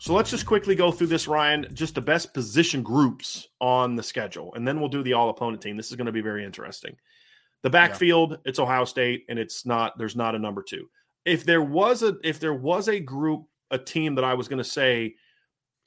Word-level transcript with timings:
So 0.00 0.14
let's 0.14 0.30
just 0.30 0.46
quickly 0.46 0.74
go 0.74 0.90
through 0.90 1.08
this, 1.08 1.28
Ryan. 1.28 1.66
Just 1.74 1.94
the 1.94 2.00
best 2.00 2.32
position 2.32 2.82
groups 2.82 3.48
on 3.60 3.96
the 3.96 4.02
schedule, 4.02 4.54
and 4.54 4.66
then 4.66 4.80
we'll 4.80 4.88
do 4.88 5.02
the 5.02 5.12
all 5.12 5.28
opponent 5.28 5.60
team. 5.60 5.76
This 5.76 5.90
is 5.90 5.96
going 5.96 6.06
to 6.06 6.12
be 6.12 6.22
very 6.22 6.42
interesting. 6.42 6.96
The 7.62 7.68
backfield, 7.68 8.30
yeah. 8.30 8.36
it's 8.46 8.58
Ohio 8.58 8.86
State, 8.86 9.26
and 9.28 9.38
it's 9.38 9.66
not. 9.66 9.98
There's 9.98 10.16
not 10.16 10.34
a 10.34 10.38
number 10.38 10.62
two. 10.62 10.88
If 11.26 11.44
there 11.44 11.60
was 11.60 12.02
a 12.02 12.16
if 12.24 12.40
there 12.40 12.54
was 12.54 12.88
a 12.88 12.98
group, 12.98 13.44
a 13.72 13.76
team 13.76 14.14
that 14.14 14.24
I 14.24 14.32
was 14.32 14.48
going 14.48 14.56
to 14.56 14.64
say 14.64 15.16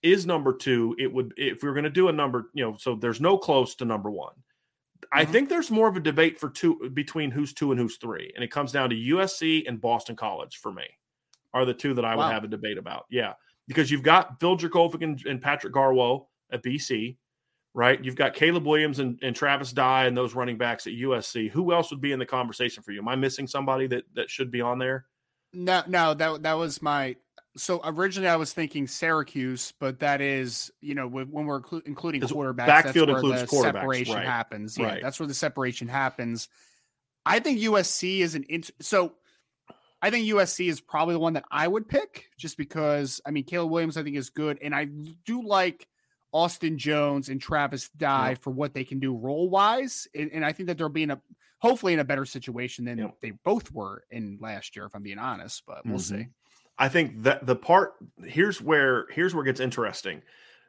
is 0.04 0.28
number 0.28 0.54
two, 0.54 0.96
it 1.00 1.12
would 1.12 1.34
if 1.36 1.64
we 1.64 1.68
were 1.68 1.74
going 1.74 1.84
to 1.84 1.90
do 1.90 2.10
a 2.10 2.14
number, 2.14 2.52
you 2.54 2.64
know. 2.64 2.78
So 2.78 2.94
there's 2.94 3.20
no 3.20 3.36
close 3.36 3.74
to 3.78 3.86
number 3.86 4.12
one. 4.12 4.34
Mm-hmm. 4.34 5.20
I 5.20 5.26
think 5.26 5.50
there's 5.50 5.72
more 5.72 5.88
of 5.88 5.98
a 5.98 6.00
debate 6.00 6.40
for 6.40 6.52
two 6.52 6.92
between 6.94 7.32
who's 7.32 7.52
two 7.52 7.72
and 7.72 7.80
who's 7.80 7.98
three, 7.98 8.32
and 8.36 8.44
it 8.44 8.52
comes 8.52 8.72
down 8.72 8.92
to 8.92 8.96
USC 8.96 9.68
and 9.68 9.82
Boston 9.82 10.16
College 10.16 10.58
for 10.58 10.72
me 10.72 10.86
are 11.52 11.66
the 11.66 11.74
two 11.74 11.96
that 11.96 12.06
I 12.06 12.16
wow. 12.16 12.28
would 12.28 12.34
have 12.34 12.44
a 12.44 12.48
debate 12.48 12.78
about. 12.78 13.06
Yeah 13.10 13.34
because 13.68 13.90
you've 13.90 14.04
got 14.04 14.40
Phil 14.40 14.58
Jurkovec 14.58 15.02
and, 15.02 15.22
and, 15.26 15.42
Patrick 15.42 15.74
Garwo 15.74 16.26
at 16.52 16.64
BC, 16.64 17.18
right? 17.74 18.04
You've 18.04 18.16
got 18.16 18.34
Caleb 18.34 18.66
Williams 18.66 19.00
and, 19.00 19.20
and, 19.22 19.36
Travis 19.36 19.72
Dye 19.72 20.06
and 20.06 20.16
those 20.16 20.36
running 20.36 20.58
backs 20.58 20.86
at 20.88 20.94
USC. 20.94 21.50
Who 21.50 21.74
else 21.74 21.90
would 21.92 22.02
be 22.02 22.12
in 22.12 22.20
the 22.20 22.26
conversation 22.26 22.84
for 22.84 22.92
you? 22.92 23.00
Am 23.00 23.08
I 23.08 23.16
missing 23.16 23.48
somebody 23.48 23.88
that 23.88 24.04
that 24.16 24.30
should 24.30 24.52
be 24.52 24.62
on 24.62 24.80
there? 24.80 25.06
No, 25.54 25.84
no, 25.88 26.14
that 26.14 26.44
that 26.44 26.54
was 26.54 26.82
my. 26.82 27.16
So 27.56 27.82
originally 27.86 28.30
I 28.30 28.36
was 28.36 28.52
thinking 28.52 28.88
Syracuse, 28.88 29.74
but 29.80 30.00
that 30.00 30.22
is 30.22 30.72
you 30.82 30.96
know 30.96 31.08
when 31.08 31.30
we're 31.30 31.62
including 31.86 32.22
quarterbacks, 32.22 32.66
backfield 32.66 33.12
includes 33.12 33.42
the 33.42 33.48
quarterbacks. 33.48 33.74
Separation 33.74 34.16
right. 34.16 34.26
happens. 34.26 34.78
Yeah, 34.78 34.86
right. 34.88 35.02
that's 35.04 35.20
where 35.20 35.28
the 35.28 35.36
separation 35.36 35.88
happens. 35.88 36.50
I 37.26 37.40
think 37.40 37.60
USC 37.60 38.20
is 38.20 38.36
an 38.36 38.46
int- 38.50 38.72
so 38.82 39.14
I 40.04 40.10
think 40.10 40.28
USC 40.28 40.68
is 40.68 40.82
probably 40.82 41.16
the 41.16 41.20
one 41.20 41.34
that 41.34 41.46
I 41.50 41.66
would 41.66 41.88
pick 41.88 42.28
just 42.38 42.58
because 42.58 43.22
I 43.26 43.32
mean 43.32 43.46
Caleb 43.46 43.72
Williams 43.72 43.96
I 43.96 44.04
think 44.04 44.18
is 44.18 44.30
good 44.30 44.60
and 44.62 44.76
I 44.76 44.90
do 45.26 45.48
like 45.48 45.88
Austin 46.34 46.78
Jones 46.78 47.30
and 47.30 47.40
Travis 47.40 47.90
Dye 47.96 48.32
yeah. 48.32 48.36
for 48.42 48.50
what 48.52 48.74
they 48.74 48.84
can 48.84 49.00
do 49.00 49.16
role 49.16 49.50
wise 49.50 50.06
and, 50.14 50.30
and, 50.34 50.44
I 50.44 50.52
think 50.52 50.68
that 50.68 50.78
they'll 50.78 50.90
be 50.90 51.04
in 51.04 51.12
a 51.12 51.22
hopefully 51.60 51.94
in 51.94 52.00
a 52.00 52.04
better 52.04 52.26
situation 52.26 52.84
than 52.84 52.98
yeah. 52.98 53.08
they 53.22 53.32
both 53.46 53.72
were 53.72 54.04
in 54.12 54.40
last 54.42 54.76
year 54.76 54.86
if 54.86 54.94
I'm 54.94 55.04
being 55.04 55.20
honest 55.20 55.64
but 55.66 55.86
we'll 55.86 56.00
mm-hmm. 56.00 56.22
see. 56.22 56.28
I 56.78 56.90
think 56.90 57.24
that 57.24 57.46
the 57.46 57.56
part 57.56 57.94
here's 58.26 58.60
where 58.60 59.06
here's 59.10 59.34
where 59.34 59.46
it 59.46 59.48
gets 59.48 59.62
interesting. 59.62 60.22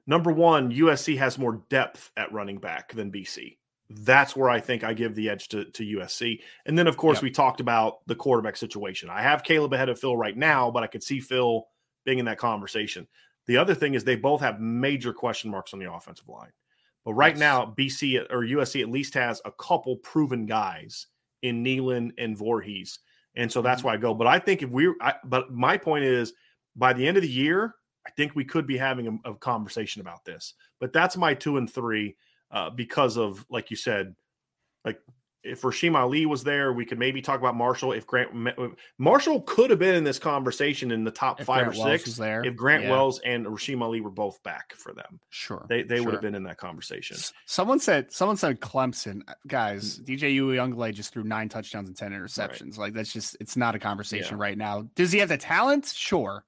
Number 0.06 0.30
1 0.30 0.70
USC 0.70 1.18
has 1.18 1.38
more 1.38 1.64
depth 1.70 2.12
at 2.16 2.32
running 2.32 2.58
back 2.58 2.92
than 2.92 3.10
BC 3.10 3.56
that's 3.90 4.34
where 4.34 4.48
I 4.48 4.60
think 4.60 4.82
I 4.82 4.94
give 4.94 5.14
the 5.14 5.28
edge 5.28 5.48
to, 5.48 5.66
to 5.66 5.98
USC. 5.98 6.40
And 6.66 6.78
then, 6.78 6.86
of 6.86 6.96
course, 6.96 7.18
yep. 7.18 7.24
we 7.24 7.30
talked 7.30 7.60
about 7.60 8.06
the 8.06 8.14
quarterback 8.14 8.56
situation. 8.56 9.10
I 9.10 9.22
have 9.22 9.44
Caleb 9.44 9.72
ahead 9.74 9.88
of 9.88 9.98
Phil 9.98 10.16
right 10.16 10.36
now, 10.36 10.70
but 10.70 10.82
I 10.82 10.86
could 10.86 11.02
see 11.02 11.20
Phil 11.20 11.66
being 12.04 12.18
in 12.18 12.24
that 12.24 12.38
conversation. 12.38 13.06
The 13.46 13.58
other 13.58 13.74
thing 13.74 13.94
is 13.94 14.04
they 14.04 14.16
both 14.16 14.40
have 14.40 14.58
major 14.58 15.12
question 15.12 15.50
marks 15.50 15.74
on 15.74 15.78
the 15.78 15.92
offensive 15.92 16.28
line. 16.28 16.52
But 17.04 17.14
right 17.14 17.34
yes. 17.34 17.40
now, 17.40 17.74
BC 17.76 18.26
or 18.30 18.40
USC 18.40 18.80
at 18.80 18.88
least 18.88 19.14
has 19.14 19.42
a 19.44 19.52
couple 19.52 19.96
proven 19.96 20.46
guys 20.46 21.06
in 21.42 21.62
Neilon 21.62 22.12
and 22.16 22.36
Vorhees. 22.36 22.98
And 23.36 23.52
so 23.52 23.60
that's 23.60 23.80
mm-hmm. 23.80 23.88
why 23.88 23.94
I 23.94 23.98
go. 23.98 24.14
But 24.14 24.26
I 24.26 24.38
think 24.38 24.62
if 24.62 24.70
we're 24.70 24.96
but 25.24 25.52
my 25.52 25.76
point 25.76 26.04
is 26.04 26.32
by 26.74 26.94
the 26.94 27.06
end 27.06 27.18
of 27.18 27.22
the 27.22 27.28
year, 27.28 27.74
I 28.06 28.10
think 28.12 28.34
we 28.34 28.44
could 28.44 28.66
be 28.66 28.78
having 28.78 29.20
a, 29.24 29.30
a 29.30 29.34
conversation 29.34 30.00
about 30.00 30.24
this. 30.24 30.54
But 30.80 30.92
that's 30.92 31.16
my 31.16 31.34
two 31.34 31.58
and 31.58 31.70
three 31.70 32.16
uh, 32.54 32.70
because 32.70 33.18
of, 33.18 33.44
like 33.50 33.70
you 33.70 33.76
said, 33.76 34.14
like 34.84 35.00
if 35.42 35.62
Rasheen 35.62 35.94
Ali 35.94 36.24
was 36.24 36.42
there, 36.42 36.72
we 36.72 36.86
could 36.86 36.98
maybe 36.98 37.20
talk 37.20 37.38
about 37.38 37.54
Marshall. 37.54 37.92
If 37.92 38.06
Grant 38.06 38.30
Marshall 38.98 39.42
could 39.42 39.70
have 39.70 39.78
been 39.78 39.94
in 39.94 40.04
this 40.04 40.18
conversation 40.18 40.90
in 40.90 41.04
the 41.04 41.10
top 41.10 41.40
if 41.40 41.46
five 41.46 41.66
Grant 41.66 41.78
or 41.78 41.98
six, 41.98 42.16
there. 42.16 42.44
if 42.44 42.56
Grant 42.56 42.84
yeah. 42.84 42.90
Wells 42.90 43.20
and 43.24 43.44
Rasheen 43.44 43.82
Ali 43.82 44.00
were 44.00 44.10
both 44.10 44.42
back 44.42 44.74
for 44.74 44.92
them, 44.92 45.20
sure, 45.30 45.66
they 45.68 45.82
they 45.82 45.96
sure. 45.96 46.06
would 46.06 46.14
have 46.14 46.22
been 46.22 46.34
in 46.34 46.44
that 46.44 46.56
conversation. 46.56 47.16
Someone 47.46 47.78
said 47.78 48.10
someone 48.10 48.36
said 48.36 48.60
Clemson 48.60 49.22
uh, 49.28 49.34
guys. 49.46 49.98
DJ 49.98 50.36
Uiagalelei 50.36 50.94
just 50.94 51.12
threw 51.12 51.24
nine 51.24 51.48
touchdowns 51.48 51.88
and 51.88 51.96
ten 51.96 52.12
interceptions. 52.12 52.78
Right. 52.78 52.78
Like 52.78 52.92
that's 52.94 53.12
just 53.12 53.36
it's 53.40 53.56
not 53.56 53.74
a 53.74 53.78
conversation 53.78 54.38
yeah. 54.38 54.42
right 54.42 54.58
now. 54.58 54.88
Does 54.94 55.12
he 55.12 55.18
have 55.18 55.28
the 55.28 55.36
talent? 55.36 55.92
Sure. 55.94 56.44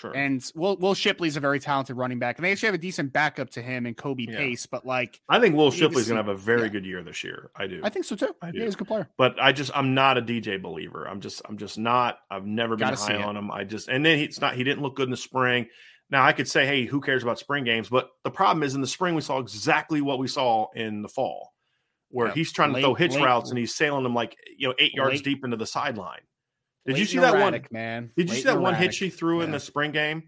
Sure. 0.00 0.16
And 0.16 0.42
Will 0.54 0.78
Will 0.78 0.94
Shipley's 0.94 1.36
a 1.36 1.40
very 1.40 1.60
talented 1.60 1.94
running 1.94 2.18
back, 2.18 2.38
and 2.38 2.44
they 2.44 2.52
actually 2.52 2.68
have 2.68 2.74
a 2.74 2.78
decent 2.78 3.12
backup 3.12 3.50
to 3.50 3.60
him 3.60 3.84
and 3.84 3.94
Kobe 3.94 4.24
yeah. 4.26 4.38
Pace. 4.38 4.64
But 4.64 4.86
like, 4.86 5.20
I 5.28 5.38
think 5.38 5.56
Will 5.56 5.70
Shipley's 5.70 6.08
going 6.08 6.16
to 6.16 6.22
have 6.22 6.34
a 6.34 6.40
very 6.40 6.62
yeah. 6.62 6.68
good 6.68 6.86
year 6.86 7.02
this 7.02 7.22
year. 7.22 7.50
I 7.54 7.66
do. 7.66 7.82
I 7.84 7.90
think 7.90 8.06
so 8.06 8.16
too. 8.16 8.34
I 8.40 8.50
do. 8.50 8.58
Yeah, 8.60 8.64
he's 8.64 8.76
a 8.76 8.78
good 8.78 8.88
player. 8.88 9.10
But 9.18 9.36
I 9.38 9.52
just 9.52 9.70
I'm 9.74 9.92
not 9.92 10.16
a 10.16 10.22
DJ 10.22 10.60
believer. 10.60 11.06
I'm 11.06 11.20
just 11.20 11.42
I'm 11.46 11.58
just 11.58 11.76
not. 11.76 12.18
I've 12.30 12.46
never 12.46 12.76
been 12.76 12.88
Gotta 12.88 12.96
high 12.96 13.22
on 13.22 13.36
him. 13.36 13.50
I 13.50 13.64
just 13.64 13.88
and 13.88 14.02
then 14.02 14.16
he's 14.16 14.40
not. 14.40 14.54
He 14.54 14.64
didn't 14.64 14.80
look 14.80 14.96
good 14.96 15.04
in 15.04 15.10
the 15.10 15.18
spring. 15.18 15.66
Now 16.08 16.24
I 16.24 16.32
could 16.32 16.48
say, 16.48 16.64
hey, 16.64 16.86
who 16.86 17.02
cares 17.02 17.22
about 17.22 17.38
spring 17.38 17.64
games? 17.64 17.90
But 17.90 18.08
the 18.24 18.30
problem 18.30 18.62
is 18.62 18.74
in 18.74 18.80
the 18.80 18.86
spring 18.86 19.14
we 19.14 19.20
saw 19.20 19.38
exactly 19.38 20.00
what 20.00 20.18
we 20.18 20.28
saw 20.28 20.68
in 20.74 21.02
the 21.02 21.08
fall, 21.08 21.52
where 22.08 22.28
yep. 22.28 22.36
he's 22.36 22.52
trying 22.52 22.72
late, 22.72 22.80
to 22.80 22.86
throw 22.86 22.94
hitch 22.94 23.16
late, 23.16 23.24
routes 23.24 23.50
and 23.50 23.58
he's 23.58 23.74
sailing 23.74 24.02
them 24.02 24.14
like 24.14 24.34
you 24.56 24.66
know 24.66 24.74
eight 24.78 24.94
yards 24.94 25.16
late, 25.16 25.24
deep 25.24 25.44
into 25.44 25.58
the 25.58 25.66
sideline. 25.66 26.22
Did 26.86 26.98
you 26.98 27.04
see 27.04 27.18
that 27.18 27.34
erratic, 27.34 27.64
one? 27.64 27.68
Man, 27.72 28.10
did 28.16 28.30
you 28.30 28.36
see 28.36 28.42
that 28.42 28.60
one 28.60 28.74
hit 28.74 28.94
she 28.94 29.10
threw 29.10 29.42
in 29.42 29.50
the 29.50 29.60
spring 29.60 29.92
game? 29.92 30.24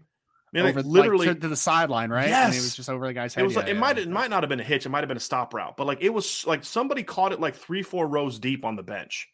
Man, 0.53 0.67
over, 0.67 0.83
literally 0.83 1.27
like, 1.27 1.37
to, 1.37 1.41
to, 1.41 1.47
the 1.47 1.55
sideline, 1.55 2.11
right? 2.11 2.27
Yes, 2.27 2.45
and 2.45 2.55
it 2.55 2.61
was 2.61 2.75
just 2.75 2.87
over 2.87 3.07
the 3.07 3.13
guy's 3.13 3.33
head. 3.33 3.41
It 3.41 3.45
was 3.45 3.53
yeah, 3.53 3.59
like, 3.61 3.69
it 3.69 3.73
yeah, 3.73 3.79
might 3.79 3.97
yeah. 3.97 4.03
it 4.03 4.09
might 4.09 4.29
not 4.29 4.43
have 4.43 4.49
been 4.49 4.59
a 4.59 4.63
hitch. 4.63 4.85
It 4.85 4.89
might 4.89 4.99
have 4.99 5.07
been 5.07 5.17
a 5.17 5.21
stop 5.21 5.51
route, 5.53 5.75
but 5.75 5.87
like 5.87 6.01
it 6.01 6.09
was 6.09 6.45
like 6.45 6.63
somebody 6.63 7.01
caught 7.01 7.31
it 7.31 7.39
like 7.39 7.55
three 7.55 7.81
four 7.81 8.07
rows 8.07 8.37
deep 8.37 8.63
on 8.63 8.75
the 8.75 8.83
bench. 8.83 9.29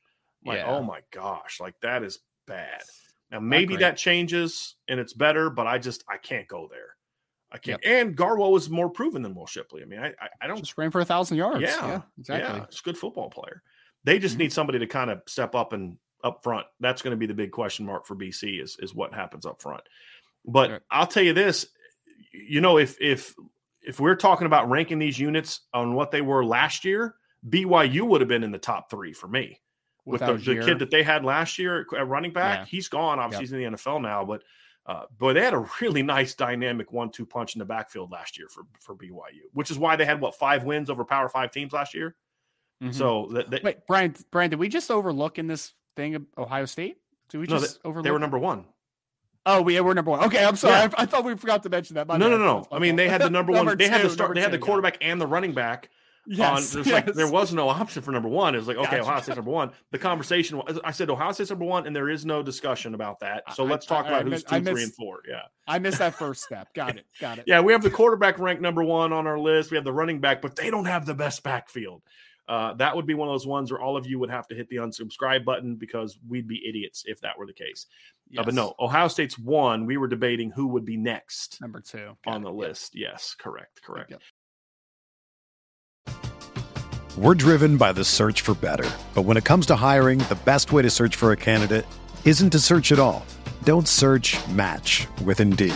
Like 0.46 0.64
oh 0.66 0.82
my 0.82 1.02
gosh, 1.12 1.60
like 1.60 1.76
that 1.82 2.04
is 2.04 2.20
bad. 2.48 2.82
Now 3.32 3.42
maybe 3.42 3.76
that 3.78 3.98
changes 3.98 4.76
and 4.88 4.98
it's 4.98 5.14
better, 5.14 5.50
but 5.50 5.68
I 5.68 5.78
just 5.78 6.06
I 6.10 6.18
can't 6.18 6.48
go 6.48 6.70
there. 6.72 6.96
I 7.52 7.58
can't. 7.58 7.84
Yep. 7.84 8.08
And 8.08 8.18
Garwo 8.18 8.56
is 8.58 8.70
more 8.70 8.90
proven 8.90 9.22
than 9.22 9.36
Will 9.36 9.48
Shipley. 9.48 9.82
I 9.82 9.86
mean, 9.86 10.00
I 10.00 10.14
I, 10.22 10.30
I 10.42 10.48
don't 10.48 10.60
just 10.60 10.78
ran 10.78 10.90
for 10.90 11.02
a 11.02 11.06
thousand 11.06 11.36
yards. 11.38 11.62
Yeah, 11.62 11.86
yeah 11.86 12.02
exactly. 12.18 12.60
Yeah, 12.60 12.64
it's 12.64 12.80
a 12.80 12.84
good 12.84 12.98
football 12.98 13.30
player. 13.30 13.62
They 14.06 14.20
just 14.20 14.36
mm-hmm. 14.36 14.44
need 14.44 14.54
somebody 14.54 14.80
to 14.80 14.88
kind 14.88 15.10
of 15.10 15.22
step 15.28 15.54
up 15.54 15.74
and 15.74 15.98
up 16.24 16.44
front. 16.44 16.66
That's 16.80 17.02
going 17.02 17.12
to 17.12 17.18
be 17.18 17.26
the 17.26 17.34
big 17.34 17.52
question 17.52 17.86
mark 17.86 18.06
for 18.06 18.16
BC 18.16 18.62
is 18.62 18.78
is 18.80 18.94
what 18.94 19.14
happens 19.14 19.46
up 19.46 19.62
front. 19.62 19.84
But 20.46 20.72
right. 20.72 20.82
I'll 20.92 21.08
tell 21.08 21.24
you 21.24 21.34
this, 21.34 21.68
you 22.32 22.62
know, 22.62 22.78
if 22.78 23.00
if 23.00 23.36
if 23.82 24.00
we're 24.00 24.16
talking 24.16 24.46
about 24.46 24.70
ranking 24.70 25.00
these 25.00 25.20
units 25.20 25.62
on 25.74 25.94
what 25.94 26.12
they 26.12 26.22
were 26.22 26.46
last 26.46 26.86
year, 26.86 27.16
BYU 27.48 28.02
would 28.08 28.22
have 28.22 28.28
been 28.28 28.44
in 28.44 28.52
the 28.52 28.58
top 28.58 28.90
three 28.90 29.14
for 29.14 29.28
me. 29.28 29.60
With 30.06 30.22
the, 30.22 30.34
the, 30.34 30.66
kid 30.66 30.80
that 30.80 30.90
they 30.90 31.04
had 31.04 31.24
last 31.24 31.60
year 31.60 31.86
at 31.96 32.08
running 32.08 32.34
back, 32.34 32.60
yeah. 32.60 32.66
he's 32.66 32.88
gone. 32.88 33.20
Obviously, 33.20 33.44
yep. 33.44 33.62
he's 33.62 33.68
in 33.68 33.74
the 33.74 33.78
NFL 33.78 34.02
now, 34.02 34.26
but 34.26 34.42
Uh, 34.90 35.04
but 35.20 35.34
they 35.34 35.44
had 35.44 35.54
a 35.54 35.70
really 35.82 36.02
nice 36.18 36.34
dynamic 36.34 36.92
one-two 36.92 37.26
punch 37.26 37.54
in 37.54 37.60
the 37.60 37.66
backfield 37.66 38.12
last 38.12 38.40
year 38.40 38.48
for 38.50 38.64
for 38.80 38.96
BYU, 38.96 39.46
which 39.54 39.70
is 39.70 39.78
why 39.78 39.96
they 39.96 40.06
had 40.06 40.20
what 40.20 40.36
five 40.36 40.64
wins 40.64 40.90
over 40.90 41.06
Power 41.06 41.30
Five 41.30 41.52
teams 41.52 41.74
last 41.74 41.94
year. 41.94 42.16
Mm-hmm. 42.82 42.94
So 42.94 43.30
that, 43.34 43.52
that, 43.52 43.64
wait, 43.64 43.86
Brian, 43.88 44.16
Brian, 44.32 44.50
did 44.50 44.58
we 44.58 44.70
just 44.70 44.90
overlook 44.90 45.38
in 45.38 45.48
this 45.48 45.74
thing 46.00 46.26
Ohio 46.38 46.66
State? 46.66 46.98
Did 47.30 47.40
we 47.40 47.48
just 47.48 47.84
no, 47.84 47.90
overlook? 47.90 48.06
They 48.06 48.12
were 48.12 48.20
number 48.20 48.40
one. 48.40 48.66
Oh, 49.46 49.62
we 49.62 49.80
were 49.80 49.94
number 49.94 50.12
one. 50.12 50.24
Okay, 50.26 50.44
I'm 50.44 50.56
sorry. 50.56 50.74
Yeah. 50.74 50.90
I, 50.98 51.04
I, 51.04 51.06
thought 51.06 51.24
we 51.24 51.36
forgot 51.36 51.64
to 51.64 51.70
mention 51.70 51.96
that. 51.96 52.08
My 52.08 52.18
no, 52.18 52.30
no, 52.30 52.38
no, 52.38 52.46
no. 52.46 52.68
I 52.72 52.80
mean, 52.80 52.96
they 52.96 53.08
had 53.08 53.22
the 53.22 53.30
number, 53.30 53.54
number 53.54 53.72
one. 53.72 53.78
Two, 53.78 53.86
they 53.86 53.90
had 53.90 54.02
the 54.02 54.10
start. 54.10 54.36
They 54.36 54.42
had 54.42 54.52
the 54.52 54.60
quarterback 54.60 54.98
yeah. 55.02 55.12
and 55.12 55.22
the 55.22 55.28
running 55.28 55.54
back. 55.54 55.90
Yes, 56.28 56.76
on, 56.76 56.84
yes. 56.84 56.94
Like, 56.94 57.14
there 57.16 57.32
was 57.32 57.54
no 57.54 57.70
option 57.70 58.04
for 58.04 58.12
number 58.12 58.30
one. 58.30 58.54
It 58.54 58.60
was 58.60 58.68
like, 58.68 58.78
okay, 58.78 58.98
gotcha. 58.98 59.02
Ohio 59.02 59.22
State's 59.22 59.36
number 59.38 59.52
one. 59.52 59.72
The 59.92 59.98
conversation 59.98 60.58
was, 60.58 60.80
I 60.84 60.92
said 60.92 61.10
Ohio 61.10 61.32
State's 61.32 61.50
number 61.50 61.66
one, 61.66 61.88
and 61.88 61.96
there 61.96 62.10
is 62.10 62.26
no 62.26 62.44
discussion 62.44 62.94
about 62.94 63.20
that. 63.22 63.44
So 63.56 63.64
let's 63.64 63.86
talk 63.86 64.06
I, 64.06 64.10
about 64.10 64.28
I, 64.28 64.30
who's 64.30 64.44
two, 64.44 64.60
missed, 64.60 64.72
three, 64.72 64.84
and 64.84 64.94
four. 64.94 65.22
Yeah. 65.28 65.42
I 65.68 65.80
missed 65.80 65.98
that 66.00 66.14
first 66.14 66.44
step. 66.44 66.72
Got 66.76 66.98
it. 66.98 67.06
Got 67.20 67.40
it. 67.40 67.46
yeah, 67.48 67.62
we 67.62 67.72
have 67.72 67.82
the 67.82 67.90
quarterback 67.90 68.38
ranked 68.38 68.62
number 68.62 68.84
one 68.84 69.12
on 69.12 69.26
our 69.26 69.40
list. 69.40 69.72
We 69.72 69.78
have 69.78 69.86
the 69.86 69.94
running 69.94 70.20
back, 70.20 70.42
but 70.42 70.56
they 70.56 70.70
don't 70.70 70.86
have 70.86 71.08
the 71.08 71.16
best 71.16 71.42
backfield. 71.42 72.04
Uh, 72.50 72.74
that 72.74 72.96
would 72.96 73.06
be 73.06 73.14
one 73.14 73.28
of 73.30 73.34
those 73.34 73.46
ones 73.46 73.72
where 73.72 73.80
all 73.80 73.96
of 73.96 74.08
you 74.08 74.18
would 74.18 74.32
have 74.32 74.48
to 74.48 74.56
hit 74.56 74.68
the 74.70 74.78
unsubscribe 74.78 75.46
button 75.46 75.76
because 75.76 76.18
we'd 76.28 76.48
be 76.48 76.60
idiots 76.68 77.04
if 77.06 77.22
that 77.22 77.38
were 77.38 77.46
the 77.46 77.54
case. 77.54 77.86
Yes. 78.28 78.42
Uh, 78.42 78.46
but 78.46 78.54
no, 78.56 78.74
Ohio 78.80 79.08
State's 79.08 79.38
one. 79.38 79.86
We 79.86 79.98
were 79.98 80.08
debating 80.08 80.50
who 80.50 80.66
would 80.70 80.84
be 80.84 80.98
next. 80.98 81.62
Number 81.62 81.80
two 81.80 82.18
Got 82.26 82.34
on 82.34 82.42
it. 82.42 82.46
the 82.46 82.52
list. 82.52 82.96
Yes, 82.96 83.36
correct, 83.40 83.82
correct. 83.84 84.12
Yep. 84.12 84.22
We're 87.18 87.36
driven 87.36 87.78
by 87.78 87.92
the 87.94 88.04
search 88.04 88.42
for 88.42 88.54
better. 88.56 88.90
But 89.14 89.24
when 89.24 89.38
it 89.38 89.44
comes 89.46 89.66
to 89.68 89.76
hiring, 89.76 90.20
the 90.20 90.40
best 90.46 90.72
way 90.72 90.82
to 90.82 90.90
search 90.90 91.16
for 91.16 91.32
a 91.32 91.38
candidate 91.38 91.86
isn't 92.26 92.50
to 92.52 92.60
search 92.60 92.92
at 92.92 93.00
all. 93.00 93.26
Don't 93.64 93.88
search 93.88 94.38
match 94.48 95.06
with 95.24 95.40
Indeed. 95.40 95.76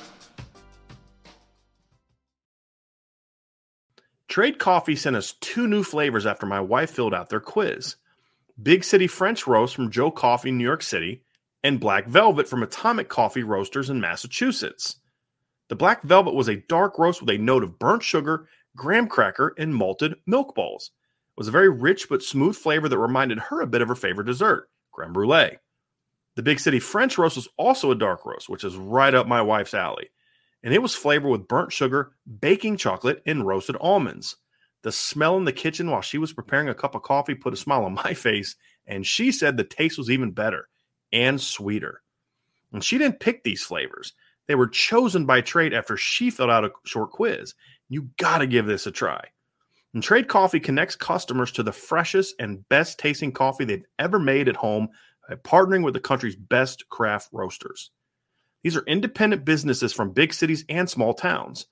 Trade 4.31 4.59
Coffee 4.59 4.95
sent 4.95 5.17
us 5.17 5.33
two 5.41 5.67
new 5.67 5.83
flavors 5.83 6.25
after 6.25 6.45
my 6.45 6.61
wife 6.61 6.89
filled 6.91 7.13
out 7.13 7.27
their 7.27 7.41
quiz 7.41 7.97
Big 8.63 8.85
City 8.85 9.05
French 9.05 9.45
Roast 9.45 9.75
from 9.75 9.91
Joe 9.91 10.09
Coffee, 10.09 10.47
in 10.47 10.57
New 10.57 10.63
York 10.63 10.83
City, 10.83 11.21
and 11.65 11.81
Black 11.81 12.07
Velvet 12.07 12.47
from 12.47 12.63
Atomic 12.63 13.09
Coffee 13.09 13.43
Roasters 13.43 13.89
in 13.89 13.99
Massachusetts. 13.99 14.95
The 15.67 15.75
Black 15.75 16.03
Velvet 16.03 16.33
was 16.33 16.47
a 16.47 16.55
dark 16.55 16.97
roast 16.97 17.19
with 17.19 17.29
a 17.29 17.37
note 17.39 17.61
of 17.61 17.77
burnt 17.77 18.03
sugar, 18.03 18.47
graham 18.73 19.09
cracker, 19.09 19.53
and 19.57 19.75
malted 19.75 20.15
milk 20.25 20.55
balls. 20.55 20.91
It 21.35 21.37
was 21.37 21.49
a 21.49 21.51
very 21.51 21.67
rich 21.67 22.07
but 22.07 22.23
smooth 22.23 22.55
flavor 22.55 22.87
that 22.87 22.97
reminded 22.97 23.37
her 23.37 23.59
a 23.59 23.67
bit 23.67 23.81
of 23.81 23.89
her 23.89 23.95
favorite 23.95 24.27
dessert, 24.27 24.69
creme 24.93 25.11
brulee. 25.11 25.57
The 26.35 26.43
Big 26.43 26.61
City 26.61 26.79
French 26.79 27.17
Roast 27.17 27.35
was 27.35 27.49
also 27.57 27.91
a 27.91 27.95
dark 27.95 28.25
roast, 28.25 28.47
which 28.47 28.63
is 28.63 28.77
right 28.77 29.13
up 29.13 29.27
my 29.27 29.41
wife's 29.41 29.73
alley 29.73 30.09
and 30.63 30.73
it 30.73 30.81
was 30.81 30.95
flavored 30.95 31.31
with 31.31 31.47
burnt 31.47 31.71
sugar, 31.71 32.13
baking 32.39 32.77
chocolate, 32.77 33.21
and 33.25 33.45
roasted 33.45 33.77
almonds. 33.79 34.35
The 34.83 34.91
smell 34.91 35.37
in 35.37 35.45
the 35.45 35.53
kitchen 35.53 35.89
while 35.89 36.01
she 36.01 36.17
was 36.17 36.33
preparing 36.33 36.69
a 36.69 36.75
cup 36.75 36.95
of 36.95 37.03
coffee 37.03 37.35
put 37.35 37.53
a 37.53 37.57
smile 37.57 37.85
on 37.85 37.93
my 38.05 38.13
face, 38.13 38.55
and 38.85 39.05
she 39.05 39.31
said 39.31 39.57
the 39.57 39.63
taste 39.63 39.97
was 39.97 40.09
even 40.09 40.31
better 40.31 40.67
and 41.11 41.39
sweeter. 41.39 42.01
And 42.71 42.83
she 42.83 42.97
didn't 42.97 43.19
pick 43.19 43.43
these 43.43 43.63
flavors. 43.63 44.13
They 44.47 44.55
were 44.55 44.67
chosen 44.67 45.25
by 45.25 45.41
Trade 45.41 45.73
after 45.73 45.97
she 45.97 46.29
filled 46.29 46.49
out 46.49 46.65
a 46.65 46.71
short 46.85 47.11
quiz. 47.11 47.53
You 47.89 48.09
got 48.17 48.39
to 48.39 48.47
give 48.47 48.65
this 48.65 48.87
a 48.87 48.91
try. 48.91 49.23
And 49.93 50.01
Trade 50.01 50.29
Coffee 50.29 50.59
connects 50.59 50.95
customers 50.95 51.51
to 51.53 51.63
the 51.63 51.73
freshest 51.73 52.35
and 52.39 52.67
best 52.69 52.97
tasting 52.97 53.33
coffee 53.33 53.65
they've 53.65 53.85
ever 53.99 54.19
made 54.19 54.47
at 54.47 54.55
home 54.55 54.89
by 55.27 55.35
partnering 55.35 55.83
with 55.83 55.93
the 55.93 55.99
country's 55.99 56.35
best 56.35 56.87
craft 56.89 57.29
roasters. 57.33 57.91
These 58.63 58.75
are 58.75 58.83
independent 58.85 59.45
businesses 59.45 59.93
from 59.93 60.11
big 60.11 60.33
cities 60.33 60.65
and 60.69 60.89
small 60.89 61.13
towns. 61.13 61.67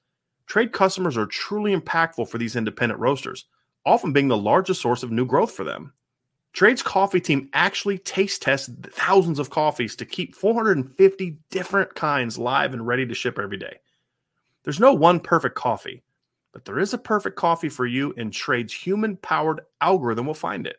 Trade 0.47 0.73
customers 0.73 1.17
are 1.17 1.27
truly 1.27 1.75
impactful 1.75 2.27
for 2.27 2.37
these 2.37 2.55
independent 2.55 2.99
roasters, 2.99 3.45
often 3.85 4.13
being 4.13 4.27
the 4.27 4.37
largest 4.37 4.81
source 4.81 5.03
of 5.03 5.11
new 5.11 5.25
growth 5.25 5.51
for 5.51 5.63
them. 5.63 5.93
Trade's 6.53 6.81
coffee 6.81 7.21
team 7.21 7.49
actually 7.53 7.99
taste 7.99 8.41
tests 8.41 8.71
thousands 8.91 9.37
of 9.37 9.51
coffees 9.51 9.95
to 9.97 10.05
keep 10.05 10.35
450 10.35 11.37
different 11.51 11.93
kinds 11.93 12.39
live 12.39 12.73
and 12.73 12.87
ready 12.87 13.05
to 13.05 13.13
ship 13.13 13.37
every 13.37 13.57
day. 13.57 13.77
There's 14.63 14.79
no 14.79 14.93
one 14.93 15.19
perfect 15.19 15.55
coffee, 15.55 16.03
but 16.51 16.65
there 16.65 16.79
is 16.79 16.93
a 16.93 16.97
perfect 16.97 17.35
coffee 17.35 17.69
for 17.69 17.85
you, 17.85 18.13
and 18.17 18.33
Trade's 18.33 18.73
human 18.73 19.15
powered 19.17 19.61
algorithm 19.79 20.25
will 20.25 20.33
find 20.33 20.65
it. 20.65 20.77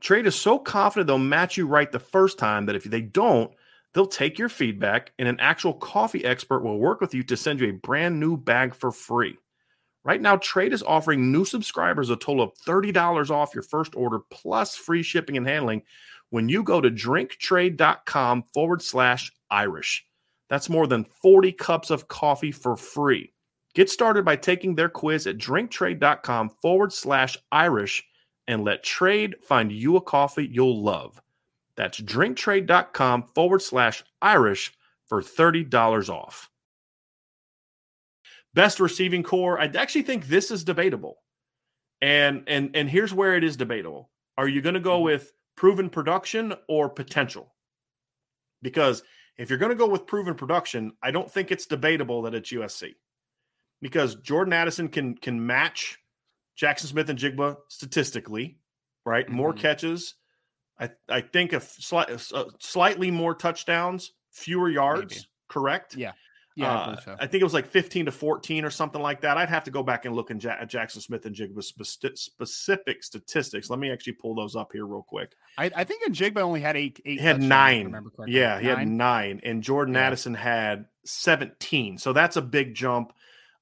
Trade 0.00 0.26
is 0.26 0.34
so 0.34 0.58
confident 0.58 1.06
they'll 1.06 1.18
match 1.18 1.56
you 1.56 1.66
right 1.66 1.90
the 1.90 2.00
first 2.00 2.38
time 2.38 2.66
that 2.66 2.76
if 2.76 2.84
they 2.84 3.00
don't, 3.00 3.52
They'll 3.96 4.06
take 4.06 4.38
your 4.38 4.50
feedback, 4.50 5.12
and 5.18 5.26
an 5.26 5.40
actual 5.40 5.72
coffee 5.72 6.22
expert 6.22 6.60
will 6.60 6.78
work 6.78 7.00
with 7.00 7.14
you 7.14 7.22
to 7.22 7.34
send 7.34 7.60
you 7.60 7.70
a 7.70 7.72
brand 7.72 8.20
new 8.20 8.36
bag 8.36 8.74
for 8.74 8.92
free. 8.92 9.38
Right 10.04 10.20
now, 10.20 10.36
Trade 10.36 10.74
is 10.74 10.82
offering 10.82 11.32
new 11.32 11.46
subscribers 11.46 12.10
a 12.10 12.16
total 12.16 12.44
of 12.44 12.52
$30 12.66 13.30
off 13.30 13.54
your 13.54 13.62
first 13.62 13.96
order 13.96 14.18
plus 14.30 14.76
free 14.76 15.02
shipping 15.02 15.38
and 15.38 15.46
handling 15.46 15.80
when 16.28 16.46
you 16.46 16.62
go 16.62 16.78
to 16.82 16.90
drinktrade.com 16.90 18.42
forward 18.52 18.82
slash 18.82 19.32
Irish. 19.50 20.04
That's 20.50 20.68
more 20.68 20.86
than 20.86 21.06
40 21.22 21.52
cups 21.52 21.88
of 21.88 22.06
coffee 22.06 22.52
for 22.52 22.76
free. 22.76 23.32
Get 23.74 23.88
started 23.88 24.26
by 24.26 24.36
taking 24.36 24.74
their 24.74 24.90
quiz 24.90 25.26
at 25.26 25.38
drinktrade.com 25.38 26.50
forward 26.60 26.92
slash 26.92 27.38
Irish 27.50 28.04
and 28.46 28.62
let 28.62 28.84
Trade 28.84 29.36
find 29.42 29.72
you 29.72 29.96
a 29.96 30.02
coffee 30.02 30.46
you'll 30.52 30.82
love. 30.82 31.18
That's 31.76 32.00
drinktrade.com 32.00 33.24
forward 33.34 33.62
slash 33.62 34.02
Irish 34.22 34.72
for 35.06 35.22
$30 35.22 36.08
off. 36.08 36.50
Best 38.54 38.80
receiving 38.80 39.22
core. 39.22 39.60
I 39.60 39.66
actually 39.66 40.02
think 40.02 40.26
this 40.26 40.50
is 40.50 40.64
debatable. 40.64 41.18
And 42.00 42.44
and 42.46 42.70
and 42.74 42.88
here's 42.88 43.12
where 43.12 43.36
it 43.36 43.44
is 43.44 43.56
debatable. 43.56 44.10
Are 44.38 44.48
you 44.48 44.60
going 44.60 44.74
to 44.74 44.80
go 44.80 44.96
mm-hmm. 44.96 45.04
with 45.04 45.32
proven 45.56 45.90
production 45.90 46.54
or 46.68 46.88
potential? 46.88 47.54
Because 48.62 49.02
if 49.36 49.50
you're 49.50 49.58
going 49.58 49.70
to 49.70 49.76
go 49.76 49.88
with 49.88 50.06
proven 50.06 50.34
production, 50.34 50.92
I 51.02 51.10
don't 51.10 51.30
think 51.30 51.50
it's 51.50 51.66
debatable 51.66 52.22
that 52.22 52.34
it's 52.34 52.50
USC. 52.52 52.94
Because 53.82 54.14
Jordan 54.16 54.54
Addison 54.54 54.88
can 54.88 55.14
can 55.16 55.44
match 55.44 55.98
Jaxon 56.58 56.86
Smith-Njigba 56.86 57.56
statistically, 57.68 58.58
right? 59.04 59.28
More 59.28 59.52
mm-hmm. 59.52 59.60
catches, 59.60 60.14
I, 60.78 60.90
I 61.08 61.20
think 61.20 61.52
a, 61.52 61.60
slight, 61.60 62.10
a 62.10 62.18
slightly 62.58 63.10
more 63.10 63.34
touchdowns, 63.34 64.12
fewer 64.30 64.68
yards, 64.68 65.14
Maybe. 65.14 65.26
correct? 65.48 65.96
Yeah. 65.96 66.12
Yeah, 66.56 66.72
uh, 66.72 66.96
I, 66.96 67.02
so. 67.02 67.16
I, 67.20 67.26
think 67.26 67.42
it 67.42 67.44
was 67.44 67.52
like 67.52 67.66
15 67.66 68.06
to 68.06 68.12
14 68.12 68.64
or 68.64 68.70
something 68.70 69.02
like 69.02 69.20
that. 69.20 69.36
I'd 69.36 69.50
have 69.50 69.64
to 69.64 69.70
go 69.70 69.82
back 69.82 70.06
and 70.06 70.16
look 70.16 70.30
in 70.30 70.40
ja- 70.40 70.56
at 70.58 70.70
Jaxon 70.70 71.02
Smith-Njigba 71.02 71.62
spe- 71.62 72.16
specific 72.16 73.04
statistics. 73.04 73.68
Let 73.68 73.78
me 73.78 73.90
actually 73.90 74.14
pull 74.14 74.34
those 74.34 74.56
up 74.56 74.72
here 74.72 74.86
real 74.86 75.04
quick. 75.06 75.32
I, 75.58 75.70
I 75.76 75.84
think 75.84 76.10
Njigba 76.10 76.38
only 76.38 76.62
had 76.62 76.74
eight. 76.74 76.98
eight 77.04 77.20
he 77.20 77.26
had 77.26 77.42
nine. 77.42 77.94
Yeah, 78.26 78.58
he 78.58 78.68
had 78.68 78.88
nine, 78.88 79.42
and 79.44 79.62
Jordan 79.62 79.94
yeah. 79.94 80.06
Addison 80.06 80.32
had 80.32 80.86
17. 81.04 81.98
So 81.98 82.14
that's 82.14 82.36
a 82.36 82.42
big 82.42 82.74
jump. 82.74 83.12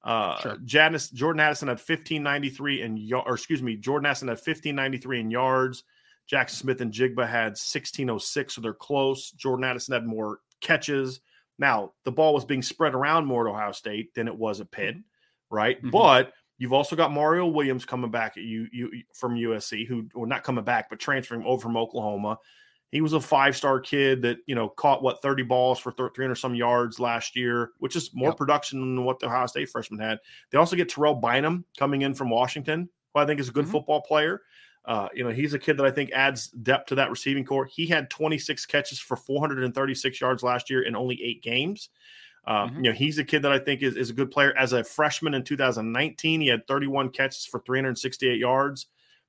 Uh, 0.01 0.39
sure. 0.39 0.57
Janice, 0.63 1.09
Jordan 1.09 1.41
Addison 1.41 1.67
had 1.67 1.79
1593 1.79 2.81
in 2.81 3.11
or 3.13 3.33
excuse 3.33 3.61
me, 3.61 3.75
Jordan 3.75 4.05
Addison 4.05 4.29
had 4.29 4.37
1593 4.37 5.19
in 5.19 5.31
yards. 5.31 5.83
Jaxon 6.31 6.49
Smith-Njigba 6.51 7.27
had 7.27 7.57
1606, 7.57 8.53
so 8.55 8.61
they're 8.61 8.73
close. 8.73 9.31
Jordan 9.31 9.63
Addison 9.65 9.93
had 9.93 10.05
more 10.05 10.39
catches. 10.61 11.21
Now, 11.59 11.93
the 12.03 12.11
ball 12.11 12.33
was 12.33 12.45
being 12.45 12.61
spread 12.61 12.93
around 12.95 13.25
more 13.25 13.47
at 13.47 13.51
Ohio 13.51 13.71
State 13.71 14.13
than 14.13 14.27
it 14.27 14.35
was 14.35 14.59
at 14.61 14.71
Pitt, 14.71 14.95
Mm-hmm. 14.95 15.55
right? 15.55 15.81
Mhm. 15.83 15.91
But 15.91 16.33
you've 16.57 16.73
also 16.73 16.95
got 16.95 17.11
Mario 17.11 17.45
Williams 17.47 17.85
coming 17.85 18.11
back 18.11 18.37
at 18.37 18.43
you, 18.43 18.67
you 18.71 18.91
from 19.13 19.35
USC, 19.35 19.85
who 19.85 20.07
or 20.15 20.25
not 20.27 20.43
coming 20.43 20.63
back, 20.63 20.89
but 20.89 20.99
transferring 20.99 21.43
over 21.43 21.61
from 21.61 21.77
Oklahoma. 21.77 22.37
He 22.91 23.01
was 23.01 23.13
a 23.13 23.19
five-star 23.19 23.79
kid 23.81 24.21
that 24.21 24.37
you 24.47 24.55
know 24.55 24.69
caught 24.69 25.03
what 25.03 25.21
30 25.21 25.43
balls 25.43 25.79
for 25.79 25.91
300 25.91 26.35
some 26.35 26.55
yards 26.55 26.99
last 26.99 27.35
year, 27.35 27.71
which 27.79 27.95
is 27.95 28.13
more 28.13 28.29
Yep. 28.29 28.37
production 28.37 28.79
than 28.79 29.03
what 29.05 29.19
the 29.19 29.25
Ohio 29.27 29.45
State 29.47 29.69
freshman 29.69 29.99
had. 29.99 30.19
They 30.49 30.57
also 30.57 30.75
get 30.75 30.89
Terrell 30.89 31.15
Bynum 31.15 31.65
coming 31.77 32.03
in 32.03 32.13
from 32.13 32.29
Washington, 32.29 32.89
who 33.13 33.19
I 33.19 33.25
think 33.25 33.39
is 33.39 33.49
a 33.49 33.51
good 33.53 33.65
Mhm. 33.65 33.71
football 33.71 34.01
player. 34.01 34.41
Uh, 34.87 35.09
you 35.15 35.23
know, 35.23 35.31
he's 35.31 35.53
a 35.53 35.59
kid 35.59 35.77
that 35.77 35.85
I 35.85 35.91
think 35.91 36.11
adds 36.11 36.47
depth 36.49 36.87
to 36.89 36.95
that 36.95 37.09
receiving 37.09 37.43
core. 37.43 37.65
He 37.65 37.87
had 37.87 38.09
26 38.09 38.65
catches 38.67 38.99
for 38.99 39.15
436 39.17 40.21
yards 40.21 40.43
last 40.43 40.69
year 40.69 40.83
in 40.83 40.95
only 40.95 41.21
eight 41.23 41.41
games. 41.41 41.89
Uh, 42.45 42.67
Mhm. 42.67 42.75
You 42.75 42.81
know, 42.83 42.91
he's 42.91 43.17
a 43.17 43.23
kid 43.23 43.41
that 43.41 43.51
I 43.51 43.57
think 43.57 43.81
is, 43.81 43.97
is 43.97 44.11
a 44.11 44.13
good 44.13 44.29
player. 44.29 44.55
As 44.55 44.73
a 44.73 44.83
freshman 44.83 45.33
in 45.33 45.43
2019, 45.43 46.41
he 46.41 46.47
had 46.47 46.67
31 46.67 47.09
catches 47.09 47.45
for 47.45 47.59
368 47.61 48.37
yards. 48.37 48.85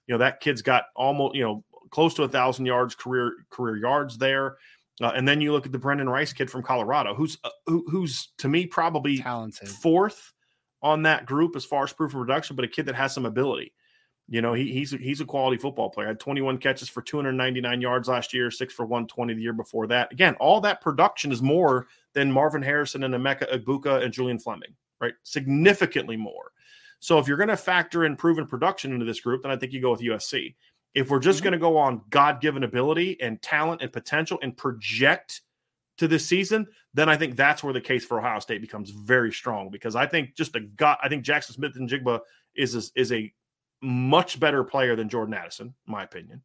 You 0.06 0.14
know, 0.14 0.18
that 0.18 0.40
kid's 0.40 0.60
got 0.60 0.84
almost, 0.94 1.34
you 1.34 1.42
know, 1.42 1.64
close 1.90 2.12
to 2.14 2.24
a 2.24 2.28
thousand 2.28 2.66
yards 2.66 2.94
career 2.94 3.32
career 3.48 3.78
yards 3.78 4.18
there. 4.18 4.58
Uh, 5.00 5.12
and 5.14 5.26
then 5.26 5.40
you 5.40 5.52
look 5.52 5.64
at 5.66 5.72
the 5.72 5.78
Brendan 5.78 6.08
Rice 6.08 6.32
kid 6.32 6.50
from 6.50 6.62
Colorado, 6.62 7.14
who's 7.14 7.38
uh, 7.44 7.50
who, 7.66 7.84
who's 7.90 8.28
to 8.38 8.48
me 8.48 8.66
probably 8.66 9.18
Talented. 9.18 9.68
fourth 9.68 10.32
on 10.82 11.02
that 11.04 11.24
group 11.26 11.56
as 11.56 11.64
far 11.64 11.84
as 11.84 11.92
proof 11.92 12.12
of 12.14 12.20
production, 12.20 12.56
but 12.56 12.64
a 12.64 12.68
kid 12.68 12.84
that 12.86 12.94
has 12.94 13.14
some 13.14 13.24
ability. 13.26 13.72
You 14.28 14.42
know, 14.42 14.54
he, 14.54 14.72
he's 14.72 14.92
a, 14.92 14.96
he's 14.96 15.20
a 15.20 15.24
quality 15.24 15.56
football 15.56 15.88
player. 15.88 16.08
Had 16.08 16.18
21 16.18 16.58
catches 16.58 16.88
for 16.88 17.00
299 17.00 17.80
yards 17.80 18.08
last 18.08 18.34
year, 18.34 18.50
six 18.50 18.74
for 18.74 18.84
120 18.84 19.34
the 19.34 19.40
year 19.40 19.52
before 19.52 19.86
that. 19.86 20.10
Again, 20.12 20.34
all 20.40 20.60
that 20.62 20.80
production 20.80 21.30
is 21.30 21.42
more 21.42 21.86
than 22.12 22.32
Marvin 22.32 22.62
Harrison 22.62 23.04
and 23.04 23.14
Emeka 23.14 23.48
Egbuka 23.52 24.02
and 24.02 24.12
Julian 24.12 24.38
Fleming, 24.40 24.74
right? 25.00 25.14
Significantly 25.22 26.16
more. 26.16 26.50
So 26.98 27.18
if 27.18 27.28
you're 27.28 27.36
going 27.36 27.50
to 27.50 27.56
factor 27.56 28.04
in 28.04 28.16
proven 28.16 28.46
production 28.46 28.92
into 28.92 29.04
this 29.04 29.20
group, 29.20 29.42
then 29.42 29.52
I 29.52 29.56
think 29.56 29.72
you 29.72 29.80
go 29.80 29.92
with 29.92 30.00
USC. 30.00 30.56
If 30.94 31.10
we're 31.10 31.20
just 31.20 31.40
Mhm. 31.40 31.44
going 31.44 31.52
to 31.52 31.58
go 31.58 31.76
on 31.76 32.00
God 32.10 32.40
given 32.40 32.64
ability 32.64 33.20
and 33.20 33.40
talent 33.42 33.82
and 33.82 33.92
potential 33.92 34.38
and 34.42 34.56
project 34.56 35.42
to 35.98 36.08
this 36.08 36.26
season, 36.26 36.66
then 36.94 37.08
I 37.08 37.16
think 37.16 37.36
that's 37.36 37.62
where 37.62 37.72
the 37.72 37.80
case 37.80 38.04
for 38.04 38.18
Ohio 38.18 38.40
State 38.40 38.60
becomes 38.60 38.90
very 38.90 39.30
strong 39.32 39.70
because 39.70 39.94
I 39.94 40.06
think 40.06 40.34
just 40.34 40.52
the 40.52 40.60
God, 40.60 40.98
I 41.02 41.08
think 41.08 41.24
Jaxon 41.24 41.52
Smith-Njigba 41.52 42.20
is 42.56 42.74
a, 42.74 43.00
is 43.00 43.12
a 43.12 43.32
much 43.82 44.40
better 44.40 44.64
player 44.64 44.96
than 44.96 45.08
Jordan 45.08 45.34
Addison, 45.34 45.68
in 45.86 45.92
my 45.92 46.02
opinion. 46.02 46.42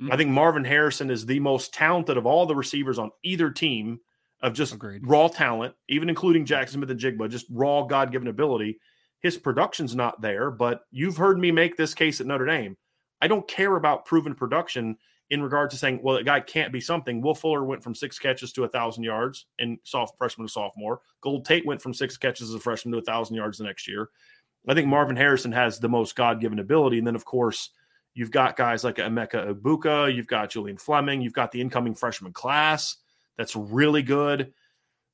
Mhm. 0.00 0.12
I 0.12 0.16
think 0.16 0.30
Marvin 0.30 0.64
Harrison 0.64 1.10
is 1.10 1.26
the 1.26 1.40
most 1.40 1.74
talented 1.74 2.16
of 2.16 2.26
all 2.26 2.46
the 2.46 2.54
receivers 2.54 2.98
on 2.98 3.10
either 3.22 3.50
team 3.50 4.00
of 4.42 4.54
just 4.54 4.74
Agreed. 4.74 5.06
raw 5.06 5.28
talent, 5.28 5.74
even 5.88 6.08
including 6.08 6.46
Jaxon 6.46 6.70
Smith-Njigba, 6.70 7.28
just 7.28 7.46
raw 7.50 7.82
God 7.82 8.10
given 8.10 8.28
ability. 8.28 8.80
His 9.20 9.36
production's 9.36 9.94
not 9.94 10.22
there, 10.22 10.50
but 10.50 10.84
you've 10.90 11.18
heard 11.18 11.38
me 11.38 11.50
make 11.50 11.76
this 11.76 11.92
case 11.94 12.20
at 12.20 12.26
Notre 12.26 12.46
Dame. 12.46 12.76
I 13.20 13.28
don't 13.28 13.46
care 13.46 13.76
about 13.76 14.06
proven 14.06 14.34
production 14.34 14.96
in 15.28 15.42
regard 15.42 15.70
to 15.70 15.76
saying, 15.76 16.00
well, 16.02 16.16
a 16.16 16.24
guy 16.24 16.40
can't 16.40 16.72
be 16.72 16.80
something. 16.80 17.20
Will 17.20 17.34
Fuller 17.34 17.64
went 17.64 17.84
from 17.84 17.94
six 17.94 18.18
catches 18.18 18.52
to 18.54 18.64
a 18.64 18.68
thousand 18.68 19.04
yards 19.04 19.46
in 19.58 19.78
soft 19.84 20.16
freshman 20.16 20.46
to 20.46 20.52
sophomore. 20.52 21.02
Gold 21.20 21.44
Tate 21.44 21.66
went 21.66 21.82
from 21.82 21.92
six 21.92 22.16
catches 22.16 22.48
as 22.48 22.54
a 22.54 22.60
freshman 22.60 22.92
to 22.92 22.98
a 22.98 23.02
thousand 23.02 23.36
yards 23.36 23.58
the 23.58 23.64
next 23.64 23.86
year. 23.86 24.08
I 24.68 24.74
think 24.74 24.88
Marvin 24.88 25.16
Harrison 25.16 25.52
has 25.52 25.78
the 25.78 25.88
most 25.88 26.14
God 26.16 26.40
given 26.40 26.58
ability. 26.58 26.98
And 26.98 27.06
then, 27.06 27.14
of 27.14 27.24
course, 27.24 27.70
you've 28.14 28.30
got 28.30 28.56
guys 28.56 28.84
like 28.84 28.96
Emeka 28.96 29.54
Egbuka, 29.54 30.14
you've 30.14 30.26
got 30.26 30.50
Julian 30.50 30.76
Fleming, 30.76 31.20
you've 31.20 31.32
got 31.32 31.52
the 31.52 31.60
incoming 31.60 31.94
freshman 31.94 32.32
class 32.32 32.96
that's 33.38 33.56
really 33.56 34.02
good. 34.02 34.52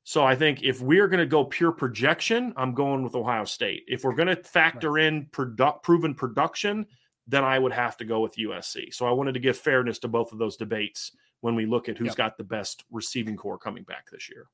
So 0.02 0.24
I 0.24 0.36
think 0.36 0.62
if 0.62 0.80
we're 0.80 1.08
going 1.08 1.20
to 1.20 1.26
go 1.26 1.44
pure 1.44 1.72
projection, 1.72 2.52
I'm 2.56 2.74
going 2.74 3.02
with 3.02 3.14
Ohio 3.14 3.44
State. 3.44 3.84
If 3.88 4.04
we're 4.04 4.14
going 4.14 4.28
to 4.28 4.36
factor 4.36 4.98
in 4.98 5.26
product 5.26 5.82
proven 5.82 6.14
production, 6.14 6.86
then 7.26 7.44
I 7.44 7.58
would 7.58 7.72
have 7.72 7.96
to 7.98 8.04
go 8.04 8.20
with 8.20 8.36
USC. 8.36 8.94
So 8.94 9.06
I 9.06 9.10
wanted 9.10 9.34
to 9.34 9.40
give 9.40 9.56
fairness 9.56 9.98
to 10.00 10.08
both 10.08 10.32
of 10.32 10.38
those 10.38 10.56
debates 10.56 11.10
when 11.40 11.54
we 11.54 11.66
look 11.66 11.88
at 11.88 11.98
who's 11.98 12.08
Yep. 12.08 12.16
got 12.16 12.36
the 12.36 12.44
best 12.44 12.84
receiving 12.90 13.36
core 13.36 13.58
coming 13.58 13.82
back 13.82 14.10
this 14.10 14.30
year. 14.30 14.46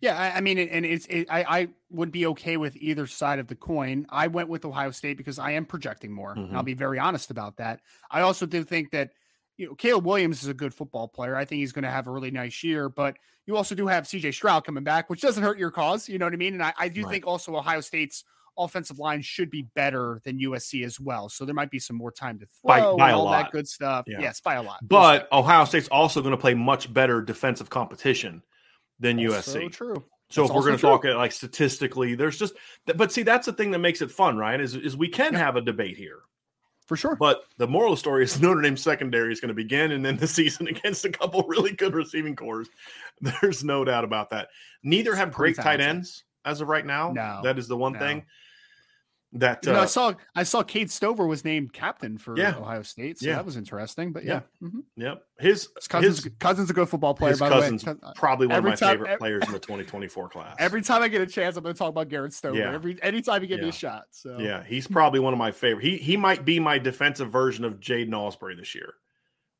Yeah, 0.00 0.18
I, 0.18 0.38
I 0.38 0.40
mean, 0.40 0.58
and 0.58 0.84
it's 0.84 1.06
it, 1.06 1.26
I 1.30 1.44
I 1.44 1.68
would 1.90 2.12
be 2.12 2.26
okay 2.26 2.56
with 2.56 2.76
either 2.76 3.06
side 3.06 3.38
of 3.38 3.46
the 3.46 3.54
coin. 3.54 4.06
I 4.10 4.26
went 4.26 4.48
with 4.48 4.64
Ohio 4.64 4.90
State 4.90 5.16
because 5.16 5.38
I 5.38 5.52
am 5.52 5.64
projecting 5.64 6.12
more. 6.12 6.32
and 6.32 6.48
I'll 6.48 6.58
mm-hmm. 6.58 6.64
be 6.64 6.74
very 6.74 6.98
honest 6.98 7.30
about 7.30 7.56
that. 7.56 7.80
I 8.10 8.20
also 8.20 8.44
do 8.44 8.62
think 8.62 8.90
that 8.90 9.12
you 9.56 9.68
know 9.68 9.74
Caleb 9.74 10.04
Williams 10.04 10.42
is 10.42 10.48
a 10.48 10.54
good 10.54 10.74
football 10.74 11.08
player. 11.08 11.34
I 11.34 11.44
think 11.44 11.60
he's 11.60 11.72
going 11.72 11.84
to 11.84 11.90
have 11.90 12.08
a 12.08 12.10
really 12.10 12.30
nice 12.30 12.62
year, 12.62 12.88
but 12.88 13.16
you 13.46 13.56
also 13.56 13.74
do 13.74 13.86
have 13.86 14.06
C.J. 14.06 14.32
Stroud 14.32 14.64
coming 14.64 14.84
back, 14.84 15.08
which 15.08 15.20
doesn't 15.20 15.42
hurt 15.42 15.58
your 15.58 15.70
cause. 15.70 16.08
You 16.08 16.18
know 16.18 16.26
what 16.26 16.34
I 16.34 16.36
mean? 16.36 16.54
And 16.54 16.62
I, 16.62 16.74
I 16.78 16.88
do 16.88 17.04
Right. 17.04 17.12
think 17.12 17.26
also 17.26 17.56
Ohio 17.56 17.80
State's 17.80 18.24
offensive 18.58 18.98
line 18.98 19.22
should 19.22 19.50
be 19.50 19.62
better 19.74 20.20
than 20.24 20.38
USC 20.40 20.84
as 20.84 20.98
well. 20.98 21.28
So 21.28 21.44
there 21.44 21.54
might 21.54 21.70
be 21.70 21.78
some 21.78 21.96
more 21.96 22.10
time 22.10 22.38
to 22.40 22.46
throw 22.46 22.96
By- 22.96 23.10
by 23.10 23.12
all 23.12 23.24
lot. 23.24 23.44
that 23.44 23.52
good 23.52 23.68
stuff. 23.68 24.06
Yeah. 24.08 24.18
Yes, 24.20 24.40
by 24.40 24.54
a 24.54 24.62
lot. 24.62 24.80
But 24.82 25.28
Ohio 25.32 25.64
State's 25.64 25.88
also 25.88 26.20
going 26.22 26.32
to 26.32 26.38
play 26.38 26.54
much 26.54 26.92
better 26.92 27.22
defensive 27.22 27.70
competition 27.70 28.42
than 29.00 29.18
Also 29.26 29.58
USC. 29.60 29.72
true. 29.72 30.04
So 30.28 30.42
That's 30.42 30.50
if 30.50 30.56
we're 30.56 30.62
going 30.62 30.76
to 30.76 30.82
talk 30.82 31.04
it 31.04 31.14
like 31.14 31.30
statistically, 31.32 32.14
there's 32.16 32.38
just, 32.38 32.54
but 32.96 33.12
see, 33.12 33.22
that's 33.22 33.46
the 33.46 33.52
thing 33.52 33.70
that 33.70 33.78
makes 33.78 34.02
it 34.02 34.10
fun, 34.10 34.36
right? 34.36 34.60
Is, 34.60 34.74
is 34.74 34.96
we 34.96 35.08
can 35.08 35.32
Yeah. 35.34 35.38
have 35.38 35.56
a 35.56 35.60
debate 35.60 35.96
here. 35.96 36.20
For 36.86 36.96
sure. 36.96 37.16
But 37.16 37.42
the 37.58 37.66
moral 37.66 37.92
of 37.92 37.96
the 37.98 38.00
story 38.00 38.24
is 38.24 38.40
Notre 38.42 38.60
Dame 38.60 38.76
secondary 38.76 39.32
is 39.32 39.40
going 39.40 39.48
to 39.48 39.54
begin, 39.54 39.92
and 39.92 40.04
then 40.04 40.16
the 40.16 40.26
season 40.38 40.66
against 40.68 41.04
a 41.04 41.10
couple 41.10 41.42
really 41.48 41.72
good 41.72 41.94
receiving 41.94 42.34
cores. 42.36 42.68
There's 43.20 43.64
no 43.64 43.84
doubt 43.84 44.04
about 44.04 44.30
that. 44.30 44.48
Neither 44.82 45.14
have 45.14 45.32
great 45.32 45.56
tight 45.56 45.80
ends 45.80 46.24
as 46.44 46.60
of 46.60 46.68
right 46.68 46.86
now. 46.86 47.12
No, 47.12 47.40
that 47.42 47.58
is 47.58 47.66
the 47.68 47.76
one 47.76 47.92
no. 47.92 47.98
thing 47.98 48.24
that 49.40 49.64
You 49.66 49.72
know, 49.72 49.80
I 49.80 49.82
uh, 49.82 49.86
saw 49.86 50.12
I 50.34 50.42
saw 50.42 50.62
Cade 50.62 50.90
Stover 50.90 51.26
was 51.26 51.44
named 51.44 51.72
captain 51.72 52.18
for 52.18 52.36
Yeah. 52.38 52.56
Ohio 52.56 52.82
State, 52.82 53.18
so 53.18 53.26
Yeah. 53.26 53.36
that 53.36 53.44
was 53.44 53.56
interesting. 53.56 54.12
But 54.12 54.24
Yeah. 54.24 54.40
yeah, 54.60 54.68
Mhm. 54.68 54.82
yep 54.96 55.22
his 55.38 55.68
His 55.76 55.86
cousins, 55.88 56.24
his, 56.24 56.32
cousins 56.38 56.70
a 56.70 56.72
good 56.72 56.88
football 56.88 57.14
player. 57.14 57.30
his 57.32 57.40
by 57.40 57.48
cousin's 57.50 57.84
the 57.84 57.92
way, 57.92 57.96
uh, 58.02 58.12
probably 58.14 58.46
one 58.46 58.56
every 58.56 58.72
of 58.72 58.80
my 58.80 58.86
time- 58.86 58.94
favorite 58.96 59.10
ev- 59.10 59.18
players 59.18 59.42
in 59.46 59.52
the 59.52 59.58
2024 59.86 60.28
class. 60.28 60.56
every 60.58 60.82
time 60.82 61.02
I 61.02 61.08
get 61.08 61.20
a 61.20 61.26
chance, 61.26 61.56
I'm 61.56 61.62
going 61.62 61.74
to 61.74 61.78
talk 61.78 61.90
about 61.90 62.08
Garrett 62.08 62.32
Stover. 62.32 62.56
Yeah. 62.56 62.72
Every 62.72 63.00
anytime 63.02 63.42
you 63.42 63.48
give 63.48 63.60
me 63.60 63.68
a 63.68 63.72
shot. 63.72 64.04
So 64.12 64.38
Yeah, 64.38 64.62
he's 64.64 64.86
probably 64.88 65.20
one 65.20 65.32
of 65.32 65.38
my 65.38 65.50
favorite. 65.52 65.84
He 65.84 65.96
he 65.98 66.16
might 66.16 66.44
be 66.44 66.58
my 66.60 66.78
defensive 66.78 67.30
version 67.30 67.64
of 67.64 67.80
Jaden 67.80 68.12
Osbury 68.12 68.56
this 68.56 68.74
year. 68.74 68.94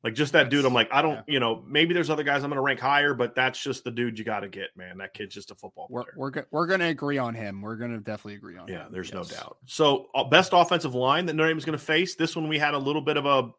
Like 0.03 0.13
just 0.13 0.33
that 0.33 0.49
dude, 0.49 0.63
I'm 0.63 0.73
like, 0.73 0.89
I 0.91 1.01
don't, 1.01 1.15
Yeah. 1.15 1.21
you 1.27 1.39
know, 1.39 1.63
maybe 1.67 1.93
there's 1.93 2.09
other 2.09 2.23
guys 2.23 2.43
I'm 2.43 2.49
going 2.49 2.57
to 2.57 2.61
rank 2.61 2.79
higher, 2.79 3.13
but 3.13 3.33
that's 3.35 3.61
just 3.61 3.83
the 3.83 3.91
dude 3.91 4.19
you 4.19 4.23
got 4.23 4.41
to 4.41 4.47
get, 4.47 4.69
man. 4.77 4.99
That 4.99 5.13
kid's 5.13 5.33
just 5.33 5.49
a 5.51 5.55
football 5.55 5.87
we're 5.89 6.03
player. 6.03 6.13
we're 6.15 6.45
we're 6.51 6.67
going 6.67 6.79
to 6.81 6.85
agree 6.85 7.17
on 7.17 7.33
him. 7.33 7.61
We're 7.61 7.75
going 7.77 7.91
to 7.91 7.99
definitely 7.99 8.35
agree 8.35 8.57
on 8.57 8.67
him. 8.69 8.75
yeah, 8.75 8.85
him. 8.85 8.91
there's 8.91 9.11
no 9.11 9.23
doubt. 9.23 9.57
So 9.65 10.07
uh, 10.13 10.23
best 10.25 10.51
offensive 10.53 10.93
line 10.93 11.25
that 11.25 11.33
Notre 11.33 11.49
Dame 11.49 11.57
is 11.57 11.65
going 11.65 11.77
to 11.77 11.83
face. 11.83 12.15
This 12.15 12.35
one 12.35 12.47
we 12.47 12.59
had 12.59 12.75
a 12.75 12.77
little 12.77 13.01
bit 13.01 13.17
of 13.17 13.25
a, 13.25 13.49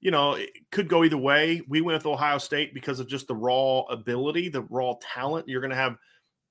you 0.00 0.10
know, 0.10 0.34
it 0.34 0.50
could 0.72 0.88
go 0.88 1.04
either 1.04 1.16
way. 1.16 1.62
We 1.68 1.80
went 1.80 1.96
with 1.98 2.06
Ohio 2.06 2.38
State 2.38 2.74
because 2.74 3.00
of 3.00 3.08
just 3.08 3.28
the 3.28 3.36
raw 3.36 3.82
ability, 3.82 4.48
the 4.50 4.62
raw 4.62 4.94
talent. 5.00 5.48
You're 5.48 5.60
going 5.60 5.70
to 5.70 5.76
have. 5.76 5.96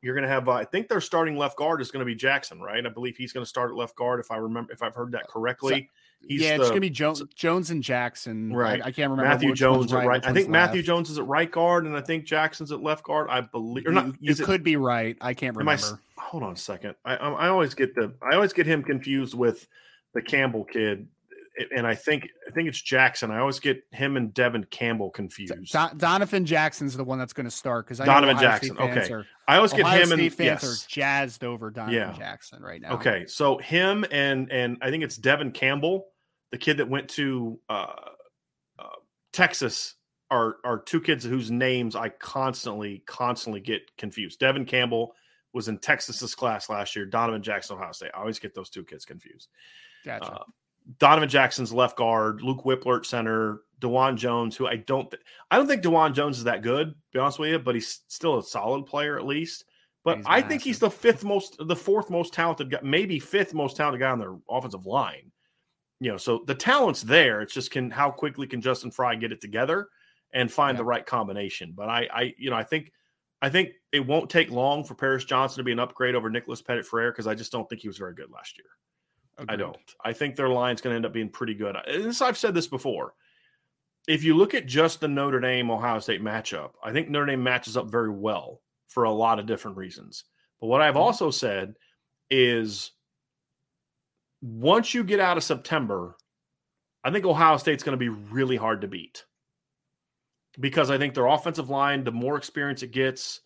You're 0.01 0.15
going 0.15 0.27
to 0.27 0.29
have. 0.29 0.47
Uh, 0.47 0.53
I 0.53 0.65
think 0.65 0.87
their 0.87 1.01
starting 1.01 1.35
left 1.35 1.57
guard 1.57 1.81
is 1.81 1.91
going 1.91 2.01
to 2.01 2.05
be 2.05 2.15
Jackson, 2.15 2.59
right? 2.61 2.85
I 2.85 2.89
believe 2.89 3.17
he's 3.17 3.33
going 3.33 3.43
to 3.43 3.49
start 3.49 3.71
at 3.71 3.75
left 3.75 3.95
guard, 3.95 4.19
if 4.19 4.31
I 4.31 4.37
remember, 4.37 4.71
if 4.71 4.81
I've 4.81 4.95
heard 4.95 5.11
that 5.11 5.27
correctly. 5.27 5.89
He's 6.27 6.41
yeah, 6.41 6.55
it's 6.55 6.63
going 6.63 6.75
to 6.75 6.79
be 6.81 6.89
Jones, 6.89 7.21
Jones 7.35 7.69
and 7.69 7.83
Jackson. 7.83 8.51
Right. 8.53 8.81
I, 8.81 8.87
I 8.87 8.91
can't 8.91 9.11
remember. 9.11 9.29
Matthew 9.29 9.49
which 9.49 9.59
Jones 9.59 9.93
right. 9.93 10.07
which 10.07 10.25
I 10.25 10.33
think 10.33 10.49
Matthew 10.49 10.79
left. 10.79 10.87
Jones 10.87 11.09
is 11.09 11.17
at 11.19 11.27
right 11.27 11.51
guard, 11.51 11.85
and 11.85 11.95
I 11.95 12.01
think 12.01 12.25
Jackson's 12.25 12.71
at 12.71 12.81
left 12.81 13.03
guard. 13.03 13.27
I 13.29 13.41
believe, 13.41 13.85
or 13.87 13.91
not? 13.91 14.07
You, 14.07 14.13
you 14.19 14.31
is 14.31 14.39
it- 14.39 14.45
could 14.45 14.63
be 14.63 14.75
right. 14.75 15.17
I 15.21 15.33
can't 15.33 15.55
am 15.55 15.67
I 15.67 15.73
remember. 15.73 16.01
hold 16.17 16.43
on 16.43 16.53
a 16.53 16.57
second. 16.57 16.95
I, 17.05 17.15
I 17.15 17.29
I 17.31 17.47
always 17.49 17.73
get 17.73 17.93
the 17.95 18.13
I 18.21 18.35
always 18.35 18.53
get 18.53 18.65
him 18.65 18.83
confused 18.83 19.35
with 19.35 19.67
the 20.13 20.21
Campbell 20.21 20.63
kid, 20.63 21.07
and 21.75 21.85
I 21.85 21.93
think 21.95 22.27
I 22.47 22.51
think 22.51 22.69
it's 22.69 22.81
Jackson. 22.81 23.31
I 23.31 23.39
always 23.39 23.59
get 23.59 23.83
him 23.91 24.17
and 24.17 24.33
Devon 24.33 24.65
Campbell 24.71 25.09
confused. 25.11 25.71
Don- 25.71 25.97
Donovan 25.97 26.45
Jackson's 26.45 26.97
the 26.97 27.03
one 27.03 27.19
that's 27.19 27.33
going 27.33 27.45
to 27.45 27.51
start 27.51 27.85
because 27.85 27.99
Donovan 27.99 28.37
Jackson, 28.39 28.77
okay. 28.77 29.11
Are, 29.11 29.25
I 29.47 29.57
always 29.57 29.73
get 29.73 29.81
Ohio 29.81 30.01
him 30.01 30.07
State 30.07 30.19
and 30.19 30.33
fans 30.33 30.63
yes. 30.63 30.63
are 30.63 30.89
jazzed 30.89 31.43
over 31.43 31.69
Donovan 31.69 31.93
Yeah. 31.93 32.13
Jackson 32.13 32.63
right 32.63 32.81
now. 32.81 32.93
Okay, 32.93 33.25
so 33.27 33.57
him 33.59 34.05
and 34.11 34.51
and 34.51 34.77
I 34.81 34.89
think 34.89 35.03
it's 35.03 35.17
Devon 35.17 35.51
Campbell, 35.51 36.07
the 36.55 36.59
kid 36.59 36.77
that 36.77 36.87
went 36.87 37.09
to 37.09 37.59
uh, 37.67 37.95
uh, 38.79 38.95
Texas, 39.33 39.95
are 40.31 40.55
are 40.63 40.79
two 40.79 41.01
kids 41.01 41.25
whose 41.25 41.51
names 41.51 41.97
I 41.97 42.07
constantly 42.07 43.03
constantly 43.05 43.59
get 43.59 43.81
confused. 43.97 44.39
Devon 44.39 44.63
Campbell 44.63 45.13
was 45.51 45.67
in 45.67 45.79
Texas's 45.79 46.33
class 46.33 46.69
last 46.69 46.95
year. 46.95 47.05
Donovan 47.05 47.43
Jackson, 47.43 47.75
Ohio 47.75 47.91
State. 47.91 48.11
I 48.15 48.21
always 48.21 48.39
get 48.39 48.55
those 48.55 48.69
two 48.69 48.85
kids 48.85 49.03
confused. 49.03 49.49
Gotcha. 50.05 50.31
Uh, 50.31 50.43
Donovan 50.97 51.27
Jackson's 51.27 51.73
left 51.73 51.97
guard, 51.97 52.41
Luke 52.41 52.63
Wypler 52.63 53.05
center, 53.05 53.63
Dawand 53.81 54.15
Jones, 54.15 54.55
who 54.55 54.65
I 54.65 54.77
don't, 54.77 55.11
th- 55.11 55.23
I 55.51 55.57
don't 55.57 55.67
think 55.67 55.83
Dawand 55.83 56.13
Jones 56.13 56.37
is 56.37 56.45
that 56.45 56.61
good. 56.61 56.91
To 56.91 56.95
be 57.11 57.19
honest 57.19 57.37
with 57.37 57.49
you, 57.49 57.59
but 57.59 57.75
he's 57.75 57.99
still 58.07 58.37
a 58.37 58.43
solid 58.43 58.85
player 58.85 59.17
at 59.17 59.25
least. 59.25 59.65
But 60.05 60.17
He's 60.17 60.25
I 60.25 60.41
think 60.41 60.61
he's 60.61 60.79
the 60.79 60.89
fifth 60.89 61.25
most, 61.25 61.57
the 61.59 61.75
fourth 61.75 62.09
most 62.09 62.33
talented 62.33 62.71
guy, 62.71 62.79
maybe 62.81 63.19
fifth 63.19 63.53
most 63.53 63.75
talented 63.75 63.99
guy 63.99 64.11
on 64.11 64.19
their 64.19 64.37
offensive 64.49 64.85
line. 64.85 65.31
You 65.99 66.11
know, 66.11 66.17
so 66.17 66.43
the 66.45 66.55
talent's 66.55 67.01
there. 67.01 67.41
It's 67.41 67.53
just 67.53 67.71
can 67.71 67.89
how 67.89 68.11
quickly 68.11 68.47
can 68.47 68.61
Justin 68.61 68.91
Frye 68.91 69.15
get 69.15 69.31
it 69.31 69.41
together 69.41 69.89
and 70.33 70.51
find 70.51 70.75
Yeah. 70.75 70.79
the 70.79 70.85
right 70.85 71.05
combination. 71.05 71.73
But 71.75 71.89
I, 71.89 72.07
I, 72.13 72.33
you 72.37 72.49
know, 72.49 72.57
I 72.57 72.63
think. 72.63 72.91
I 73.41 73.49
think 73.49 73.73
it 73.91 73.99
won't 73.99 74.29
take 74.29 74.49
long 74.49 74.83
for 74.83 74.95
Paris 74.95 75.25
Johnson 75.25 75.57
to 75.57 75.63
be 75.63 75.73
an 75.73 75.77
upgrade 75.77 76.15
over 76.15 76.29
Nicholas 76.29 76.61
Petit-Frere 76.63 77.11
because 77.11 77.27
I 77.27 77.35
just 77.35 77.51
don't 77.51 77.69
think 77.69 77.81
he 77.81 77.87
was 77.87 77.97
very 77.97 78.15
good 78.15 78.31
last 78.31 78.57
year. 78.57 78.65
Agreed. 79.37 79.53
I 79.53 79.57
don't. 79.57 79.95
I 80.03 80.13
think 80.13 80.35
their 80.35 80.49
line's 80.49 80.81
going 80.81 80.93
to 80.93 80.95
end 80.95 81.05
up 81.05 81.13
being 81.13 81.29
pretty 81.29 81.53
good. 81.53 81.75
This, 81.85 82.21
I've 82.21 82.37
said 82.37 82.55
this 82.55 82.65
before. 82.65 83.13
If 84.07 84.23
you 84.23 84.35
look 84.35 84.53
at 84.53 84.65
just 84.65 85.01
the 85.01 85.09
Notre 85.09 85.41
Dame 85.41 85.69
Ohio 85.69 85.99
State 85.99 86.23
matchup, 86.23 86.71
I 86.81 86.91
think 86.91 87.09
Notre 87.09 87.27
Dame 87.27 87.43
matches 87.43 87.75
up 87.75 87.91
very 87.91 88.09
well 88.09 88.61
for 88.87 89.03
a 89.03 89.11
lot 89.11 89.37
of 89.37 89.45
different 89.45 89.77
reasons. 89.77 90.23
But 90.59 90.67
what 90.67 90.81
I've 90.81 90.93
mm-hmm. 90.93 91.03
also 91.03 91.29
said 91.29 91.75
is 92.31 92.91
once 94.41 94.93
you 94.93 95.03
get 95.03 95.19
out 95.19 95.37
of 95.37 95.43
September, 95.43 96.15
I 97.03 97.11
think 97.11 97.25
Ohio 97.25 97.57
State's 97.57 97.83
going 97.83 97.97
to 97.97 97.97
be 97.97 98.09
really 98.09 98.57
hard 98.57 98.81
to 98.81 98.87
beat 98.87 99.25
because 100.59 100.89
I 100.89 100.97
think 100.97 101.13
their 101.13 101.27
offensive 101.27 101.69
line, 101.69 102.03
the 102.03 102.11
more 102.11 102.37
experience 102.37 102.83
it 102.83 102.91
gets, 102.91 103.41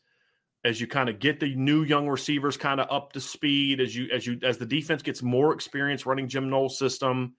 as 0.64 0.80
you 0.80 0.88
kind 0.88 1.10
of 1.10 1.20
get 1.20 1.40
the 1.40 1.56
new 1.56 1.84
young 1.84 2.08
receivers 2.08 2.58
kind 2.58 2.80
of 2.80 2.88
up 2.92 3.14
to 3.14 3.22
speed, 3.22 3.80
as 3.80 3.96
you 3.96 4.10
as 4.12 4.26
you 4.28 4.40
as 4.44 4.58
the 4.58 4.66
defense 4.66 5.02
gets 5.02 5.22
more 5.22 5.54
experience 5.54 6.06
running 6.06 6.28
Jim 6.28 6.50
Knowles' 6.50 6.78
system, 6.78 7.36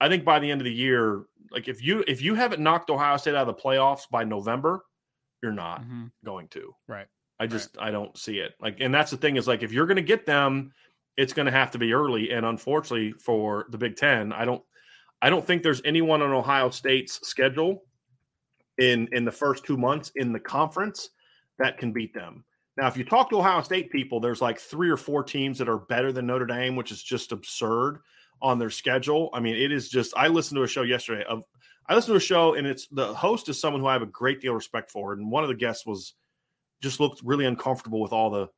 I 0.00 0.08
think 0.08 0.24
by 0.24 0.38
the 0.38 0.50
end 0.50 0.60
of 0.60 0.64
the 0.64 0.72
year, 0.72 1.24
like 1.50 1.68
if 1.68 1.82
you 1.82 2.04
if 2.06 2.22
you 2.22 2.34
haven't 2.34 2.62
knocked 2.62 2.90
Ohio 2.90 3.16
State 3.16 3.34
out 3.34 3.48
of 3.48 3.54
the 3.54 3.62
playoffs 3.62 4.08
by 4.10 4.24
November, 4.24 4.84
you're 5.42 5.52
not 5.52 5.82
mm-hmm. 5.82 6.06
going 6.24 6.48
to. 6.48 6.74
Right. 6.88 7.06
I 7.38 7.46
just 7.46 7.76
right. 7.76 7.88
I 7.88 7.90
don't 7.90 8.16
see 8.16 8.38
it. 8.38 8.54
Like, 8.60 8.80
and 8.80 8.94
that's 8.94 9.10
the 9.10 9.16
thing 9.16 9.36
is 9.36 9.46
like 9.46 9.62
if 9.62 9.72
you're 9.72 9.86
going 9.86 9.96
to 9.96 10.02
get 10.02 10.26
them, 10.26 10.72
it's 11.16 11.32
going 11.32 11.46
to 11.46 11.52
have 11.52 11.70
to 11.72 11.78
be 11.78 11.92
early. 11.92 12.30
And 12.30 12.44
unfortunately 12.44 13.12
for 13.12 13.66
the 13.70 13.78
Big 13.78 13.96
Ten, 13.96 14.32
I 14.32 14.44
don't 14.44 14.62
I 15.22 15.30
don't 15.30 15.46
think 15.46 15.62
there's 15.62 15.82
anyone 15.84 16.22
on 16.22 16.32
Ohio 16.32 16.70
State's 16.70 17.26
schedule 17.26 17.84
in 18.78 19.08
in 19.12 19.24
the 19.24 19.32
first 19.32 19.64
two 19.64 19.76
months 19.76 20.12
in 20.16 20.32
the 20.32 20.40
conference 20.40 21.10
that 21.58 21.78
can 21.78 21.92
beat 21.92 22.12
them. 22.14 22.44
Now, 22.76 22.88
if 22.88 22.96
you 22.96 23.04
talk 23.04 23.30
to 23.30 23.38
Ohio 23.38 23.62
State 23.62 23.90
people, 23.90 24.20
there's 24.20 24.42
like 24.42 24.58
three 24.58 24.90
or 24.90 24.98
four 24.98 25.22
teams 25.22 25.58
that 25.58 25.68
are 25.68 25.78
better 25.78 26.12
than 26.12 26.26
Notre 26.26 26.44
Dame, 26.44 26.76
which 26.76 26.92
is 26.92 27.02
just 27.02 27.32
absurd 27.32 28.00
on 28.42 28.58
their 28.58 28.68
schedule. 28.68 29.30
I 29.32 29.40
mean, 29.40 29.56
it 29.56 29.72
is 29.72 29.88
just. 29.88 30.12
I 30.16 30.28
listened 30.28 30.56
to 30.56 30.62
a 30.62 30.68
show 30.68 30.82
yesterday 30.82 31.24
of. 31.24 31.42
I 31.88 31.94
listened 31.94 32.12
to 32.12 32.16
a 32.16 32.20
show, 32.20 32.54
and 32.54 32.66
it's 32.66 32.86
the 32.88 33.14
host 33.14 33.48
is 33.48 33.58
someone 33.58 33.80
who 33.80 33.86
I 33.86 33.94
have 33.94 34.02
a 34.02 34.06
great 34.06 34.40
deal 34.40 34.52
of 34.52 34.56
respect 34.56 34.90
for, 34.90 35.12
and 35.12 35.30
one 35.30 35.44
of 35.44 35.48
the 35.48 35.54
guests 35.54 35.86
was 35.86 36.14
just 36.82 37.00
looked 37.00 37.22
really 37.24 37.46
uncomfortable 37.46 38.00
with 38.00 38.12
all 38.12 38.28
the 38.28 38.48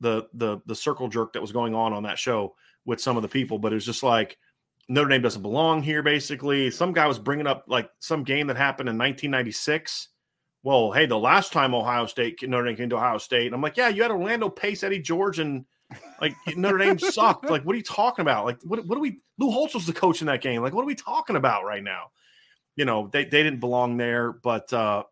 the 0.00 0.28
the 0.34 0.60
the 0.66 0.74
circle 0.74 1.08
jerk 1.08 1.32
that 1.32 1.42
was 1.42 1.52
going 1.52 1.74
on 1.74 1.92
on 1.92 2.02
that 2.04 2.18
show 2.18 2.54
with 2.84 3.00
some 3.00 3.16
of 3.16 3.22
the 3.22 3.28
people. 3.28 3.58
But 3.58 3.72
it 3.72 3.76
was 3.76 3.86
just 3.86 4.02
like 4.02 4.38
Notre 4.88 5.08
Dame 5.08 5.22
doesn't 5.22 5.42
belong 5.42 5.82
here. 5.82 6.02
Basically, 6.02 6.70
some 6.70 6.92
guy 6.92 7.06
was 7.06 7.18
bringing 7.18 7.46
up 7.46 7.64
like 7.68 7.90
some 7.98 8.24
game 8.24 8.46
that 8.48 8.56
happened 8.56 8.88
in 8.88 8.96
1996. 8.96 10.08
Well, 10.62 10.92
hey, 10.92 11.06
the 11.06 11.18
last 11.18 11.52
time 11.52 11.74
Ohio 11.74 12.06
State 12.06 12.38
Notre 12.42 12.66
Dame 12.66 12.76
came 12.76 12.90
to 12.90 12.96
Ohio 12.96 13.18
State, 13.18 13.46
and 13.46 13.54
I'm 13.54 13.62
like, 13.62 13.76
yeah, 13.76 13.88
you 13.88 14.02
had 14.02 14.10
Orlando 14.10 14.48
Pace, 14.48 14.82
Eddie 14.82 15.00
George, 15.00 15.38
and 15.38 15.64
like 16.20 16.34
Notre 16.56 16.78
Dame 16.78 16.98
sucked. 16.98 17.48
Like, 17.48 17.64
what 17.64 17.74
are 17.74 17.78
you 17.78 17.84
talking 17.84 18.22
about? 18.22 18.44
Like, 18.44 18.58
what 18.62 18.84
what 18.86 18.98
are 18.98 19.02
we? 19.02 19.20
Lou 19.38 19.50
Holtz 19.50 19.74
was 19.74 19.86
the 19.86 19.92
coach 19.92 20.20
in 20.20 20.26
that 20.26 20.42
game. 20.42 20.62
Like, 20.62 20.74
what 20.74 20.82
are 20.82 20.86
we 20.86 20.94
talking 20.94 21.36
about 21.36 21.64
right 21.64 21.82
now? 21.82 22.10
You 22.76 22.84
know, 22.84 23.08
they 23.12 23.24
they 23.24 23.42
didn't 23.42 23.60
belong 23.60 23.96
there. 23.96 24.32
But 24.32 24.72
uh 24.72 25.04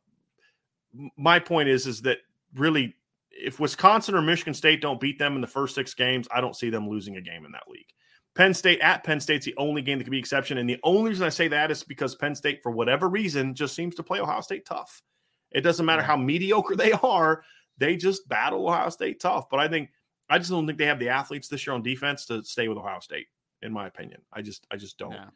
my 1.17 1.39
point 1.39 1.69
is, 1.69 1.87
is 1.87 2.03
that 2.03 2.19
really, 2.55 2.97
if 3.41 3.61
Wisconsin 3.61 4.15
or 4.15 4.23
Michigan 4.23 4.55
State 4.55 4.81
don't 4.81 5.01
beat 5.01 5.19
them 5.19 5.35
in 5.35 5.41
the 5.41 5.47
first 5.47 5.75
six 5.75 5.95
games, 5.95 6.29
I 6.33 6.41
don't 6.41 6.57
see 6.57 6.71
them 6.71 6.89
losing 6.89 7.17
a 7.17 7.21
game 7.21 7.45
in 7.45 7.53
that 7.53 7.69
league. 7.69 7.87
Penn 8.35 8.55
State 8.55 8.81
at 8.81 9.05
Penn 9.05 9.21
State's 9.21 9.45
the 9.45 9.55
only 9.57 9.83
game 9.83 9.99
that 9.99 10.05
can 10.05 10.11
be 10.11 10.19
exception. 10.19 10.59
And 10.59 10.69
the 10.69 10.79
only 10.85 11.11
reason 11.11 11.27
I 11.27 11.31
say 11.31 11.49
that 11.49 11.71
is 11.71 11.83
because 11.83 12.15
Penn 12.15 12.35
State, 12.35 12.61
for 12.63 12.71
whatever 12.71 13.09
reason, 13.09 13.55
just 13.55 13.75
seems 13.75 13.95
to 13.97 14.03
play 14.03 14.21
Ohio 14.21 14.41
State 14.41 14.65
tough. 14.65 15.03
It 15.51 15.63
doesn't 15.63 15.87
matter 15.87 16.03
how 16.03 16.17
mediocre 16.17 16.77
they 16.77 16.93
are, 16.93 17.43
they 17.79 17.97
just 17.97 18.29
battle 18.29 18.69
Ohio 18.69 18.91
State 18.91 19.21
tough. 19.21 19.49
But 19.51 19.61
I 19.61 19.69
think 19.69 19.91
I 20.29 20.39
just 20.39 20.51
don't 20.51 20.67
think 20.67 20.79
they 20.79 20.87
have 20.87 20.99
the 20.99 21.09
athletes 21.09 21.49
this 21.49 21.67
year 21.67 21.75
on 21.75 21.83
defense 21.83 22.27
to 22.27 22.43
stay 22.45 22.69
with 22.69 22.79
Ohio 22.79 23.01
State, 23.01 23.27
in 23.63 23.73
my 23.73 23.87
opinion. 23.87 24.21
I 24.33 24.43
just 24.43 24.67
I 24.71 24.77
just 24.77 24.99
don't. 24.99 25.13
Yeah. 25.13 25.31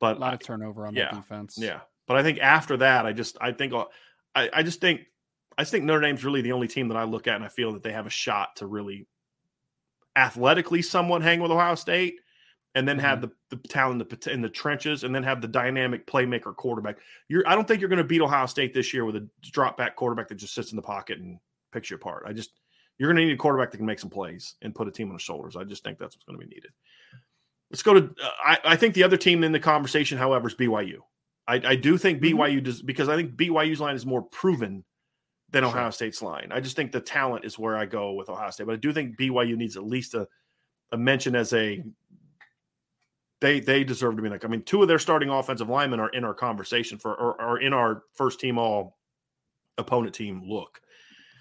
But 0.00 0.18
a 0.18 0.20
lot 0.20 0.34
of 0.34 0.40
turnover 0.40 0.86
on 0.86 0.94
yeah, 0.94 1.10
the 1.10 1.16
defense. 1.16 1.56
Yeah. 1.58 1.80
But 2.06 2.18
I 2.18 2.22
think 2.22 2.38
after 2.38 2.76
that, 2.78 3.06
I 3.06 3.12
just 3.12 3.38
I 3.40 3.52
think 3.52 3.72
uh, 3.72 3.86
I, 4.34 4.50
I 4.52 4.62
just 4.62 4.80
think 4.80 5.02
I 5.56 5.62
just 5.62 5.72
think 5.72 5.84
Notre 5.84 6.00
Dame's 6.00 6.24
really 6.24 6.40
the 6.40 6.52
only 6.52 6.68
team 6.68 6.88
that 6.88 6.96
I 6.96 7.04
look 7.04 7.26
at 7.26 7.36
and 7.36 7.44
I 7.44 7.48
feel 7.48 7.72
that 7.72 7.82
they 7.82 7.92
have 7.92 8.06
a 8.06 8.10
shot 8.10 8.56
to 8.56 8.66
really 8.66 9.06
athletically 10.16 10.82
somewhat 10.82 11.22
hang 11.22 11.40
with 11.40 11.50
Ohio 11.50 11.74
State 11.74 12.20
and 12.74 12.88
then 12.88 12.96
mm-hmm. 12.96 13.06
have 13.06 13.20
the, 13.20 13.30
the 13.50 13.56
talent 13.68 14.02
in 14.02 14.08
the, 14.08 14.32
in 14.32 14.42
the 14.42 14.48
trenches 14.48 15.04
and 15.04 15.14
then 15.14 15.22
have 15.22 15.40
the 15.40 15.48
dynamic 15.48 16.06
playmaker 16.06 16.54
quarterback. 16.54 16.98
You're 17.28 17.46
I 17.46 17.54
don't 17.54 17.66
think 17.66 17.80
you're 17.80 17.88
going 17.88 17.98
to 17.98 18.04
beat 18.04 18.20
Ohio 18.20 18.46
State 18.46 18.74
this 18.74 18.92
year 18.92 19.04
with 19.04 19.16
a 19.16 19.28
drop 19.42 19.76
back 19.76 19.96
quarterback 19.96 20.28
that 20.28 20.36
just 20.36 20.54
sits 20.54 20.72
in 20.72 20.76
the 20.76 20.82
pocket 20.82 21.18
and 21.18 21.38
picks 21.72 21.90
you 21.90 21.96
apart. 21.96 22.24
I 22.26 22.32
just 22.32 22.50
you're 22.98 23.08
going 23.08 23.16
to 23.16 23.26
need 23.26 23.34
a 23.34 23.36
quarterback 23.36 23.70
that 23.70 23.78
can 23.78 23.86
make 23.86 23.98
some 23.98 24.10
plays 24.10 24.54
and 24.62 24.74
put 24.74 24.88
a 24.88 24.90
team 24.90 25.08
on 25.08 25.14
the 25.14 25.20
shoulders. 25.20 25.56
I 25.56 25.64
just 25.64 25.82
think 25.82 25.98
that's 25.98 26.16
what's 26.16 26.24
going 26.24 26.38
to 26.38 26.46
be 26.46 26.52
needed. 26.54 26.70
Let's 27.70 27.82
go 27.82 27.94
to. 27.94 28.04
Uh, 28.22 28.30
I, 28.44 28.58
I, 28.64 28.76
think 28.76 28.94
the 28.94 29.02
other 29.02 29.16
team 29.16 29.42
in 29.42 29.50
the 29.50 29.58
conversation, 29.58 30.16
however, 30.16 30.46
is 30.46 30.54
BYU. 30.54 30.98
I, 31.48 31.54
I 31.64 31.76
do 31.76 31.98
think 31.98 32.20
mm-hmm. 32.20 32.38
BYU 32.38 32.62
does 32.62 32.82
because 32.82 33.08
I 33.08 33.16
think 33.16 33.34
BYU's 33.34 33.80
line 33.80 33.96
is 33.96 34.06
more 34.06 34.22
proven 34.22 34.84
than 35.54 35.62
sure. 35.62 35.70
Ohio 35.70 35.90
State's 35.90 36.20
line. 36.20 36.48
I 36.50 36.60
just 36.60 36.74
think 36.76 36.92
the 36.92 37.00
talent 37.00 37.44
is 37.44 37.58
where 37.58 37.76
I 37.76 37.86
go 37.86 38.12
with 38.12 38.28
Ohio 38.28 38.50
State, 38.50 38.66
but 38.66 38.74
I 38.74 38.76
do 38.76 38.92
think 38.92 39.16
BYU 39.16 39.56
needs 39.56 39.76
at 39.76 39.84
least 39.84 40.14
a, 40.14 40.26
a 40.92 40.98
mention 40.98 41.34
as 41.36 41.52
a 41.52 41.82
they 43.40 43.60
they 43.60 43.84
deserve 43.84 44.16
to 44.16 44.22
be 44.22 44.28
like. 44.28 44.44
I 44.44 44.48
mean, 44.48 44.62
two 44.62 44.82
of 44.82 44.88
their 44.88 44.98
starting 44.98 45.30
offensive 45.30 45.68
linemen 45.68 46.00
are 46.00 46.08
in 46.08 46.24
our 46.24 46.34
conversation 46.34 46.98
for 46.98 47.14
or 47.14 47.40
are 47.40 47.58
in 47.58 47.72
our 47.72 48.02
first 48.12 48.40
team 48.40 48.58
all 48.58 48.98
opponent 49.78 50.14
team 50.14 50.42
look. 50.44 50.80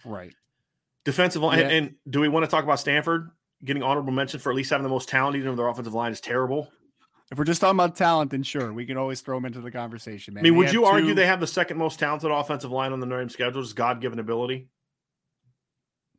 Right. 0.05 0.33
Defensive 1.05 1.41
line, 1.41 1.59
yeah. 1.59 1.65
and, 1.65 1.73
and, 1.73 1.95
do 2.09 2.21
we 2.21 2.29
want 2.29 2.45
to 2.45 2.51
talk 2.51 2.63
about 2.63 2.79
Stanford 2.79 3.31
getting 3.65 3.83
honorable 3.83 4.13
mention 4.13 4.39
for 4.39 4.51
at 4.51 4.55
least 4.55 4.69
having 4.69 4.83
the 4.83 4.89
most 4.89 5.09
talent, 5.09 5.35
even 5.35 5.49
though 5.49 5.55
their 5.55 5.67
offensive 5.67 5.93
line 5.93 6.13
is 6.13 6.21
terrible? 6.21 6.71
If 7.31 7.37
we're 7.37 7.45
just 7.45 7.61
talking 7.61 7.77
about 7.77 7.95
talent, 7.95 8.31
then 8.31 8.43
sure, 8.43 8.71
we 8.73 8.85
can 8.85 8.97
always 8.97 9.21
throw 9.21 9.37
them 9.37 9.45
into 9.45 9.61
the 9.61 9.71
conversation. 9.71 10.33
Man. 10.33 10.41
I 10.41 10.43
mean, 10.43 10.53
they 10.53 10.57
would 10.57 10.73
you 10.73 10.81
two... 10.81 10.85
argue 10.85 11.13
they 11.13 11.25
have 11.25 11.39
the 11.39 11.47
second 11.47 11.77
most 11.77 11.99
talented 11.99 12.29
offensive 12.29 12.71
line 12.71 12.93
on 12.93 12.99
the 12.99 13.05
Notre 13.05 13.21
Dame 13.21 13.29
schedule? 13.29 13.61
Just 13.61 13.75
God 13.75 14.01
given 14.01 14.19
ability? 14.19 14.67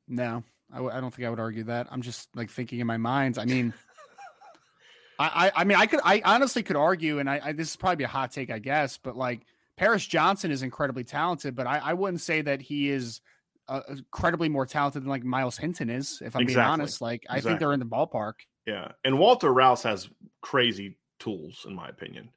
No, 0.09 0.43
I 0.73 0.77
w- 0.77 0.95
I 0.95 1.01
don't 1.01 1.15
think 1.15 1.27
I 1.27 1.31
would 1.31 1.41
argue 1.41 1.65
that. 1.65 1.89
I'm 1.91 2.03
just 2.03 2.29
like 2.35 2.51
thinking 2.51 2.81
in 2.81 2.87
my 2.87 2.97
mind. 2.97 3.39
I 3.39 3.45
mean, 3.45 3.73
I, 5.19 5.53
I, 5.55 5.61
I 5.61 5.65
mean, 5.65 5.79
I 5.79 5.87
could, 5.87 6.01
I 6.05 6.23
honestly 6.25 6.63
could 6.63 6.77
argue, 6.77 7.19
and 7.19 7.31
I, 7.31 7.41
I, 7.45 7.53
this 7.53 7.71
is 7.71 7.77
probably 7.77 8.05
a 8.05 8.09
hot 8.09 8.33
take, 8.33 8.51
I 8.51 8.59
guess, 8.59 8.99
but 8.99 9.17
like 9.17 9.47
Paris 9.77 10.07
Johnson 10.07 10.51
is 10.51 10.63
incredibly 10.63 11.05
talented, 11.05 11.55
but 11.55 11.67
I, 11.67 11.79
I 11.79 11.93
wouldn't 11.95 12.21
say 12.21 12.43
that 12.43 12.61
he 12.61 12.91
is 12.91 13.21
uh, 13.69 13.81
incredibly 13.89 14.49
more 14.49 14.67
talented 14.67 15.03
than 15.03 15.09
like 15.09 15.25
Myles 15.25 15.57
Hinton 15.57 15.91
is. 15.91 16.21
If 16.21 16.37
I'm 16.37 16.43
exactly. 16.43 16.55
being 16.55 16.67
honest, 16.67 17.01
like 17.01 17.23
exactly. 17.25 17.39
I 17.39 17.41
think 17.41 17.61
they're 17.61 17.73
in 17.73 17.81
the 17.81 17.87
ballpark. 17.87 18.35
Yeah, 18.67 18.93
and 19.05 19.19
Walter 19.19 19.53
Rouse 19.53 19.83
has 19.83 20.09
crazy 20.45 20.99
tools, 21.19 21.65
in 21.67 21.75
my 21.75 21.89
opinion, 21.89 22.29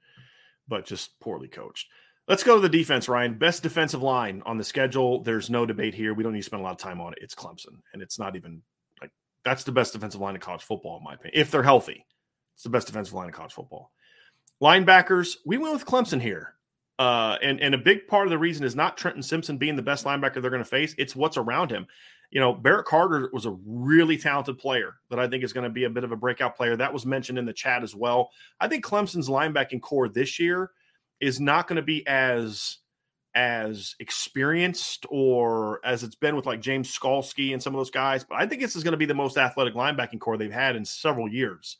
but 0.67 0.85
just 0.85 1.19
poorly 1.19 1.49
coached. 1.49 1.87
Let's 2.29 2.43
go 2.43 2.55
to 2.55 2.61
the 2.61 2.69
defense, 2.69 3.09
Ryan. 3.09 3.37
Best 3.37 3.63
defensive 3.63 4.01
line 4.01 4.41
on 4.45 4.57
the 4.57 4.63
schedule. 4.63 5.21
There's 5.23 5.49
no 5.49 5.65
debate 5.65 5.93
here. 5.93 6.13
We 6.13 6.23
don't 6.23 6.33
need 6.33 6.39
to 6.39 6.45
spend 6.45 6.61
a 6.61 6.63
lot 6.63 6.71
of 6.71 6.77
time 6.77 7.01
on 7.01 7.13
it. 7.13 7.19
It's 7.21 7.35
Clemson, 7.35 7.81
and 7.93 8.01
it's 8.01 8.17
not 8.17 8.35
even 8.35 8.61
like 9.01 9.11
that's 9.43 9.65
the 9.65 9.71
best 9.73 9.93
defensive 9.93 10.21
line 10.21 10.35
in 10.35 10.41
college 10.41 10.63
football, 10.63 10.97
in 10.97 11.03
my 11.03 11.15
opinion, 11.15 11.39
if 11.39 11.51
they're 11.51 11.63
healthy. 11.63 12.05
It's 12.55 12.63
the 12.63 12.69
best 12.69 12.87
defensive 12.87 13.13
line 13.13 13.27
in 13.27 13.33
college 13.33 13.53
football. 13.53 13.91
Linebackers, 14.61 15.35
we 15.45 15.57
went 15.57 15.73
with 15.73 15.85
Clemson 15.85 16.21
here. 16.21 16.53
Uh, 16.97 17.37
and, 17.43 17.61
and 17.61 17.75
a 17.75 17.77
big 17.77 18.07
part 18.07 18.25
of 18.25 18.31
the 18.31 18.37
reason 18.39 18.65
is 18.65 18.75
not 18.75 18.97
Trenton 18.97 19.21
Simpson 19.21 19.57
being 19.57 19.75
the 19.75 19.83
best 19.83 20.03
linebacker 20.03 20.41
they're 20.41 20.49
going 20.49 20.63
to 20.63 20.65
face, 20.65 20.95
it's 20.97 21.15
what's 21.15 21.37
around 21.37 21.69
him. 21.69 21.85
You 22.29 22.41
know, 22.41 22.53
Barrett 22.53 22.85
Carter 22.85 23.29
was 23.31 23.45
a 23.45 23.55
really 23.65 24.17
talented 24.17 24.57
player 24.57 24.95
that 25.09 25.19
I 25.19 25.27
think 25.27 25.43
is 25.43 25.53
going 25.53 25.63
to 25.63 25.69
be 25.69 25.85
a 25.85 25.89
bit 25.89 26.03
of 26.03 26.11
a 26.11 26.17
breakout 26.17 26.57
player. 26.57 26.75
That 26.75 26.91
was 26.91 27.05
mentioned 27.05 27.37
in 27.37 27.45
the 27.45 27.53
chat 27.53 27.83
as 27.83 27.95
well. 27.95 28.29
I 28.59 28.67
think 28.67 28.83
Clemson's 28.83 29.29
linebacking 29.29 29.81
core 29.81 30.09
this 30.09 30.37
year 30.39 30.71
is 31.21 31.39
not 31.39 31.67
going 31.67 31.77
to 31.77 31.81
be 31.81 32.05
as 32.05 32.77
as 33.37 33.95
experienced 33.99 35.05
or 35.11 35.79
as 35.85 36.03
it's 36.03 36.15
been 36.15 36.35
with 36.35 36.47
like 36.47 36.59
James 36.59 36.97
Skalski 36.97 37.53
and 37.53 37.61
some 37.61 37.73
of 37.75 37.79
those 37.79 37.91
guys, 37.91 38.23
but 38.23 38.35
I 38.35 38.47
think 38.47 38.61
this 38.61 38.75
is 38.75 38.83
going 38.83 38.93
to 38.93 38.97
be 38.97 39.05
the 39.05 39.13
most 39.13 39.37
athletic 39.37 39.75
linebacking 39.75 40.19
core 40.19 40.37
they've 40.37 40.51
had 40.51 40.75
in 40.75 40.83
several 40.83 41.31
years. 41.31 41.77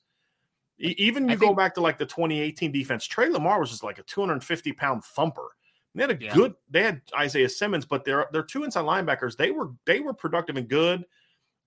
Even 0.78 1.28
you 1.28 1.32
I 1.32 1.36
go 1.36 1.48
think, 1.48 1.58
back 1.58 1.74
to 1.74 1.82
like 1.82 1.98
the 1.98 2.06
2018 2.06 2.72
defense, 2.72 3.08
Tre 3.08 3.30
Lamar 3.30 3.60
was 3.60 3.72
just 3.72 3.84
like 3.84 3.98
a 3.98 4.04
250 4.04 4.72
pound 4.74 5.04
thumper. 5.04 5.48
They 5.96 6.04
had 6.04 6.12
a 6.12 6.24
yeah. 6.24 6.34
good. 6.34 6.54
They 6.70 6.84
had 6.84 7.02
Isaiah 7.18 7.50
Simmons, 7.50 7.86
but 7.86 8.06
their 8.06 8.28
their 8.32 8.44
two 8.44 8.64
inside 8.64 8.86
linebackers 8.86 9.36
they 9.36 9.52
were 9.52 9.72
they 9.86 10.00
were 10.00 10.14
productive 10.14 10.58
and 10.58 10.68
good. 10.68 11.06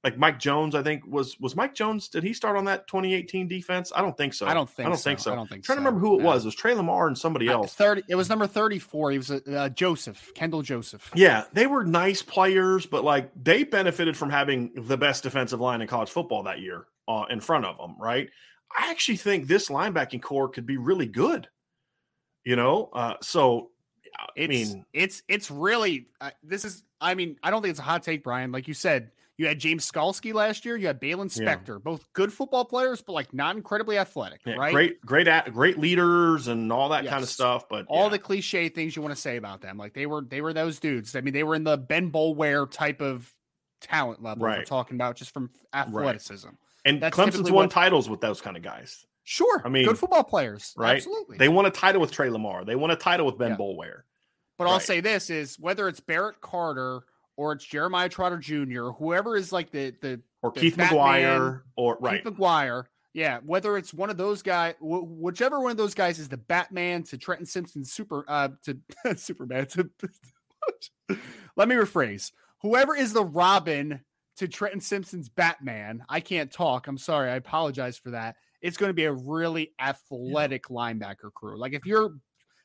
Like 0.02 0.16
Mike 0.16 0.38
Jones, 0.38 0.74
I 0.74 0.82
think 0.82 1.06
was 1.06 1.38
was 1.40 1.54
Mike 1.54 1.74
Jones. 1.74 2.08
Did 2.08 2.22
he 2.22 2.32
start 2.32 2.56
on 2.56 2.64
that 2.64 2.86
2018 2.86 3.48
defense? 3.48 3.92
I 3.94 4.00
don't 4.00 4.16
think 4.16 4.32
so. 4.32 4.46
I 4.46 4.54
don't 4.54 4.70
think. 4.70 4.86
I 4.86 4.88
don't 4.88 4.98
so. 4.98 5.10
think 5.10 5.18
so. 5.18 5.32
I 5.32 5.34
don't 5.34 5.46
think. 5.46 5.58
I'm 5.58 5.62
trying 5.62 5.76
so. 5.76 5.82
to 5.82 5.86
remember 5.86 6.00
who 6.00 6.18
it 6.18 6.22
no. 6.22 6.28
was. 6.28 6.44
It 6.44 6.48
was 6.48 6.54
Tre 6.54 6.72
Lamar 6.72 7.06
and 7.06 7.18
somebody 7.18 7.48
else. 7.48 7.74
Thirty. 7.74 8.02
It 8.08 8.14
was 8.14 8.30
number 8.30 8.46
34. 8.46 9.10
He 9.10 9.18
was 9.18 9.30
uh, 9.30 9.68
Joseph 9.74 10.32
Kendall 10.34 10.62
Joseph. 10.62 11.10
Yeah, 11.14 11.44
they 11.52 11.66
were 11.66 11.84
nice 11.84 12.22
players, 12.22 12.86
but 12.86 13.04
like 13.04 13.30
they 13.42 13.62
benefited 13.62 14.16
from 14.16 14.30
having 14.30 14.72
the 14.74 14.96
best 14.96 15.22
defensive 15.22 15.60
line 15.60 15.82
in 15.82 15.86
college 15.86 16.08
football 16.08 16.44
that 16.44 16.60
year 16.60 16.86
uh, 17.06 17.24
in 17.28 17.40
front 17.40 17.66
of 17.66 17.76
them, 17.76 17.94
right? 18.00 18.30
I 18.78 18.90
actually 18.90 19.16
think 19.16 19.48
this 19.48 19.68
linebacking 19.68 20.22
core 20.22 20.48
could 20.48 20.64
be 20.64 20.78
really 20.78 21.06
good. 21.06 21.48
You 22.44 22.56
know, 22.56 22.88
uh, 22.94 23.16
so 23.20 23.69
I 24.28 24.32
It's 24.36 24.72
mean, 24.74 24.84
it's 24.92 25.22
it's 25.28 25.50
really 25.50 26.08
uh, 26.20 26.30
this 26.42 26.64
is. 26.64 26.84
I 27.00 27.14
mean, 27.14 27.36
I 27.42 27.50
don't 27.50 27.62
think 27.62 27.70
it's 27.70 27.80
a 27.80 27.84
hot 27.84 28.02
take, 28.02 28.22
Brian. 28.22 28.52
Like 28.52 28.68
you 28.68 28.74
said, 28.74 29.10
you 29.38 29.46
had 29.46 29.58
James 29.58 29.90
Skalski 29.90 30.34
last 30.34 30.66
year. 30.66 30.76
You 30.76 30.86
had 30.86 31.00
Baylon 31.00 31.34
Yeah. 31.34 31.56
Spector, 31.56 31.82
both 31.82 32.04
good 32.12 32.30
football 32.30 32.64
players, 32.66 33.00
but 33.00 33.12
like 33.14 33.32
not 33.32 33.56
incredibly 33.56 33.96
athletic, 33.96 34.42
yeah, 34.44 34.56
right? 34.56 34.72
great, 34.72 35.00
great, 35.00 35.26
at, 35.28 35.50
great 35.54 35.78
leaders 35.78 36.48
and 36.48 36.70
all 36.70 36.90
that 36.90 37.06
kind 37.06 37.22
of 37.22 37.28
stuff. 37.30 37.66
But 37.70 37.86
all 37.88 38.04
yeah. 38.04 38.08
the 38.10 38.18
cliche 38.18 38.68
things 38.68 38.94
you 38.94 39.00
want 39.00 39.14
to 39.14 39.20
say 39.20 39.38
about 39.38 39.62
them. 39.62 39.78
Like 39.78 39.94
they 39.94 40.04
were 40.04 40.20
they 40.20 40.42
were 40.42 40.52
those 40.52 40.78
dudes. 40.78 41.16
I 41.16 41.22
mean, 41.22 41.32
they 41.32 41.42
were 41.42 41.54
in 41.54 41.64
the 41.64 41.78
Ben 41.78 42.10
Boulware 42.12 42.70
type 42.70 43.00
of 43.00 43.32
talent 43.80 44.22
level 44.22 44.42
we're 44.42 44.62
talking 44.64 44.96
about 44.96 45.16
just 45.16 45.32
from 45.32 45.48
athleticism. 45.72 46.48
and 46.84 47.00
that's 47.00 47.16
Clemson's 47.16 47.50
won 47.50 47.70
titles 47.70 48.10
with 48.10 48.20
those 48.20 48.42
kind 48.42 48.56
of 48.56 48.62
guys. 48.62 49.06
Sure. 49.24 49.62
I 49.64 49.68
mean, 49.68 49.86
good 49.86 49.98
football 49.98 50.24
players. 50.24 50.74
right? 50.76 50.96
Absolutely. 50.96 51.38
They 51.38 51.48
won 51.48 51.64
a 51.64 51.70
title 51.70 52.00
with 52.00 52.10
Tre 52.10 52.28
Lamar. 52.28 52.64
They 52.64 52.76
won 52.76 52.90
a 52.90 52.96
title 52.96 53.26
with 53.26 53.38
Ben 53.38 53.52
Yeah. 53.52 53.56
Boulware. 53.56 54.02
But 54.60 54.68
I'll 54.68 54.78
say 54.78 55.00
this 55.00 55.30
is 55.30 55.58
whether 55.58 55.88
it's 55.88 56.00
Barrett 56.00 56.42
Carter 56.42 57.00
or 57.38 57.52
it's 57.52 57.64
Jeremiah 57.64 58.10
Trotter 58.10 58.36
Jr., 58.36 58.90
whoever 58.90 59.34
is 59.34 59.52
like 59.52 59.70
the 59.70 59.94
the 60.02 60.20
Or 60.42 60.52
The 60.54 60.60
Keith 60.60 60.76
Maguire. 60.76 61.64
Or 61.76 61.96
right. 61.98 62.16
Keith 62.16 62.26
Maguire. 62.26 62.90
Yeah, 63.14 63.38
whether 63.42 63.78
it's 63.78 63.94
one 63.94 64.10
of 64.10 64.18
those 64.18 64.42
guys, 64.42 64.74
wh- 64.78 65.08
whichever 65.08 65.60
one 65.60 65.70
of 65.70 65.78
those 65.78 65.94
guys 65.94 66.18
is 66.18 66.28
the 66.28 66.36
Batman 66.36 67.04
to 67.04 67.16
Trenton 67.16 67.46
Simpson's 67.46 67.90
super 67.90 68.22
uh 68.28 68.50
to 68.64 68.76
Superman 69.16 69.64
to 69.68 69.88
let 71.56 71.66
me 71.66 71.74
rephrase. 71.74 72.30
Whoever 72.60 72.94
is 72.94 73.14
the 73.14 73.24
Robin 73.24 74.00
to 74.36 74.46
Trenton 74.46 74.82
Simpson's 74.82 75.30
Batman, 75.30 76.04
I 76.06 76.20
can't 76.20 76.52
talk. 76.52 76.86
I'm 76.86 76.98
sorry. 76.98 77.30
I 77.30 77.36
apologize 77.36 77.96
for 77.96 78.10
that. 78.10 78.36
It's 78.60 78.76
going 78.76 78.90
to 78.90 78.94
be 78.94 79.04
a 79.04 79.12
really 79.12 79.72
athletic 79.80 80.64
linebacker 80.64 81.32
crew. 81.32 81.58
Like 81.58 81.72
if 81.72 81.86
you're 81.86 82.12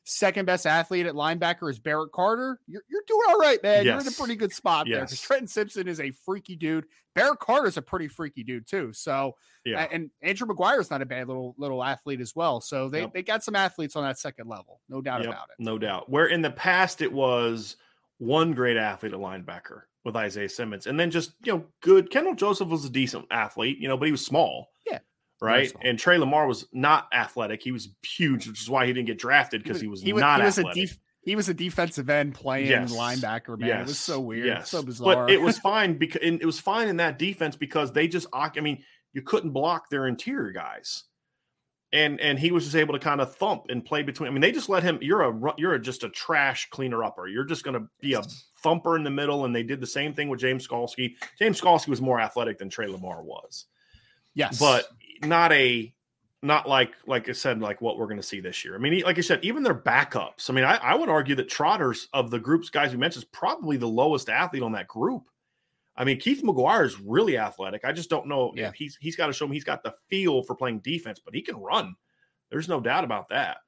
second 0.08 0.44
best 0.46 0.66
athlete 0.66 1.04
at 1.04 1.14
linebacker 1.14 1.68
is 1.68 1.78
Barrett 1.80 2.12
Carter, 2.12 2.60
you're, 2.68 2.82
you're 2.88 3.02
doing 3.08 3.22
all 3.28 3.38
right, 3.38 3.60
man. 3.62 3.84
You're 3.84 4.00
in 4.00 4.06
a 4.06 4.12
pretty 4.12 4.36
good 4.36 4.52
spot 4.52 4.86
there 4.88 5.00
because 5.00 5.20
Trenton 5.20 5.48
Simpson 5.48 5.88
is 5.88 5.98
a 6.00 6.12
freaky 6.12 6.54
dude. 6.54 6.86
Barrett 7.14 7.40
Carter 7.40 7.66
is 7.66 7.76
a 7.76 7.82
pretty 7.82 8.06
freaky 8.08 8.44
dude 8.44 8.66
too. 8.68 8.92
So 8.92 9.34
Yeah. 9.64 9.86
and 9.90 10.10
Andrew 10.22 10.46
McGuire's 10.46 10.90
not 10.90 11.02
a 11.02 11.06
bad 11.06 11.26
little 11.26 11.54
little 11.58 11.82
athlete 11.82 12.20
as 12.20 12.36
well. 12.36 12.60
So 12.60 12.88
they 12.88 13.00
Yep. 13.00 13.12
they 13.14 13.22
got 13.22 13.42
some 13.42 13.56
athletes 13.56 13.96
on 13.96 14.04
that 14.04 14.18
second 14.18 14.48
level, 14.48 14.80
no 14.88 15.02
doubt 15.02 15.22
Yep, 15.22 15.28
about 15.30 15.48
it. 15.50 15.56
No 15.62 15.76
doubt. 15.76 16.08
Where 16.08 16.26
in 16.26 16.40
the 16.40 16.50
past 16.52 17.02
it 17.02 17.12
was 17.12 17.76
one 18.18 18.52
great 18.54 18.76
athlete 18.76 19.12
at 19.12 19.18
linebacker 19.18 19.82
with 20.04 20.14
Isaiah 20.14 20.48
Simmons, 20.48 20.86
and 20.86 20.98
then 21.00 21.10
just 21.10 21.32
you 21.42 21.52
know 21.52 21.66
good. 21.80 22.10
Kendall 22.10 22.34
Joseph 22.36 22.68
was 22.68 22.84
a 22.84 22.90
decent 22.90 23.26
athlete, 23.32 23.78
you 23.78 23.88
know, 23.88 23.96
but 23.96 24.04
he 24.06 24.12
was 24.12 24.24
small. 24.24 24.70
Yeah, 24.88 25.00
Right. 25.40 25.72
And 25.82 25.98
Tre 25.98 26.16
Lamar 26.18 26.46
was 26.46 26.66
not 26.72 27.08
athletic. 27.12 27.62
He 27.62 27.72
was 27.72 27.88
huge, 28.02 28.48
which 28.48 28.60
is 28.62 28.70
why 28.70 28.86
he 28.86 28.92
didn't 28.92 29.06
get 29.06 29.18
drafted 29.18 29.62
because 29.62 29.80
he 29.80 29.86
was, 29.86 30.00
he 30.00 30.12
was, 30.12 30.22
not 30.22 30.40
he 30.40 30.46
was 30.46 30.58
a 30.58 30.60
athletic. 30.62 30.88
def, 30.88 30.98
he 31.22 31.36
was 31.36 31.48
a 31.48 31.54
defensive 31.54 32.08
end 32.08 32.34
playing 32.34 32.68
Yes. 32.70 32.92
linebacker, 32.92 33.58
man. 33.58 33.80
It 33.80 33.86
was 33.88 33.98
so 33.98 34.18
weird, 34.20 34.46
Yes. 34.46 34.70
so 34.70 34.82
bizarre. 34.82 35.26
But 35.26 35.30
it 35.30 35.40
was 35.40 35.58
fine 35.60 35.98
because 35.98 36.20
it 36.22 36.44
was 36.46 36.58
fine 36.58 36.88
in 36.88 36.96
that 36.98 37.18
defense 37.18 37.56
because 37.56 37.92
they 37.92 38.08
just 38.08 38.26
I 38.32 38.50
mean, 38.60 38.82
you 39.12 39.22
couldn't 39.22 39.50
block 39.50 39.90
their 39.90 40.06
interior 40.06 40.52
guys. 40.52 41.04
And 41.92 42.20
and 42.20 42.38
he 42.38 42.50
was 42.50 42.64
just 42.64 42.76
able 42.76 42.94
to 42.94 43.00
kind 43.00 43.20
of 43.20 43.34
thump 43.36 43.66
and 43.68 43.84
play 43.84 44.02
between. 44.02 44.28
I 44.28 44.32
mean, 44.32 44.40
they 44.40 44.50
just 44.52 44.68
let 44.68 44.82
him. 44.82 44.98
You're 45.00 45.22
a 45.22 45.54
you're 45.56 45.74
a, 45.74 45.80
just 45.80 46.02
a 46.02 46.08
trash 46.08 46.68
cleaner 46.70 47.04
upper. 47.04 47.28
You're 47.28 47.44
just 47.44 47.62
going 47.62 47.80
to 47.80 47.86
be 48.00 48.14
a 48.14 48.22
thumper 48.60 48.96
in 48.96 49.04
the 49.04 49.10
middle. 49.10 49.44
And 49.44 49.54
they 49.54 49.62
did 49.62 49.80
the 49.80 49.86
same 49.86 50.12
thing 50.12 50.28
with 50.28 50.40
James 50.40 50.66
Skalski. 50.66 51.14
James 51.38 51.60
Skalski 51.60 51.88
was 51.88 52.02
more 52.02 52.20
athletic 52.20 52.58
than 52.58 52.68
Tre 52.68 52.88
Lamar 52.88 53.22
was, 53.22 53.66
yes, 54.34 54.58
but 54.58 54.86
not 55.22 55.52
a 55.52 55.92
not 56.42 56.68
like 56.68 56.92
like 57.06 57.28
I 57.28 57.32
said 57.32 57.60
like 57.60 57.80
what 57.80 57.98
we're 57.98 58.06
going 58.06 58.18
to 58.18 58.22
see 58.22 58.40
this 58.40 58.64
year. 58.64 58.74
I 58.74 58.78
mean, 58.78 59.02
like 59.02 59.18
I 59.18 59.22
said, 59.22 59.44
even 59.44 59.62
their 59.62 59.74
backups. 59.74 60.48
I 60.48 60.52
mean, 60.52 60.64
I, 60.64 60.76
I 60.76 60.94
would 60.94 61.08
argue 61.08 61.34
that 61.36 61.48
Trotters 61.48 62.08
of 62.12 62.30
the 62.30 62.38
groups 62.38 62.70
guys 62.70 62.92
we 62.92 62.98
mentioned 62.98 63.24
is 63.24 63.30
probably 63.30 63.76
the 63.76 63.88
lowest 63.88 64.28
athlete 64.28 64.62
on 64.62 64.72
that 64.72 64.88
group. 64.88 65.24
I 65.96 66.04
mean, 66.04 66.20
Keith 66.20 66.44
Maguire 66.44 66.84
is 66.84 67.00
really 67.00 67.38
athletic. 67.38 67.84
I 67.84 67.92
just 67.92 68.10
don't 68.10 68.28
know. 68.28 68.52
Yeah. 68.54 68.68
if 68.68 68.74
he's 68.74 68.98
he's 69.00 69.16
got 69.16 69.26
to 69.26 69.32
show 69.32 69.46
me 69.46 69.56
he's 69.56 69.64
got 69.64 69.82
the 69.82 69.94
feel 70.08 70.42
for 70.42 70.54
playing 70.54 70.80
defense, 70.80 71.20
but 71.24 71.34
he 71.34 71.42
can 71.42 71.56
run. 71.56 71.94
There's 72.50 72.68
no 72.68 72.80
doubt 72.80 73.04
about 73.04 73.28
that. 73.30 73.58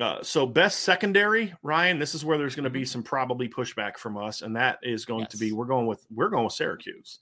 Uh, 0.00 0.20
so 0.22 0.44
best 0.44 0.80
secondary, 0.80 1.54
Ryan. 1.62 2.00
This 2.00 2.16
is 2.16 2.24
where 2.24 2.38
there's 2.38 2.56
going 2.56 2.64
to 2.64 2.70
be 2.70 2.84
some 2.84 3.04
probably 3.04 3.48
pushback 3.48 3.96
from 3.96 4.16
us, 4.16 4.42
and 4.42 4.56
that 4.56 4.78
is 4.82 5.04
going 5.04 5.26
to 5.26 5.36
be 5.36 5.48
Mm-hmm. 5.48 5.56
We're 5.56 5.66
going 5.66 5.86
with 5.86 6.04
we're 6.10 6.30
going 6.30 6.44
with 6.44 6.54
Syracuse 6.54 7.20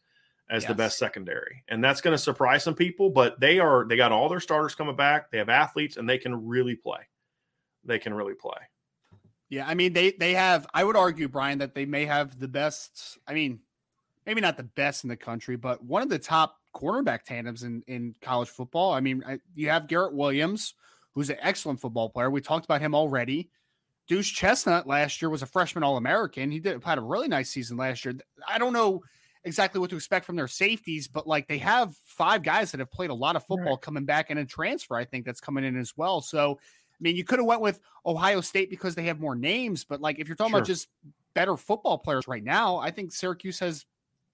as 0.50 0.66
the 0.66 0.74
best 0.74 0.98
secondary, 0.98 1.64
and 1.68 1.82
that's 1.82 2.00
going 2.00 2.12
to 2.12 2.18
surprise 2.18 2.62
some 2.62 2.74
people. 2.74 3.10
But 3.10 3.40
they 3.40 3.58
are 3.58 3.86
they 3.88 3.96
got 3.96 4.12
all 4.12 4.28
their 4.28 4.40
starters 4.40 4.74
coming 4.74 4.96
back. 4.96 5.30
They 5.30 5.38
have 5.38 5.48
athletes, 5.48 5.96
and 5.96 6.08
they 6.08 6.18
can 6.18 6.46
really 6.46 6.76
play. 6.76 7.00
They 7.84 7.98
can 7.98 8.12
really 8.14 8.34
play. 8.34 8.58
yeah, 9.48 9.66
I 9.66 9.74
mean 9.74 9.92
they 9.92 10.12
they 10.12 10.34
have. 10.34 10.66
I 10.74 10.84
would 10.84 10.96
argue, 10.96 11.28
Brian, 11.28 11.58
that 11.58 11.74
they 11.74 11.86
may 11.86 12.04
have 12.04 12.38
the 12.38 12.48
best. 12.48 13.18
I 13.26 13.34
mean, 13.34 13.60
maybe 14.26 14.40
not 14.40 14.56
the 14.56 14.62
best 14.62 15.04
in 15.04 15.08
the 15.08 15.16
country, 15.16 15.56
but 15.56 15.82
one 15.82 16.02
of 16.02 16.08
the 16.08 16.18
top 16.18 16.58
cornerback 16.74 17.22
tandems 17.24 17.62
in 17.62 17.82
in 17.86 18.14
college 18.20 18.48
football. 18.48 18.92
I 18.92 19.00
mean, 19.00 19.22
I, 19.26 19.38
you 19.54 19.70
have 19.70 19.88
Garrett 19.88 20.14
Williams, 20.14 20.74
who's 21.14 21.30
an 21.30 21.38
excellent 21.40 21.80
football 21.80 22.10
player. 22.10 22.30
We 22.30 22.40
talked 22.40 22.64
about 22.64 22.80
him 22.80 22.94
already. 22.94 23.50
Deuce 24.08 24.28
Chestnut 24.28 24.86
last 24.86 25.22
year 25.22 25.30
was 25.30 25.42
a 25.42 25.46
freshman 25.46 25.84
All 25.84 25.96
American. 25.96 26.50
He 26.50 26.60
did 26.60 26.82
had 26.84 26.98
a 26.98 27.02
really 27.02 27.28
nice 27.28 27.50
season 27.50 27.76
last 27.76 28.04
year. 28.04 28.14
I 28.46 28.58
don't 28.58 28.72
know 28.72 29.02
exactly 29.44 29.80
what 29.80 29.90
to 29.90 29.96
expect 29.96 30.24
from 30.24 30.36
their 30.36 30.48
safeties, 30.48 31.08
but 31.08 31.26
like 31.26 31.48
they 31.48 31.58
have 31.58 31.94
five 32.04 32.42
guys 32.42 32.70
that 32.70 32.80
have 32.80 32.90
played 32.90 33.10
a 33.10 33.14
lot 33.14 33.36
of 33.36 33.44
football 33.44 33.76
coming 33.76 34.04
back 34.04 34.30
and 34.30 34.38
a 34.38 34.44
transfer. 34.44 34.96
I 34.96 35.04
think 35.04 35.24
that's 35.24 35.40
coming 35.40 35.64
in 35.64 35.76
as 35.76 35.96
well. 35.96 36.20
So, 36.20 36.58
I 36.60 36.98
mean, 37.00 37.16
you 37.16 37.24
could 37.24 37.38
have 37.38 37.46
went 37.46 37.60
with 37.60 37.80
Ohio 38.06 38.40
State 38.40 38.70
because 38.70 38.94
they 38.94 39.04
have 39.04 39.20
more 39.20 39.34
names, 39.34 39.84
but 39.84 40.00
like 40.00 40.18
if 40.18 40.28
you're 40.28 40.36
talking 40.36 40.54
about 40.54 40.66
just 40.66 40.88
better 41.34 41.56
football 41.56 41.98
players 41.98 42.28
right 42.28 42.44
now, 42.44 42.76
I 42.76 42.90
think 42.90 43.12
Syracuse 43.12 43.58
has 43.58 43.84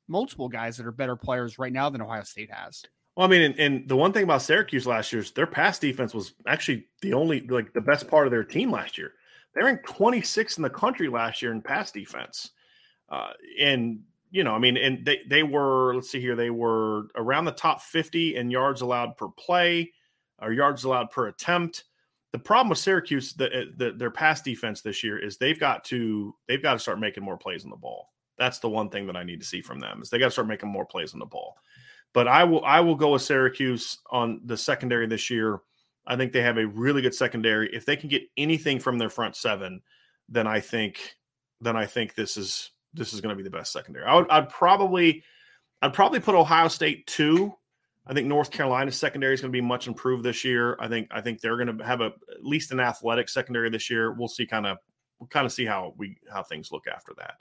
multiple 0.08 0.48
guys 0.48 0.76
that 0.76 0.86
are 0.86 0.92
better 0.92 1.16
players 1.16 1.58
right 1.58 1.72
now 1.72 1.88
than 1.90 2.02
Ohio 2.02 2.22
State 2.22 2.50
has. 2.50 2.82
Well, 3.16 3.26
I 3.26 3.30
mean, 3.30 3.42
and, 3.42 3.58
and 3.58 3.88
the 3.88 3.96
one 3.96 4.12
thing 4.12 4.24
about 4.24 4.42
Syracuse 4.42 4.86
last 4.86 5.12
year 5.12 5.22
is 5.22 5.32
their 5.32 5.46
pass 5.46 5.78
defense 5.78 6.14
was 6.14 6.34
actually 6.46 6.86
the 7.02 7.14
only 7.14 7.40
like 7.40 7.72
the 7.72 7.80
best 7.80 8.08
part 8.08 8.26
of 8.26 8.30
their 8.30 8.44
team 8.44 8.70
last 8.70 8.96
year. 8.96 9.12
They 9.54 9.64
ranked 9.64 9.86
26 9.88 10.58
in 10.58 10.62
the 10.62 10.70
country 10.70 11.08
last 11.08 11.42
year 11.42 11.50
in 11.50 11.60
pass 11.60 11.90
defense, 11.90 12.50
uh, 13.08 13.30
and 13.60 14.00
you 14.30 14.44
know, 14.44 14.54
I 14.54 14.58
mean, 14.58 14.76
and 14.76 15.04
they 15.04 15.20
they 15.28 15.42
were 15.42 15.94
let's 15.94 16.10
see 16.10 16.20
here, 16.20 16.36
they 16.36 16.50
were 16.50 17.08
around 17.16 17.44
the 17.44 17.52
top 17.52 17.80
50 17.82 18.36
in 18.36 18.50
yards 18.50 18.80
allowed 18.80 19.16
per 19.16 19.28
play, 19.28 19.92
or 20.40 20.52
yards 20.52 20.84
allowed 20.84 21.10
per 21.10 21.28
attempt. 21.28 21.84
The 22.32 22.38
problem 22.38 22.68
with 22.68 22.78
Syracuse, 22.78 23.32
the, 23.32 23.54
eh, 23.54 23.64
the, 23.76 23.92
their 23.92 24.10
pass 24.10 24.42
defense 24.42 24.82
this 24.82 25.02
year 25.02 25.18
is 25.18 25.38
they've 25.38 25.58
got 25.58 25.82
to 25.84 26.34
they've 26.46 26.62
got 26.62 26.74
to 26.74 26.78
start 26.78 27.00
making 27.00 27.24
more 27.24 27.38
plays 27.38 27.64
on 27.64 27.70
the 27.70 27.76
ball. 27.76 28.12
That's 28.38 28.58
the 28.58 28.68
one 28.68 28.90
thing 28.90 29.06
that 29.06 29.16
I 29.16 29.24
need 29.24 29.40
to 29.40 29.46
see 29.46 29.62
from 29.62 29.80
them 29.80 30.02
is 30.02 30.10
they 30.10 30.18
got 30.18 30.26
to 30.26 30.30
start 30.30 30.46
making 30.46 30.68
more 30.68 30.86
plays 30.86 31.14
on 31.14 31.20
the 31.20 31.26
ball. 31.26 31.56
But 32.12 32.28
I 32.28 32.44
will 32.44 32.64
I 32.64 32.80
will 32.80 32.94
go 32.94 33.12
with 33.12 33.22
Syracuse 33.22 33.98
on 34.10 34.40
the 34.44 34.56
secondary 34.56 35.06
this 35.06 35.30
year. 35.30 35.60
I 36.06 36.16
think 36.16 36.32
they 36.32 36.42
have 36.42 36.58
a 36.58 36.66
really 36.66 37.02
good 37.02 37.14
secondary. 37.14 37.74
If 37.74 37.84
they 37.84 37.96
can 37.96 38.08
get 38.08 38.22
anything 38.36 38.78
from 38.78 38.98
their 38.98 39.10
front 39.10 39.36
seven, 39.36 39.80
then 40.28 40.46
I 40.46 40.60
think 40.60 41.16
then 41.60 41.76
I 41.76 41.86
think 41.86 42.14
this 42.14 42.36
is 42.36 42.70
this 42.98 43.12
is 43.12 43.20
going 43.20 43.36
to 43.36 43.36
be 43.36 43.48
the 43.48 43.56
best 43.56 43.72
secondary. 43.72 44.04
I 44.04 44.16
would 44.16 44.30
I'd 44.30 44.48
probably 44.48 45.22
I'd 45.82 45.94
probably 45.94 46.20
put 46.20 46.34
Ohio 46.34 46.68
State 46.68 47.06
two. 47.06 47.54
I 48.06 48.14
think 48.14 48.26
North 48.26 48.50
Carolina's 48.50 48.96
secondary 48.96 49.34
is 49.34 49.40
going 49.40 49.52
to 49.52 49.56
be 49.56 49.60
much 49.60 49.86
improved 49.86 50.24
this 50.24 50.44
year. 50.44 50.76
I 50.80 50.88
think 50.88 51.08
I 51.10 51.20
think 51.20 51.40
they're 51.40 51.56
going 51.56 51.78
to 51.78 51.84
have 51.84 52.00
a 52.00 52.06
at 52.06 52.44
least 52.44 52.72
an 52.72 52.80
athletic 52.80 53.28
secondary 53.28 53.70
this 53.70 53.90
year. 53.90 54.12
We'll 54.12 54.28
see 54.28 54.46
kind 54.46 54.66
of 54.66 54.78
we'll 55.18 55.28
kind 55.28 55.46
of 55.46 55.52
see 55.52 55.64
how 55.64 55.94
we 55.96 56.18
how 56.32 56.42
things 56.42 56.72
look 56.72 56.86
after 56.86 57.12
that. 57.18 57.34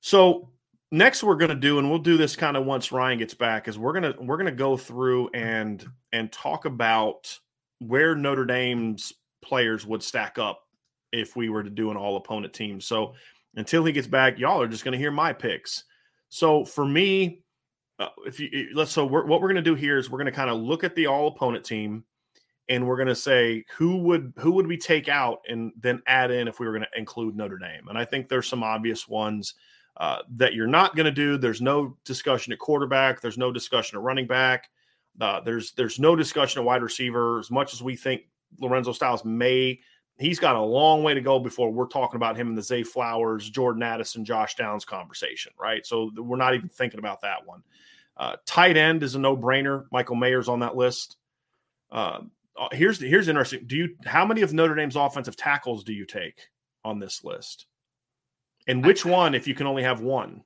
So 0.00 0.50
next 0.90 1.22
we're 1.22 1.36
going 1.36 1.50
to 1.50 1.54
do 1.54 1.78
and 1.78 1.90
we'll 1.90 1.98
do 1.98 2.16
this 2.16 2.36
kind 2.36 2.56
of 2.56 2.64
once 2.64 2.92
Ryan 2.92 3.18
gets 3.18 3.34
back 3.34 3.68
is 3.68 3.78
we're 3.78 3.92
going 3.92 4.12
to 4.12 4.20
we're 4.22 4.36
going 4.36 4.46
to 4.46 4.52
go 4.52 4.76
through 4.76 5.28
and 5.34 5.84
and 6.12 6.32
talk 6.32 6.64
about 6.64 7.38
where 7.80 8.14
Notre 8.14 8.46
Dame's 8.46 9.12
players 9.42 9.86
would 9.86 10.02
stack 10.02 10.38
up 10.38 10.62
if 11.12 11.36
we 11.36 11.48
were 11.48 11.62
to 11.62 11.70
do 11.70 11.90
an 11.90 11.96
all 11.96 12.16
opponent 12.16 12.52
team. 12.52 12.80
So 12.80 13.14
until 13.54 13.84
he 13.84 13.92
gets 13.92 14.06
back, 14.06 14.38
y'all 14.38 14.60
are 14.60 14.68
just 14.68 14.84
going 14.84 14.92
to 14.92 14.98
hear 14.98 15.10
my 15.10 15.32
picks. 15.32 15.84
So 16.28 16.64
for 16.64 16.84
me, 16.84 17.42
uh, 17.98 18.08
if 18.26 18.38
you 18.38 18.70
let's 18.74 18.92
so 18.92 19.04
we're, 19.04 19.26
what 19.26 19.40
we're 19.40 19.48
going 19.48 19.56
to 19.56 19.62
do 19.62 19.74
here 19.74 19.98
is 19.98 20.08
we're 20.08 20.18
going 20.18 20.26
to 20.26 20.32
kind 20.32 20.50
of 20.50 20.58
look 20.58 20.84
at 20.84 20.94
the 20.94 21.06
all 21.06 21.26
opponent 21.28 21.64
team 21.64 22.04
and 22.68 22.86
we're 22.86 22.96
going 22.96 23.08
to 23.08 23.14
say 23.14 23.64
who 23.76 23.96
would 23.98 24.32
who 24.36 24.52
would 24.52 24.66
we 24.66 24.76
take 24.76 25.08
out 25.08 25.38
and 25.48 25.72
then 25.80 26.02
add 26.06 26.30
in 26.30 26.48
if 26.48 26.60
we 26.60 26.66
were 26.66 26.72
going 26.72 26.86
to 26.92 26.98
include 26.98 27.34
Notre 27.34 27.58
Dame. 27.58 27.88
And 27.88 27.98
I 27.98 28.04
think 28.04 28.28
there's 28.28 28.46
some 28.46 28.62
obvious 28.62 29.08
ones 29.08 29.54
uh, 29.96 30.18
that 30.36 30.54
you're 30.54 30.66
not 30.66 30.94
going 30.94 31.06
to 31.06 31.10
do. 31.10 31.38
There's 31.38 31.60
no 31.60 31.96
discussion 32.04 32.52
at 32.52 32.58
quarterback. 32.58 33.20
There's 33.20 33.38
no 33.38 33.50
discussion 33.50 33.98
at 33.98 34.04
running 34.04 34.26
back. 34.26 34.70
Uh, 35.20 35.40
there's 35.40 35.72
there's 35.72 35.98
no 35.98 36.14
discussion 36.14 36.60
at 36.60 36.64
wide 36.64 36.82
receiver. 36.82 37.38
As 37.40 37.50
much 37.50 37.74
as 37.74 37.82
we 37.82 37.96
think 37.96 38.22
Lorenzo 38.60 38.92
Styles 38.92 39.24
may, 39.24 39.80
he's 40.18 40.38
got 40.38 40.56
a 40.56 40.60
long 40.60 41.02
way 41.02 41.14
to 41.14 41.20
go 41.20 41.38
before 41.38 41.70
we're 41.72 41.86
talking 41.86 42.16
about 42.16 42.36
him 42.36 42.48
in 42.48 42.54
the 42.54 42.62
Zay 42.62 42.82
Flowers, 42.82 43.48
Jordan 43.48 43.82
Addison, 43.82 44.24
Josh 44.24 44.54
Downs 44.56 44.84
conversation, 44.84 45.52
right? 45.58 45.86
So 45.86 46.10
we're 46.16 46.36
not 46.36 46.54
even 46.54 46.68
thinking 46.68 46.98
about 46.98 47.22
that 47.22 47.46
one. 47.46 47.62
Uh, 48.16 48.36
tight 48.46 48.76
end 48.76 49.02
is 49.02 49.14
a 49.14 49.18
no 49.18 49.36
brainer. 49.36 49.84
Michael 49.92 50.16
Mayer's 50.16 50.48
on 50.48 50.60
that 50.60 50.76
list. 50.76 51.16
Uh, 51.90 52.20
here's 52.72 53.00
here's 53.00 53.28
interesting. 53.28 53.64
Do 53.66 53.76
you 53.76 53.96
how 54.04 54.24
many 54.26 54.42
of 54.42 54.52
Notre 54.52 54.74
Dame's 54.74 54.96
offensive 54.96 55.36
tackles 55.36 55.84
do 55.84 55.92
you 55.92 56.04
take? 56.04 56.48
on 56.84 56.98
this 57.00 57.22
list? 57.24 57.66
And 58.66 58.84
which 58.86 59.04
one, 59.04 59.34
if 59.34 59.46
you 59.48 59.54
can 59.54 59.66
only 59.66 59.82
have 59.82 60.00
one? 60.00 60.42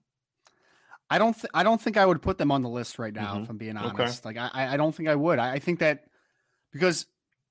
I 1.10 1.18
don't. 1.18 1.34
Th- 1.34 1.50
I 1.52 1.62
don't 1.62 1.80
think 1.80 1.96
I 1.96 2.06
would 2.06 2.22
put 2.22 2.38
them 2.38 2.50
on 2.50 2.62
the 2.62 2.68
list 2.70 2.98
right 2.98 3.12
now. 3.12 3.34
Mhm. 3.34 3.42
If 3.42 3.50
I'm 3.50 3.58
being 3.58 3.76
Okay. 3.76 3.86
honest, 3.86 4.24
like 4.24 4.38
I, 4.38 4.50
I 4.54 4.76
don't 4.76 4.94
think 4.94 5.08
I 5.08 5.14
would. 5.14 5.38
I, 5.38 5.52
I 5.52 5.58
think 5.58 5.80
that 5.80 6.04
because 6.72 7.06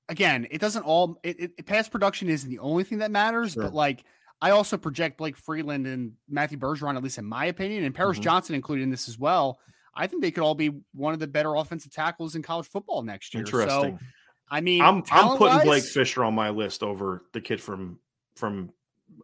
again, 0.08 0.46
it 0.50 0.60
doesn't 0.60 0.82
all. 0.82 1.18
It, 1.22 1.52
it, 1.58 1.66
pass 1.66 1.88
production 1.88 2.28
isn't 2.28 2.48
the 2.48 2.58
only 2.58 2.84
thing 2.84 2.98
that 2.98 3.10
matters, 3.10 3.52
Sure. 3.52 3.64
but 3.64 3.74
like 3.74 4.04
I 4.40 4.50
also 4.50 4.76
project 4.76 5.18
Blake 5.18 5.36
Freeland 5.36 5.86
and 5.86 6.12
Matthew 6.28 6.58
Bergeron, 6.58 6.96
at 6.96 7.02
least 7.02 7.18
in 7.18 7.24
my 7.24 7.46
opinion, 7.46 7.84
and 7.84 7.94
Paris 7.94 8.18
Mhm. 8.18 8.22
Johnson 8.22 8.54
included 8.54 8.82
in 8.82 8.90
this 8.90 9.08
as 9.08 9.18
well. 9.18 9.58
I 9.94 10.06
think 10.06 10.22
they 10.22 10.30
could 10.30 10.42
all 10.42 10.54
be 10.54 10.72
one 10.94 11.12
of 11.14 11.20
the 11.20 11.26
better 11.26 11.54
offensive 11.54 11.92
tackles 11.92 12.34
in 12.34 12.42
college 12.42 12.66
football 12.66 13.02
next 13.02 13.34
year. 13.34 13.42
Interesting. 13.42 13.98
So, 13.98 14.04
I 14.50 14.60
mean, 14.60 14.80
I'm 14.82 14.96
I'm 14.96 15.02
putting 15.02 15.08
talent-wise- 15.38 15.64
Blake 15.64 15.84
Fisher 15.84 16.24
on 16.24 16.34
my 16.34 16.50
list 16.50 16.82
over 16.82 17.24
the 17.32 17.40
kid 17.40 17.60
from 17.60 17.98
from 18.36 18.70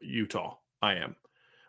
Utah. 0.02 0.56
I 0.82 0.94
am. 0.96 1.16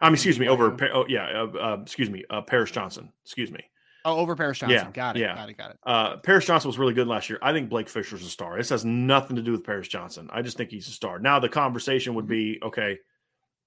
I'm 0.01 0.13
excuse 0.13 0.39
me 0.39 0.47
over. 0.47 0.77
Oh 0.93 1.05
yeah, 1.07 1.43
uh, 1.43 1.57
uh, 1.57 1.77
excuse 1.81 2.09
me, 2.09 2.23
uh, 2.29 2.41
Paris 2.41 2.71
Johnson. 2.71 3.11
Excuse 3.25 3.51
me. 3.51 3.68
Oh, 4.05 4.17
over 4.17 4.35
Paris 4.35 4.59
Johnson. 4.59 4.77
Yeah, 4.77 4.91
got 4.91 5.17
it. 5.17 5.21
yeah. 5.21 5.35
Got 5.35 5.49
it. 5.49 5.57
Got 5.57 5.71
it. 5.71 5.77
Uh, 5.83 6.17
Paris 6.17 6.45
Johnson 6.45 6.69
was 6.69 6.79
really 6.79 6.93
good 6.93 7.07
last 7.07 7.29
year. 7.29 7.39
I 7.41 7.51
think 7.51 7.69
Blake 7.69 7.89
Fisher's 7.89 8.25
a 8.25 8.29
star. 8.29 8.57
This 8.57 8.69
has 8.69 8.85
nothing 8.85 9.35
to 9.35 9.41
do 9.41 9.51
with 9.51 9.63
Paris 9.63 9.87
Johnson. 9.87 10.29
I 10.31 10.41
just 10.41 10.57
think 10.57 10.69
he's 10.69 10.87
a 10.87 10.91
star. 10.91 11.19
Now 11.19 11.39
the 11.39 11.49
conversation 11.49 12.13
would 12.15 12.27
be 12.27 12.59
okay. 12.63 12.97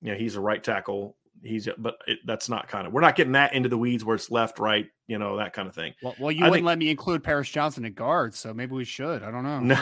Yeah, 0.01 0.15
he's 0.15 0.37
a 0.37 0.41
right 0.41 0.63
tackle. 0.63 1.17
He's 1.43 1.69
but 1.77 1.97
it, 2.07 2.21
that's 2.25 2.49
not 2.49 2.69
kind 2.69 2.87
of 2.87 2.93
we're 2.93 3.01
not 3.01 3.17
getting 3.17 3.33
that 3.33 3.53
into 3.53 3.69
the 3.69 3.79
weeds 3.79 4.05
where 4.05 4.15
it's 4.15 4.31
left, 4.31 4.59
right, 4.59 4.87
you 5.07 5.19
know 5.19 5.37
that 5.39 5.53
kind 5.53 5.69
of 5.69 5.75
thing. 5.75 5.93
Well, 6.03 6.15
well 6.19 6.31
you 6.33 6.45
I 6.45 6.49
wouldn't 6.49 6.55
think- 6.59 6.67
let 6.67 6.79
me 6.79 6.91
include 6.91 7.25
Paris 7.25 7.49
Johnson 7.49 7.85
at 7.85 7.95
guard, 7.95 8.35
so 8.35 8.55
maybe 8.55 8.75
we 8.75 8.85
should. 8.85 9.23
I 9.23 9.31
don't 9.31 9.43
know. 9.43 9.61
No, 9.61 9.81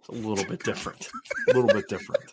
it's 0.00 0.08
a 0.08 0.12
little 0.12 0.44
bit 0.44 0.62
different. 0.64 1.08
a 1.50 1.54
little 1.54 1.68
bit 1.68 1.88
different. 1.88 2.32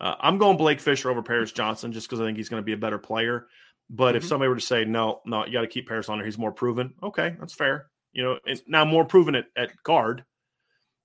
Uh, 0.00 0.14
I'm 0.20 0.38
going 0.38 0.56
Blake 0.56 0.80
Fisher 0.80 1.10
over 1.10 1.22
Paris 1.22 1.52
Johnson 1.52 1.92
just 1.92 2.08
because 2.08 2.20
I 2.20 2.24
think 2.24 2.36
he's 2.36 2.48
going 2.48 2.60
to 2.62 2.64
be 2.64 2.72
a 2.72 2.76
better 2.76 2.98
player. 2.98 3.46
But 3.90 4.16
if 4.16 4.22
Mhm. 4.24 4.28
somebody 4.28 4.48
were 4.48 4.54
to 4.56 4.60
say 4.60 4.84
no, 4.84 5.20
no, 5.26 5.44
you 5.46 5.52
got 5.52 5.60
to 5.60 5.66
keep 5.66 5.86
Paris 5.88 6.08
on 6.08 6.18
there. 6.18 6.24
He's 6.24 6.38
more 6.38 6.52
proven. 6.52 6.94
Okay, 7.02 7.36
that's 7.38 7.54
fair. 7.54 7.90
You 8.12 8.22
know, 8.22 8.38
and 8.46 8.60
now 8.66 8.84
more 8.84 9.04
proven 9.04 9.34
at, 9.34 9.46
at 9.56 9.70
guard, 9.82 10.24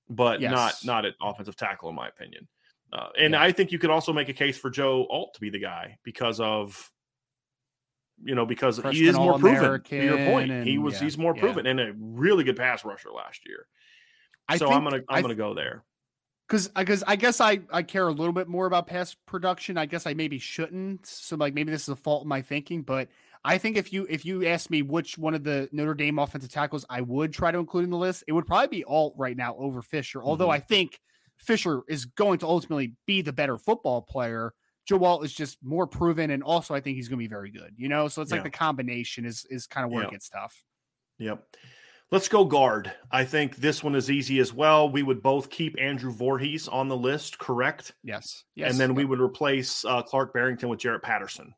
but 0.10 0.40
Yes. 0.42 0.52
not 0.52 0.76
not 0.86 1.06
at 1.06 1.16
offensive 1.22 1.56
tackle, 1.56 1.90
in 1.90 1.96
my 1.96 2.08
opinion. 2.08 2.48
Uh, 2.94 3.10
and 3.18 3.34
Yeah. 3.34 3.42
I 3.42 3.52
think 3.52 3.72
you 3.72 3.80
could 3.80 3.90
also 3.90 4.14
make 4.14 4.30
a 4.30 4.34
case 4.34 4.58
for 4.58 4.70
Joe 4.70 5.06
Alt 5.10 5.34
to 5.36 5.42
be 5.42 5.50
the 5.50 5.60
guy 5.60 5.98
because 6.04 6.40
of, 6.40 6.90
you 8.24 8.34
know, 8.36 8.46
because 8.46 8.78
he 8.92 9.08
is 9.08 9.16
more 9.16 9.38
proven. 9.38 9.82
To 9.84 9.96
your 9.96 10.18
point, 10.32 10.66
he 10.66 10.78
was 10.78 10.96
and- 10.96 11.04
he's 11.04 11.18
more 11.18 11.34
yeah. 11.36 11.42
proven 11.42 11.66
and 11.68 11.80
a 11.80 11.94
really 11.98 12.44
good 12.44 12.58
pass 12.58 12.84
rusher 12.86 13.12
last 13.12 13.46
year. 13.46 13.68
I 14.48 14.58
so 14.58 14.72
I'm 14.72 14.84
gonna 14.84 14.98
I'm 15.10 15.20
I 15.20 15.22
gonna 15.22 15.36
go 15.36 15.54
there. 15.54 15.84
Because 16.50 16.68
because 16.70 17.04
I 17.08 17.16
guess 17.16 17.40
I 17.40 17.60
I 17.72 17.84
care 17.84 18.08
a 18.08 18.12
little 18.12 18.34
bit 18.34 18.48
more 18.48 18.66
about 18.66 18.88
pass 18.88 19.14
production. 19.28 19.78
I 19.78 19.86
guess 19.86 20.08
I 20.08 20.14
maybe 20.14 20.40
shouldn't. 20.40 21.06
So 21.06 21.36
like 21.36 21.54
maybe 21.54 21.72
this 21.72 21.84
is 21.84 21.90
a 21.90 21.96
fault 21.96 22.24
in 22.24 22.28
my 22.30 22.42
thinking, 22.42 22.82
but 22.82 23.08
I 23.46 23.58
think 23.58 23.78
if 23.78 23.94
you 23.94 24.06
if 24.10 24.26
you 24.26 24.46
ask 24.48 24.70
me 24.70 24.82
which 24.82 25.18
one 25.18 25.34
of 25.36 25.44
the 25.44 25.70
Notre 25.72 25.94
Dame 25.94 26.20
offensive 26.20 26.52
tackles 26.52 26.86
I 26.90 27.02
would 27.02 27.34
try 27.34 27.52
to 27.52 27.58
include 27.60 27.86
in 27.86 27.90
the 27.92 27.98
list, 27.98 28.24
it 28.28 28.34
would 28.34 28.46
probably 28.48 28.68
be 28.80 28.84
Alt 28.84 29.14
right 29.18 29.38
now 29.38 29.56
over 29.58 29.82
Fisher. 29.82 30.22
Although 30.24 30.48
Mhm. 30.50 30.54
I 30.56 30.60
think 30.60 31.00
Fisher 31.38 31.84
is 31.88 32.06
going 32.06 32.40
to 32.40 32.48
ultimately 32.48 32.96
be 33.06 33.22
the 33.22 33.32
better 33.32 33.58
football 33.58 34.02
player. 34.02 34.54
Joe 34.86 35.04
Alt 35.06 35.24
is 35.24 35.32
just 35.34 35.60
more 35.64 35.86
proven, 35.88 36.32
and 36.32 36.44
also 36.44 36.74
I 36.74 36.82
think 36.82 36.96
he's 36.96 37.08
going 37.08 37.20
to 37.20 37.24
be 37.24 37.28
very 37.30 37.52
good. 37.52 37.76
You 37.78 37.88
know, 37.90 38.08
so 38.08 38.22
it's 38.22 38.32
like 38.32 38.44
the 38.44 38.50
combination 38.50 39.24
is 39.24 39.46
is 39.50 39.68
kind 39.68 39.86
of 39.86 39.92
where 39.92 40.02
Yeah. 40.04 40.08
it 40.10 40.12
gets 40.12 40.30
tough. 40.30 40.64
Yep. 41.20 41.46
Let's 42.12 42.28
go 42.28 42.44
guard. 42.44 42.92
I 43.12 43.24
think 43.24 43.58
this 43.58 43.84
one 43.84 43.94
is 43.94 44.10
easy 44.10 44.40
as 44.40 44.52
well. 44.52 44.90
We 44.90 45.04
would 45.04 45.22
both 45.22 45.52
keep 45.52 45.76
Andrew 45.80 46.12
Vorhees 46.12 46.72
on 46.72 46.88
the 46.88 46.98
list, 46.98 47.38
correct? 47.38 47.94
Yes, 48.04 48.46
yes, 48.56 48.72
and 48.72 48.80
then 48.80 48.96
we 48.96 49.06
would 49.06 49.20
replace 49.20 49.86
uh, 49.86 50.02
Clark 50.02 50.34
Barrington 50.34 50.70
with 50.70 50.80
Jarrett 50.80 51.04
Patterson, 51.04 51.54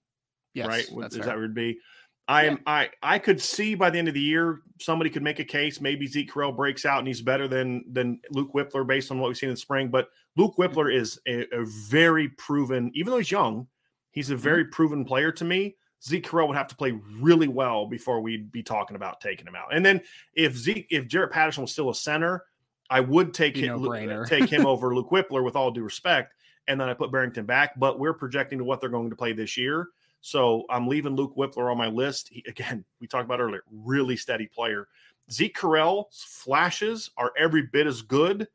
yes, 0.53 0.67
right? 0.67 0.85
That's 0.99 1.15
is 1.15 1.25
that 1.25 1.37
it'd 1.37 1.53
be? 1.53 1.79
I 2.27 2.45
am. 2.45 2.59
I 2.65 2.89
I 3.01 3.19
could 3.19 3.41
see 3.41 3.75
by 3.75 3.89
the 3.89 3.99
end 3.99 4.07
of 4.07 4.13
the 4.13 4.21
year 4.21 4.61
somebody 4.79 5.09
could 5.09 5.23
make 5.23 5.39
a 5.39 5.45
case. 5.45 5.81
Maybe 5.81 6.07
Zeke 6.07 6.31
Correll 6.31 6.55
breaks 6.55 6.85
out 6.85 6.99
and 6.99 7.07
he's 7.07 7.21
better 7.21 7.47
than 7.47 7.83
than 7.91 8.19
Luke 8.31 8.53
Wypler 8.53 8.85
based 8.85 9.11
on 9.11 9.19
what 9.19 9.27
we've 9.27 9.37
seen 9.37 9.49
in 9.49 9.55
the 9.55 9.59
spring. 9.59 9.89
But 9.89 10.09
Luke 10.37 10.55
Wypler 10.57 10.93
is 10.93 11.19
a, 11.27 11.41
a 11.53 11.65
very 11.89 12.29
proven, 12.29 12.91
even 12.93 13.11
though 13.11 13.17
he's 13.17 13.31
young, 13.31 13.67
he's 14.11 14.29
a 14.29 14.35
very 14.35 14.65
proven 14.65 15.03
player 15.03 15.31
to 15.33 15.43
me. 15.43 15.75
Zeke 16.03 16.25
Correll 16.25 16.47
would 16.47 16.57
have 16.57 16.67
to 16.67 16.75
play 16.75 16.91
really 17.19 17.47
well 17.47 17.85
before 17.85 18.21
we'd 18.21 18.51
be 18.51 18.63
talking 18.63 18.95
about 18.95 19.21
taking 19.21 19.45
him 19.47 19.55
out. 19.55 19.73
And 19.73 19.85
then 19.85 20.01
if 20.33 20.55
Zeke, 20.55 20.87
if 20.89 21.07
Jarrett 21.07 21.31
Patterson 21.31 21.61
was 21.61 21.71
still 21.71 21.89
a 21.89 21.95
center, 21.95 22.45
I 22.89 22.99
would 22.99 23.33
take 23.33 23.55
him, 23.55 23.81
no-brainer. 23.81 24.27
take 24.27 24.49
him 24.49 24.65
over 24.65 24.95
Luke 24.95 25.09
Wypler 25.11 25.43
with 25.43 25.55
all 25.55 25.71
due 25.71 25.83
respect. 25.83 26.33
And 26.67 26.79
then 26.79 26.89
I 26.89 26.93
put 26.93 27.11
Barrington 27.11 27.45
back, 27.45 27.79
but 27.79 27.99
we're 27.99 28.13
projecting 28.13 28.57
to 28.59 28.63
what 28.63 28.81
they're 28.81 28.89
going 28.89 29.09
to 29.09 29.15
play 29.15 29.33
this 29.33 29.57
year. 29.57 29.89
So 30.21 30.65
I'm 30.69 30.87
leaving 30.87 31.15
Luke 31.15 31.35
Wypler 31.35 31.71
on 31.71 31.77
my 31.77 31.87
list. 31.87 32.29
He, 32.29 32.43
again, 32.47 32.83
we 32.99 33.07
talked 33.07 33.25
about 33.25 33.39
earlier, 33.39 33.63
really 33.71 34.17
steady 34.17 34.47
player. 34.47 34.87
Zeke 35.31 35.55
Correll's 35.55 36.23
flashes 36.27 37.09
are 37.17 37.31
every 37.37 37.63
bit 37.63 37.87
as 37.87 38.01
good 38.01 38.47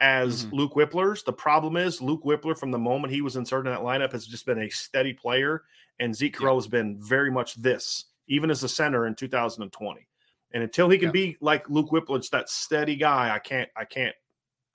as 0.00 0.46
Mhm. 0.46 0.52
Luke 0.52 0.74
Wypler's. 0.74 1.22
The 1.22 1.32
problem 1.32 1.76
is 1.76 2.00
Luke 2.00 2.22
Whippler, 2.24 2.56
from 2.58 2.70
the 2.70 2.78
moment 2.78 3.12
he 3.12 3.20
was 3.22 3.36
inserted 3.36 3.66
in 3.70 3.74
that 3.74 3.84
lineup, 3.84 4.12
has 4.12 4.26
just 4.26 4.46
been 4.46 4.60
a 4.60 4.68
steady 4.70 5.12
player, 5.12 5.64
and 6.00 6.14
Zeke 6.14 6.40
Yeah. 6.40 6.54
Has 6.54 6.66
been 6.66 6.98
very 7.00 7.30
much 7.30 7.54
this, 7.54 8.06
even 8.26 8.50
as 8.50 8.62
a 8.64 8.68
center 8.68 9.06
in 9.06 9.14
2020. 9.14 10.06
And 10.52 10.62
until 10.64 10.88
he 10.88 10.98
can 10.98 11.08
Yeah. 11.08 11.12
be 11.12 11.36
like 11.40 11.68
Luke 11.70 11.90
Wypler, 11.90 12.16
it's 12.16 12.30
that 12.30 12.48
steady 12.48 12.96
guy. 12.96 13.32
I 13.32 13.38
can't, 13.38 13.70
I 13.76 13.84
can't, 13.84 14.14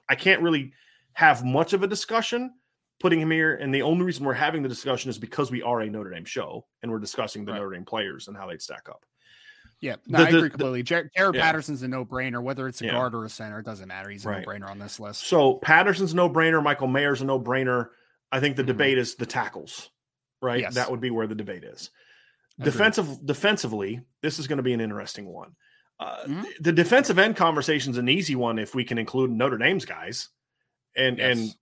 I 0.08 0.16
can't 0.16 0.42
really 0.42 0.72
have 1.14 1.44
much 1.44 1.74
of 1.74 1.84
a 1.84 1.88
discussion 1.88 2.54
putting 3.02 3.20
him 3.20 3.32
here. 3.32 3.56
And 3.56 3.74
the 3.76 3.82
only 3.82 4.06
reason 4.06 4.26
we're 4.26 4.34
having 4.34 4.64
the 4.64 4.70
discussion 4.70 5.10
is 5.10 5.18
because 5.18 5.52
we 5.52 5.62
are 5.62 5.82
a 5.82 5.90
Notre 5.90 6.12
Dame 6.12 6.24
show 6.26 6.66
and 6.82 6.90
we're 6.92 7.00
discussing 7.00 7.44
the 7.44 7.52
Right. 7.52 7.58
Notre 7.60 7.74
Dame 7.76 7.84
players 7.86 8.28
and 8.30 8.38
how 8.38 8.48
they'd 8.48 8.62
stack 8.62 8.88
up. 8.88 9.04
Yeah, 9.82 9.98
no, 10.08 10.20
The- 10.20 10.24
I 10.24 10.28
agree 10.30 10.42
the- 10.44 10.50
completely. 10.52 10.84
Jarrett, 10.84 11.12
Jarrett 11.14 11.36
Yeah. 11.36 11.42
Patterson's 11.42 11.82
a 11.84 11.88
no-brainer, 11.90 12.42
whether 12.42 12.68
it's 12.70 12.82
a 12.82 12.86
Yeah. 12.86 12.92
guard 12.94 13.14
or 13.14 13.26
a 13.26 13.30
center, 13.30 13.60
it 13.60 13.66
doesn't 13.66 13.88
matter. 13.90 14.10
He's 14.10 14.26
a 14.26 14.30
Right. 14.30 14.46
no-brainer 14.48 14.70
on 14.70 14.80
this 14.80 15.00
list. 15.02 15.24
So 15.24 15.56
Patterson's 15.56 16.14
no 16.14 16.30
brainer. 16.30 16.64
Michael 16.64 16.88
Mayer's 16.88 17.22
a 17.22 17.26
no 17.26 17.40
brainer. 17.40 17.90
I 18.32 18.40
think 18.40 18.56
the 18.56 18.64
Mhm. 18.64 18.68
debate 18.68 18.98
is 18.98 19.16
the 19.16 19.26
tackles, 19.26 19.90
right? 20.42 20.62
Yes. 20.62 20.76
That 20.76 20.92
would 20.92 21.02
be 21.02 21.10
where 21.12 21.28
the 21.28 21.36
debate 21.36 21.64
is. 21.64 21.90
Agreed. 22.60 22.72
Defensive, 22.72 23.26
defensively, 23.26 24.02
this 24.22 24.40
is 24.40 24.48
going 24.48 24.58
to 24.58 24.64
be 24.64 24.74
an 24.74 24.82
interesting 24.82 25.26
one. 25.28 25.56
Uh, 26.00 26.24
Mhm. 26.26 26.46
The 26.60 26.72
defensive 26.74 27.20
end 27.20 27.36
conversation 27.36 27.92
is 27.92 27.98
an 27.98 28.10
easy 28.10 28.36
one 28.36 28.60
if 28.60 28.76
we 28.76 28.84
can 28.84 28.98
include 28.98 29.32
Notre 29.32 29.58
Dame's 29.58 29.86
guys, 29.86 30.30
and 30.96 31.20
and 31.20 31.54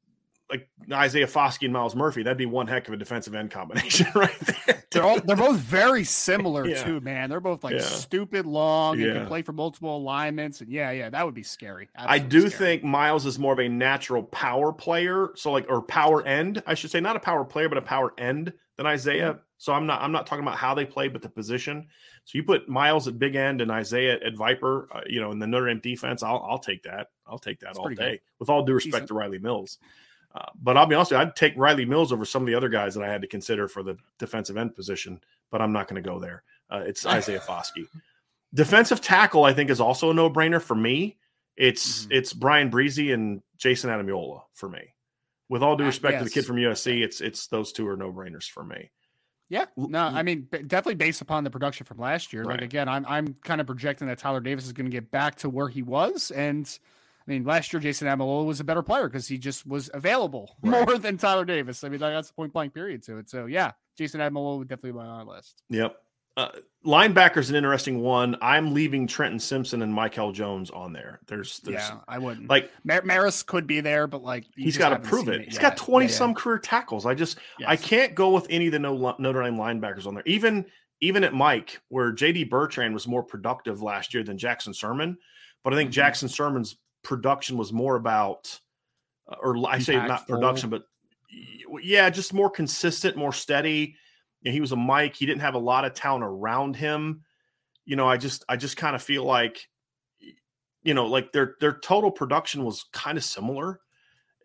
like 0.50 0.68
Isaiah 0.92 1.26
Foskey 1.26 1.64
and 1.64 1.74
Myles 1.74 1.96
Murphy. 1.96 2.22
That'd 2.22 2.38
be 2.38 2.46
one 2.46 2.68
heck 2.68 2.88
of 2.88 2.94
a 2.94 2.98
defensive 2.98 3.34
end 3.34 3.50
combination, 3.50 4.08
right 4.16 4.38
there. 4.40 4.84
They're 4.92 5.04
all 5.04 5.20
they're 5.20 5.36
both 5.36 5.58
very 5.58 6.04
similar 6.04 6.68
Yeah. 6.68 6.84
too, 6.84 7.00
man. 7.00 7.30
They're 7.30 7.40
both 7.40 7.64
like 7.64 7.74
Yeah. 7.76 7.82
stupid 7.82 8.46
long 8.46 9.02
and 9.02 9.14
can 9.14 9.28
play 9.28 9.42
for 9.42 9.54
multiple 9.54 9.96
alignments. 9.98 10.62
And 10.62 10.70
yeah, 10.70 10.92
yeah, 10.92 11.10
that 11.10 11.26
would 11.26 11.34
be 11.34 11.42
scary. 11.44 11.90
I 11.96 12.20
do 12.20 12.50
scary. 12.50 12.52
think 12.52 12.84
Myles 12.84 13.26
is 13.26 13.40
more 13.40 13.54
of 13.54 13.60
a 13.60 13.70
natural 13.70 14.22
power 14.24 14.72
player, 14.74 15.30
so 15.36 15.52
like 15.52 15.66
or 15.70 15.82
power 15.82 16.24
end, 16.24 16.62
I 16.68 16.74
should 16.76 16.92
say, 16.92 17.00
not 17.00 17.16
a 17.16 17.20
power 17.20 17.46
player, 17.46 17.70
but 17.70 17.78
a 17.80 17.82
power 17.84 18.14
end 18.18 18.54
than 18.78 18.86
Isaiah. 18.86 19.40
So 19.58 19.72
I'm 19.74 19.86
not 19.86 20.02
I'm 20.02 20.12
not 20.12 20.28
talking 20.28 20.44
about 20.44 20.58
how 20.58 20.74
they 20.74 20.86
play, 20.86 21.08
but 21.08 21.22
the 21.22 21.30
position. 21.30 21.88
So 22.26 22.38
you 22.38 22.44
put 22.44 22.68
Myles 22.68 23.08
at 23.08 23.20
big 23.20 23.36
end 23.36 23.62
and 23.62 23.72
Isaiah 23.72 24.20
at 24.26 24.36
Viper, 24.36 24.90
uh, 24.94 25.02
you 25.08 25.22
know, 25.22 25.32
in 25.32 25.40
the 25.40 25.48
Notre 25.48 25.68
Dame 25.68 25.80
defense. 25.80 26.24
I'll 26.24 26.46
I'll 26.50 26.60
take 26.60 26.84
that. 26.84 27.08
I'll 27.28 27.40
take 27.40 27.60
that 27.62 27.68
That's 27.68 27.80
all 27.80 27.90
day, 27.90 27.96
good. 27.96 28.20
with 28.40 28.50
all 28.50 28.64
due 28.64 28.74
respect 28.74 28.94
Decent. 29.04 29.08
to 29.10 29.14
Riley 29.14 29.40
Mills. 29.40 29.78
Uh, 30.36 30.46
but 30.62 30.76
I'll 30.78 30.88
be 30.88 30.96
honest, 30.96 31.12
you, 31.12 31.18
I'd 31.18 31.36
take 31.36 31.54
Riley 31.56 31.86
Mills 31.86 32.12
over 32.12 32.26
some 32.26 32.42
of 32.42 32.48
the 32.48 32.56
other 32.56 32.68
guys 32.70 32.96
that 32.96 33.04
I 33.04 33.08
had 33.12 33.22
to 33.22 33.28
consider 33.28 33.68
for 33.68 33.84
the 33.84 33.96
defensive 34.18 34.58
end 34.58 34.76
position. 34.76 35.22
But 35.52 35.62
I'm 35.62 35.72
not 35.72 35.88
going 35.88 36.02
to 36.02 36.10
go 36.10 36.20
there. 36.20 36.42
Uh, 36.72 36.84
it's 36.86 37.06
Isaiah 37.06 37.40
Foskey. 37.48 37.86
Defensive 38.54 39.02
tackle, 39.02 39.46
I 39.46 39.54
think, 39.54 39.70
is 39.70 39.80
also 39.80 40.10
a 40.10 40.14
no 40.14 40.30
brainer 40.30 40.62
for 40.62 40.76
me. 40.76 41.18
It's 41.56 42.06
Mhm. 42.08 42.12
it's 42.12 42.34
Bryan 42.34 42.72
Bresee 42.72 43.14
and 43.14 43.42
Jayson 43.60 43.90
Ademilola 43.92 44.42
for 44.54 44.68
me. 44.70 44.94
With 45.50 45.62
all 45.62 45.76
due 45.76 45.84
respect 45.86 46.20
to 46.20 46.24
the 46.26 46.30
kid 46.30 46.46
from 46.46 46.56
USC, 46.58 47.02
it's 47.04 47.22
it's 47.22 47.48
those 47.48 47.72
two 47.74 47.88
are 47.88 47.98
no 47.98 48.12
brainers 48.12 48.50
for 48.50 48.64
me. 48.64 48.90
Yeah, 49.50 49.66
L- 49.78 49.90
no, 49.90 50.08
l- 50.08 50.16
I 50.16 50.24
mean 50.24 50.48
definitely 50.52 50.96
based 50.96 51.22
upon 51.22 51.44
the 51.44 51.52
production 51.52 51.86
from 51.86 51.98
last 51.98 52.34
year. 52.34 52.44
Like 52.46 52.62
again, 52.62 52.88
I'm 52.90 53.06
I'm 53.08 53.36
kind 53.44 53.62
of 53.62 53.68
projecting 53.68 54.08
that 54.08 54.18
Tyler 54.18 54.40
Davis 54.40 54.66
is 54.66 54.74
going 54.74 54.86
to 54.86 54.92
get 54.92 55.12
back 55.12 55.36
to 55.38 55.50
where 55.50 55.68
he 55.68 55.84
was, 55.84 56.32
and 56.32 56.66
I 57.28 57.32
mean 57.32 57.44
last 57.44 57.72
year 57.74 57.80
Jayson 57.82 58.08
Ademilola 58.08 58.46
was 58.46 58.60
a 58.62 58.64
better 58.64 58.82
player 58.82 59.08
because 59.08 59.28
he 59.28 59.38
just 59.38 59.68
was 59.68 59.90
available 59.94 60.56
Right. 60.64 60.88
more 60.88 60.98
than 60.98 61.18
Tyler 61.18 61.46
Davis. 61.46 61.84
I 61.84 61.90
mean 61.90 62.00
that's 62.00 62.30
the 62.30 62.34
point 62.34 62.54
blank 62.54 62.74
period 62.74 63.04
to 63.04 63.18
it. 63.18 63.30
So 63.30 63.46
yeah, 63.46 63.72
Jayson 64.00 64.22
Ademilola 64.22 64.60
would 64.60 64.70
definitely 64.70 64.94
be 64.94 65.00
on 65.00 65.08
our 65.08 65.26
list. 65.26 65.62
Yep. 65.70 65.98
Uh, 66.36 66.50
linebacker's 66.86 67.50
an 67.52 67.56
interesting 67.56 68.02
one. 68.02 68.36
I'm 68.42 68.74
leaving 68.74 69.06
Trenton 69.06 69.40
Simpson 69.40 69.84
and 69.84 69.94
Michael 69.94 70.32
Jones 70.32 70.72
on 70.72 70.92
there. 70.92 71.20
There's, 71.28 71.60
there's 71.60 71.76
yeah, 71.76 72.00
I 72.08 72.18
wouldn't. 72.18 72.50
like 72.50 72.72
Mar- 72.84 73.04
Maris 73.04 73.44
could 73.44 73.68
be 73.68 73.82
there, 73.82 74.08
but 74.08 74.24
like 74.24 74.46
he's 74.56 74.76
got 74.78 74.90
to 74.90 75.00
prove 75.00 75.26
seen 75.26 75.36
it. 75.36 75.46
He's 75.46 75.60
got 75.60 75.78
20 75.78 76.06
Yeah, 76.06 76.12
yeah. 76.12 76.18
some 76.18 76.34
career 76.34 76.58
tackles. 76.58 77.06
I 77.06 77.14
just 77.14 77.38
I 77.68 77.76
can't 77.76 78.16
go 78.16 78.32
with 78.32 78.48
any 78.50 78.66
of 78.68 78.72
the 78.72 78.80
no, 78.80 79.16
Notre 79.20 79.44
Dame 79.44 79.58
linebackers 79.58 80.08
on 80.08 80.16
there. 80.16 80.24
Even 80.26 80.66
even 81.02 81.24
at 81.24 81.34
Mike, 81.34 81.82
where 81.90 82.12
JD 82.14 82.50
Bertrand 82.50 82.94
was 82.94 83.08
more 83.08 83.24
productive 83.24 83.82
last 83.82 84.14
year 84.14 84.24
than 84.24 84.38
Jackson 84.38 84.74
Sirmon, 84.74 85.18
but 85.64 85.74
I 85.74 85.76
think 85.76 85.90
Mhm. 85.92 85.94
Jackson 85.94 86.30
Sirmon's 86.30 86.78
production 87.04 87.58
was 87.58 87.72
more 87.74 87.96
about, 87.98 88.58
uh, 89.30 89.36
or 89.42 89.56
I 89.68 89.80
say 89.80 89.98
not 89.98 90.28
production, 90.28 90.70
but 90.70 90.84
yeah, 91.82 92.10
just 92.10 92.34
more 92.34 92.50
consistent, 92.50 93.18
more 93.18 93.34
steady. 93.34 93.98
You 94.44 94.52
know, 94.52 94.54
he 94.54 94.62
was 94.62 94.72
a 94.72 94.78
Mike. 94.78 95.16
He 95.16 95.26
didn't 95.26 95.42
have 95.42 95.56
a 95.56 95.60
lot 95.60 95.86
of 95.86 95.94
talent 95.94 96.24
around 96.24 96.76
him. 96.76 97.24
You 97.86 97.96
know, 97.96 98.08
I 98.08 98.18
just 98.18 98.46
I 98.48 98.56
just 98.56 98.78
kind 98.78 98.96
of 98.96 99.02
feel 99.02 99.24
like 99.24 99.68
you 100.84 100.94
know, 100.94 101.06
like 101.06 101.32
their 101.32 101.56
their 101.60 101.74
total 101.80 102.12
production 102.12 102.64
was 102.64 102.86
kind 102.92 103.18
of 103.18 103.24
similar. 103.24 103.80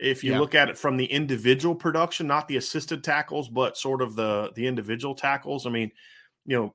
If 0.00 0.22
you 0.22 0.32
yeah. 0.32 0.38
look 0.38 0.54
at 0.54 0.68
it 0.68 0.78
from 0.78 0.96
the 0.96 1.06
individual 1.06 1.74
production, 1.74 2.28
not 2.28 2.46
the 2.46 2.56
assisted 2.56 3.02
tackles, 3.02 3.48
but 3.48 3.76
sort 3.76 4.00
of 4.00 4.14
the 4.14 4.52
the 4.54 4.66
individual 4.66 5.14
tackles. 5.14 5.66
I 5.66 5.70
mean, 5.70 5.90
you 6.46 6.56
know, 6.56 6.74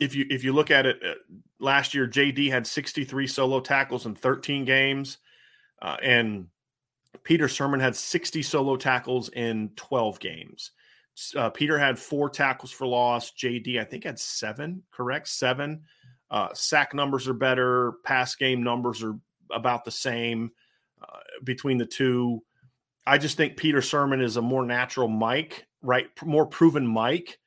if 0.00 0.14
you 0.14 0.26
if 0.28 0.42
you 0.42 0.52
look 0.52 0.72
at 0.72 0.86
it 0.86 1.00
uh, 1.04 1.14
last 1.60 1.94
year, 1.94 2.08
JD 2.08 2.50
had 2.50 2.66
63 2.66 3.28
solo 3.28 3.60
tackles 3.60 4.06
in 4.06 4.16
13 4.16 4.64
games, 4.64 5.18
uh, 5.80 5.96
and 6.02 6.48
Peter 7.22 7.46
Sirmon 7.46 7.80
had 7.80 7.94
60 7.94 8.42
solo 8.42 8.76
tackles 8.76 9.28
in 9.30 9.70
12 9.76 10.18
games. 10.18 10.72
Uh, 11.36 11.50
Peter 11.50 11.78
had 11.78 11.98
four 11.98 12.28
tackles 12.28 12.70
for 12.70 12.86
loss. 12.86 13.32
JD, 13.32 13.80
I 13.80 13.84
think, 13.84 14.04
had 14.04 14.18
seven. 14.18 14.82
Correct, 14.90 15.28
seven. 15.28 15.82
Uh, 16.30 16.48
sack 16.54 16.94
numbers 16.94 17.28
are 17.28 17.34
better. 17.34 17.92
Pass 18.04 18.34
game 18.34 18.62
numbers 18.62 19.02
are 19.02 19.16
about 19.52 19.84
the 19.84 19.90
same 19.90 20.50
uh, 21.00 21.20
between 21.44 21.78
the 21.78 21.86
two. 21.86 22.42
I 23.06 23.18
just 23.18 23.36
think 23.36 23.56
Peter 23.56 23.78
Sirmon 23.78 24.22
is 24.22 24.36
a 24.36 24.42
more 24.42 24.64
natural 24.64 25.08
Mike, 25.08 25.66
right? 25.82 26.08
More 26.24 26.46
proven 26.46 26.86
Mike, 26.86 27.38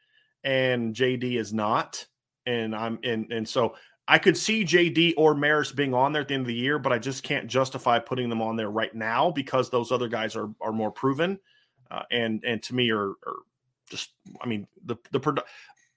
and 0.44 0.96
JD 0.96 1.38
is 1.38 1.54
not. 1.54 2.06
And 2.46 2.76
I'm 2.76 3.00
and 3.04 3.32
and 3.32 3.48
so 3.48 3.76
I 4.08 4.20
could 4.20 4.38
see 4.38 4.64
JD 4.64 5.16
or 5.18 5.36
Marist 5.36 5.76
being 5.76 5.94
on 5.94 6.14
there 6.14 6.22
at 6.22 6.30
the 6.30 6.36
end 6.36 6.42
of 6.42 6.48
the 6.48 6.54
year, 6.54 6.80
but 6.80 6.94
I 6.94 7.00
just 7.00 7.24
can't 7.24 7.48
justify 7.48 8.00
putting 8.00 8.30
them 8.30 8.42
on 8.42 8.56
there 8.56 8.70
right 8.70 8.94
now 8.96 9.32
because 9.32 9.70
those 9.70 9.92
other 9.92 10.08
guys 10.08 10.36
are 10.36 10.50
are 10.62 10.72
more 10.72 10.92
proven, 10.92 11.40
uh, 11.92 12.04
and 12.12 12.44
and 12.46 12.64
to 12.64 12.76
me 12.76 12.92
are, 12.92 13.10
are 13.10 13.40
just 13.90 14.12
I 14.42 14.48
mean 14.48 14.68
the 14.86 14.98
the 15.12 15.20
product. 15.20 15.48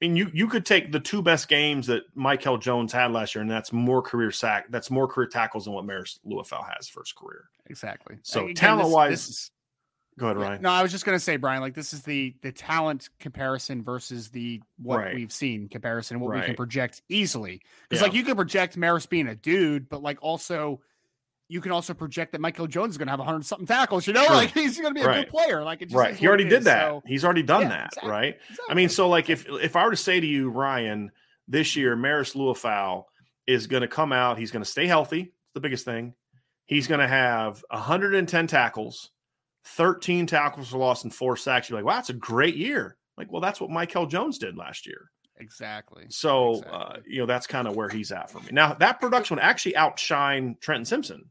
I 0.03 0.07
mean, 0.07 0.17
you 0.17 0.31
you 0.33 0.47
could 0.47 0.65
take 0.65 0.93
the 0.93 1.01
two 1.01 1.21
best 1.21 1.49
games 1.49 1.87
that 1.89 2.05
Michael 2.15 2.57
Jones 2.57 2.93
had 2.93 3.13
last 3.13 3.35
year, 3.35 3.43
and 3.43 3.51
that's 3.51 3.73
more 3.73 4.01
career 4.01 4.31
sack, 4.31 4.67
that's 4.71 4.91
more 4.91 5.07
career 5.07 5.27
tackles 5.27 5.65
than 5.65 5.75
what 5.75 5.85
Marist 5.85 6.21
Liufau 6.27 6.65
has 6.75 6.89
for 6.89 7.01
his 7.01 7.13
career. 7.13 7.51
Exactly. 7.67 8.17
So 8.23 8.51
talent 8.55 8.89
wise, 8.89 9.51
go 10.19 10.27
ahead, 10.27 10.39
Ryan. 10.39 10.63
No, 10.63 10.71
I 10.71 10.83
was 10.83 10.91
just 10.91 11.05
going 11.05 11.17
to 11.17 11.23
say, 11.23 11.37
Brian, 11.37 11.61
like 11.61 11.75
this 11.75 11.93
is 11.93 12.03
the 12.03 12.35
the 12.41 12.51
talent 12.51 13.11
comparison 13.19 13.83
versus 13.83 14.31
the 14.31 14.63
what 14.79 14.99
right. 14.99 15.15
we've 15.15 15.33
seen 15.33 15.69
comparison, 15.69 16.19
what 16.19 16.31
right. 16.31 16.41
we 16.41 16.47
can 16.47 16.57
project 16.57 17.03
easily. 17.11 17.61
Because 17.89 18.01
yeah. 18.01 18.09
like 18.09 18.15
you 18.15 18.25
can 18.25 18.37
project 18.37 18.79
Marist 18.79 19.11
being 19.11 19.29
a 19.29 19.35
dude, 19.35 19.91
but 19.91 20.03
like 20.03 20.19
also 20.23 20.81
you 21.51 21.61
can 21.61 21.73
also 21.73 21.93
project 21.95 22.33
that 22.33 22.41
Michael 22.41 22.69
Jones 22.69 22.93
is 22.93 22.99
going 22.99 23.09
to 23.09 23.11
have 23.11 23.19
100 23.19 23.45
something 23.45 23.67
tackles. 23.67 24.07
You 24.07 24.13
know, 24.13 24.25
sure. 24.25 24.37
like 24.37 24.53
he's 24.53 24.81
going 24.81 24.95
to 24.95 24.99
be 24.99 25.05
a 25.05 25.07
right. 25.07 25.25
good 25.25 25.31
player. 25.31 25.65
Like, 25.65 25.85
right. 25.91 26.15
He 26.15 26.29
already 26.29 26.49
did 26.49 26.65
that. 26.65 26.89
So, 26.89 27.03
he's 27.05 27.25
already 27.25 27.43
done 27.43 27.63
yeah, 27.63 27.69
that. 27.69 27.87
Exactly. 27.87 28.11
Right. 28.11 28.37
Exactly. 28.49 28.67
I 28.71 28.75
mean, 28.75 28.89
so 28.89 29.09
like 29.09 29.29
if 29.29 29.47
if 29.49 29.75
I 29.75 29.85
were 29.85 29.91
to 29.91 29.97
say 29.97 30.21
to 30.21 30.27
you, 30.27 30.49
Ryan, 30.49 31.11
this 31.49 31.75
year, 31.75 31.97
Marist 31.97 32.37
Liufau 32.37 33.05
is 33.49 33.67
going 33.67 33.83
to 33.83 33.89
come 33.89 34.13
out. 34.13 34.39
He's 34.39 34.53
going 34.53 34.65
to 34.65 34.71
stay 34.71 34.87
healthy. 34.87 35.23
It's 35.23 35.55
the 35.55 35.61
biggest 35.61 35.85
thing. 35.85 36.15
He's 36.67 36.87
going 36.87 37.01
to 37.01 37.09
have 37.09 37.65
110 37.71 38.47
tackles, 38.47 39.11
13 39.67 40.27
tackles 40.27 40.69
for 40.69 40.79
loss, 40.79 41.03
and 41.03 41.13
four 41.13 41.37
sacks. 41.37 41.69
You're 41.69 41.81
like, 41.81 41.85
wow, 41.85 41.97
that's 41.97 42.11
a 42.11 42.15
great 42.15 42.55
year. 42.55 42.97
Like, 43.19 43.33
well, 43.33 43.41
that's 43.41 43.61
what 43.61 43.71
Michael 43.71 44.07
Jones 44.07 44.39
did 44.39 44.57
last 44.57 44.87
year. 44.87 45.11
Exactly. 45.41 46.05
So, 46.11 46.59
exactly. 46.59 46.79
Uh, 46.79 46.97
you 47.09 47.19
know, 47.19 47.27
that's 47.27 47.49
kind 47.49 47.67
of 47.67 47.75
where 47.75 47.89
he's 47.89 48.13
at 48.13 48.31
for 48.31 48.39
me. 48.39 48.51
Now, 48.53 48.75
that 48.75 49.01
production 49.01 49.37
would 49.37 49.43
actually 49.43 49.75
outshine 49.75 50.57
Trenton 50.61 50.85
Simpson 50.85 51.25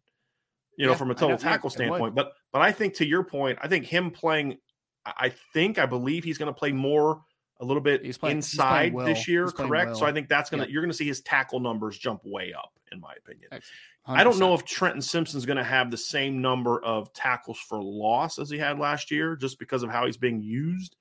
you 0.80 0.86
know, 0.86 0.94
yeah, 0.94 0.98
from 0.98 1.12
a 1.12 1.16
total 1.16 1.38
tackle 1.38 1.70
standpoint. 1.70 2.16
But 2.16 2.32
but 2.54 2.62
I 2.62 2.72
think 2.72 2.94
to 2.96 3.06
your 3.06 3.22
point, 3.22 3.60
I 3.62 3.68
think 3.68 3.86
him 3.86 4.10
playing, 4.10 4.58
I 5.06 5.34
think 5.54 5.78
I 5.78 5.86
believe 5.86 6.24
he's 6.24 6.38
going 6.38 6.52
to 6.52 6.58
play 6.58 6.72
more 6.72 7.22
a 7.60 7.66
little 7.66 7.82
bit 7.82 8.02
playing, 8.18 8.38
inside 8.38 8.94
well. 8.94 9.06
this 9.06 9.28
year, 9.28 9.48
correct? 9.48 9.90
Well. 9.90 10.00
So 10.00 10.06
I 10.06 10.14
think 10.14 10.30
that's 10.30 10.50
going 10.50 10.64
to 10.64 10.72
you're 10.72 10.82
going 10.82 10.92
to 10.92 10.96
see 10.96 11.06
his 11.06 11.20
tackle 11.20 11.60
numbers 11.60 11.98
jump 11.98 12.22
way 12.24 12.54
up, 12.58 12.72
in 12.94 13.02
my 13.02 13.14
opinion. 13.18 13.50
100%. 13.52 13.62
I 14.08 14.24
don't 14.24 14.40
know 14.40 14.54
if 14.54 14.64
Trenton 14.64 15.02
Simpson's 15.02 15.46
going 15.46 15.58
to 15.58 15.66
have 15.66 15.92
the 15.92 15.98
same 15.98 16.42
number 16.42 16.82
of 16.82 17.12
tackles 17.12 17.60
for 17.60 17.84
loss 17.84 18.40
as 18.40 18.50
he 18.50 18.58
had 18.58 18.80
last 18.80 19.12
year, 19.12 19.36
just 19.36 19.60
because 19.60 19.84
of 19.84 19.90
how 19.90 20.06
he's 20.06 20.16
being 20.16 20.42
used. 20.42 20.96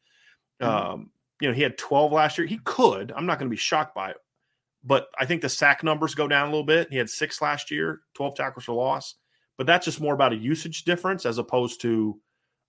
Mm-hmm. 0.61 0.91
Um, 0.91 1.11
you 1.41 1.47
know, 1.47 1.55
he 1.55 1.63
had 1.63 1.79
12 1.79 2.11
last 2.11 2.37
year. 2.37 2.49
He 2.49 2.59
could. 2.65 3.13
I'm 3.15 3.27
not 3.27 3.39
going 3.39 3.49
to 3.49 3.55
be 3.55 3.57
shocked 3.57 3.95
by 3.95 4.11
it. 4.11 4.17
But 4.83 5.07
I 5.17 5.25
think 5.25 5.43
the 5.43 5.49
sack 5.49 5.85
numbers 5.85 6.17
go 6.17 6.27
down 6.27 6.49
a 6.49 6.51
little 6.51 6.67
bit. 6.67 6.89
He 6.91 6.97
had 6.97 7.09
six 7.09 7.41
last 7.41 7.71
year, 7.71 8.01
12 8.15 8.35
tackles 8.35 8.65
for 8.65 8.73
loss 8.73 9.15
but 9.59 9.67
that's 9.67 9.85
just 9.85 10.01
more 10.01 10.15
about 10.15 10.33
a 10.33 10.37
usage 10.37 10.85
difference 10.85 11.27
as 11.27 11.37
opposed 11.37 11.83
to 11.83 12.19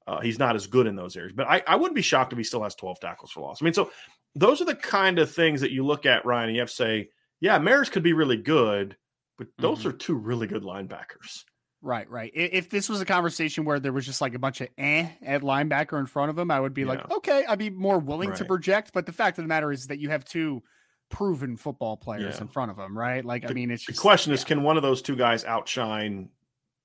uh, 0.08 0.20
he's 0.20 0.40
not 0.40 0.56
as 0.56 0.66
good 0.66 0.88
in 0.88 0.96
those 0.96 1.16
areas. 1.16 1.34
But 1.34 1.48
I, 1.48 1.64
I 1.68 1.76
wouldn't 1.76 1.96
be 1.96 2.02
shocked 2.02 2.34
if 2.34 2.38
he 2.38 2.44
still 2.44 2.64
has 2.64 2.74
12 2.76 3.00
tackles 3.00 3.32
for 3.32 3.42
loss. 3.42 3.62
I 3.62 3.66
mean, 3.66 3.76
so 3.76 3.92
those 4.36 4.60
are 4.60 4.66
the 4.66 4.76
kind 4.76 5.20
of 5.20 5.32
things 5.32 5.62
that 5.62 5.72
you 5.72 5.86
look 5.86 6.08
at, 6.08 6.26
Ryan, 6.26 6.50
and 6.50 6.56
you 6.56 6.62
have 6.62 6.70
to 6.70 6.76
say, 6.76 7.10
yeah, 7.40 7.60
Marist 7.60 7.92
could 7.92 8.04
be 8.04 8.14
really 8.14 8.38
good, 8.38 8.98
but 9.38 9.48
those 9.60 9.80
mm-hmm. 9.80 9.90
are 9.90 9.94
two 9.94 10.16
really 10.16 10.48
good 10.48 10.64
linebackers. 10.64 11.44
Right, 11.82 12.10
right. 12.10 12.32
If 12.34 12.70
this 12.70 12.90
was 12.90 13.00
a 13.00 13.06
conversation 13.06 13.64
where 13.64 13.80
there 13.80 13.94
was 13.94 14.06
just 14.06 14.20
like 14.20 14.34
a 14.34 14.40
bunch 14.40 14.60
of 14.60 14.68
eh 14.78 15.08
at 15.24 15.44
linebacker 15.44 15.98
in 15.98 16.08
front 16.08 16.30
of 16.30 16.38
him, 16.38 16.52
I 16.52 16.60
would 16.60 16.74
be 16.74 16.82
yeah. 16.82 16.88
like, 16.88 17.10
okay, 17.10 17.46
I'd 17.48 17.60
be 17.60 17.70
more 17.70 18.00
willing 18.00 18.30
right. 18.30 18.38
to 18.38 18.46
project. 18.46 18.92
But 18.94 19.06
the 19.06 19.14
fact 19.14 19.38
of 19.38 19.46
the 19.46 19.48
matter 19.48 19.72
is 19.72 19.88
that 19.88 20.00
you 20.00 20.10
have 20.10 20.26
two 20.26 20.62
proven 21.10 21.56
football 21.56 21.96
players 21.96 22.36
yeah. 22.36 22.42
in 22.42 22.48
front 22.50 22.72
of 22.72 22.78
him, 22.78 22.98
right? 22.98 23.24
Like, 23.24 23.44
the, 23.44 23.52
I 23.52 23.54
mean, 23.54 23.72
it's 23.72 23.86
just, 23.86 23.98
the 23.98 24.02
question 24.02 24.32
yeah. 24.32 24.36
is, 24.36 24.44
can 24.44 24.64
one 24.64 24.76
of 24.76 24.84
those 24.84 25.02
two 25.02 25.16
guys 25.16 25.46
outshine 25.46 26.30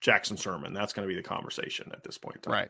Jackson 0.05 0.37
Sirmon. 0.37 0.75
That's 0.75 0.93
going 0.93 1.09
to 1.09 1.13
be 1.13 1.21
the 1.21 1.27
conversation 1.27 1.91
at 1.93 2.05
this 2.05 2.19
point. 2.19 2.45
Right. 2.47 2.69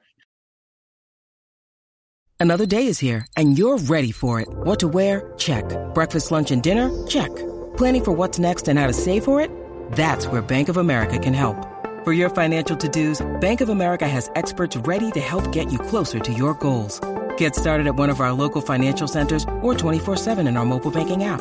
Another 2.39 2.67
day 2.67 2.87
is 2.87 2.99
here, 2.99 3.27
and 3.37 3.59
you're 3.59 3.79
ready 3.79 4.13
for 4.13 4.41
it. 4.41 4.49
What 4.49 4.81
to 4.81 4.89
wear? 4.89 5.33
Check. 5.37 5.65
Breakfast, 5.95 6.31
lunch, 6.31 6.51
and 6.53 6.63
dinner? 6.63 6.91
Check. 7.07 7.35
Planning 7.77 8.05
for 8.05 8.13
what's 8.13 8.39
next 8.39 8.69
and 8.69 8.79
how 8.79 8.87
to 8.87 8.93
save 8.93 9.25
for 9.25 9.41
it? 9.41 9.51
That's 9.93 10.27
where 10.27 10.43
Bank 10.43 10.69
of 10.69 10.77
America 10.77 11.19
can 11.19 11.35
help. 11.35 11.57
For 12.05 12.13
your 12.13 12.31
financial 12.31 12.77
to-dos, 12.77 13.41
Bank 13.41 13.61
of 13.61 13.69
America 13.69 14.07
has 14.07 14.31
experts 14.37 14.77
ready 14.77 15.11
to 15.13 15.21
help 15.21 15.51
get 15.53 15.73
you 15.73 15.79
closer 15.79 16.21
to 16.21 16.33
your 16.33 16.55
goals. 16.55 17.01
Get 17.37 17.57
started 17.57 17.87
at 17.87 17.97
one 17.97 18.11
of 18.11 18.21
our 18.21 18.33
local 18.33 18.61
financial 18.61 19.09
centers 19.09 19.45
or 19.63 19.75
24-7 19.75 20.47
in 20.47 20.57
our 20.57 20.67
mobile 20.67 20.91
banking 20.91 21.25
app. 21.25 21.41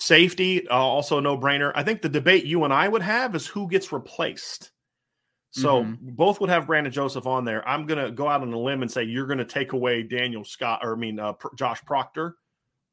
Safety, 0.00 0.66
uh, 0.68 0.74
also 0.74 1.20
no 1.20 1.36
brainer. 1.36 1.72
I 1.74 1.82
think 1.82 2.00
the 2.00 2.08
debate 2.08 2.46
you 2.46 2.64
and 2.64 2.72
I 2.72 2.88
would 2.88 3.02
have 3.02 3.34
is 3.34 3.46
who 3.46 3.68
gets 3.68 3.92
replaced. 3.92 4.72
So 5.50 5.82
mm-hmm. 5.82 6.10
both 6.12 6.40
would 6.40 6.48
have 6.48 6.66
Brandon 6.66 6.92
Joseph 6.92 7.26
on 7.26 7.44
there. 7.44 7.68
I'm 7.68 7.84
going 7.84 8.02
to 8.02 8.10
go 8.10 8.28
out 8.28 8.40
on 8.40 8.52
a 8.52 8.58
limb 8.58 8.82
and 8.82 8.90
say 8.90 9.02
you're 9.02 9.26
going 9.26 9.38
to 9.38 9.44
take 9.44 9.72
away 9.72 10.02
Daniel 10.02 10.44
Scott, 10.44 10.80
or 10.82 10.94
I 10.94 10.96
mean 10.96 11.18
uh, 11.18 11.34
Josh 11.56 11.84
Proctor, 11.84 12.36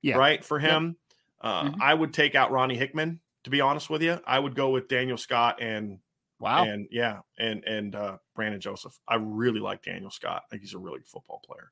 yeah. 0.01 0.17
right 0.17 0.43
for 0.43 0.59
him. 0.59 0.97
Yep. 1.43 1.49
Uh, 1.49 1.63
mm-hmm. 1.63 1.81
I 1.81 1.93
would 1.93 2.13
take 2.13 2.35
out 2.35 2.51
Ronnie 2.51 2.75
Hickman. 2.75 3.19
To 3.43 3.49
be 3.49 3.61
honest 3.61 3.89
with 3.89 4.01
you, 4.01 4.19
I 4.27 4.39
would 4.39 4.55
go 4.55 4.71
with 4.71 4.89
Daniel 4.89 5.17
Scott 5.17 5.61
and 5.61 5.99
wow, 6.41 6.65
and 6.65 6.87
yeah, 6.91 7.19
and 7.39 7.63
and 7.63 7.95
uh, 7.95 8.17
Brandon 8.35 8.59
Joseph. 8.59 8.99
I 9.07 9.15
really 9.15 9.61
like 9.61 9.83
Daniel 9.83 10.11
Scott. 10.11 10.43
I 10.45 10.49
think 10.49 10.63
he's 10.63 10.73
a 10.73 10.79
really 10.79 10.99
good 10.99 11.07
football 11.07 11.41
player. 11.45 11.71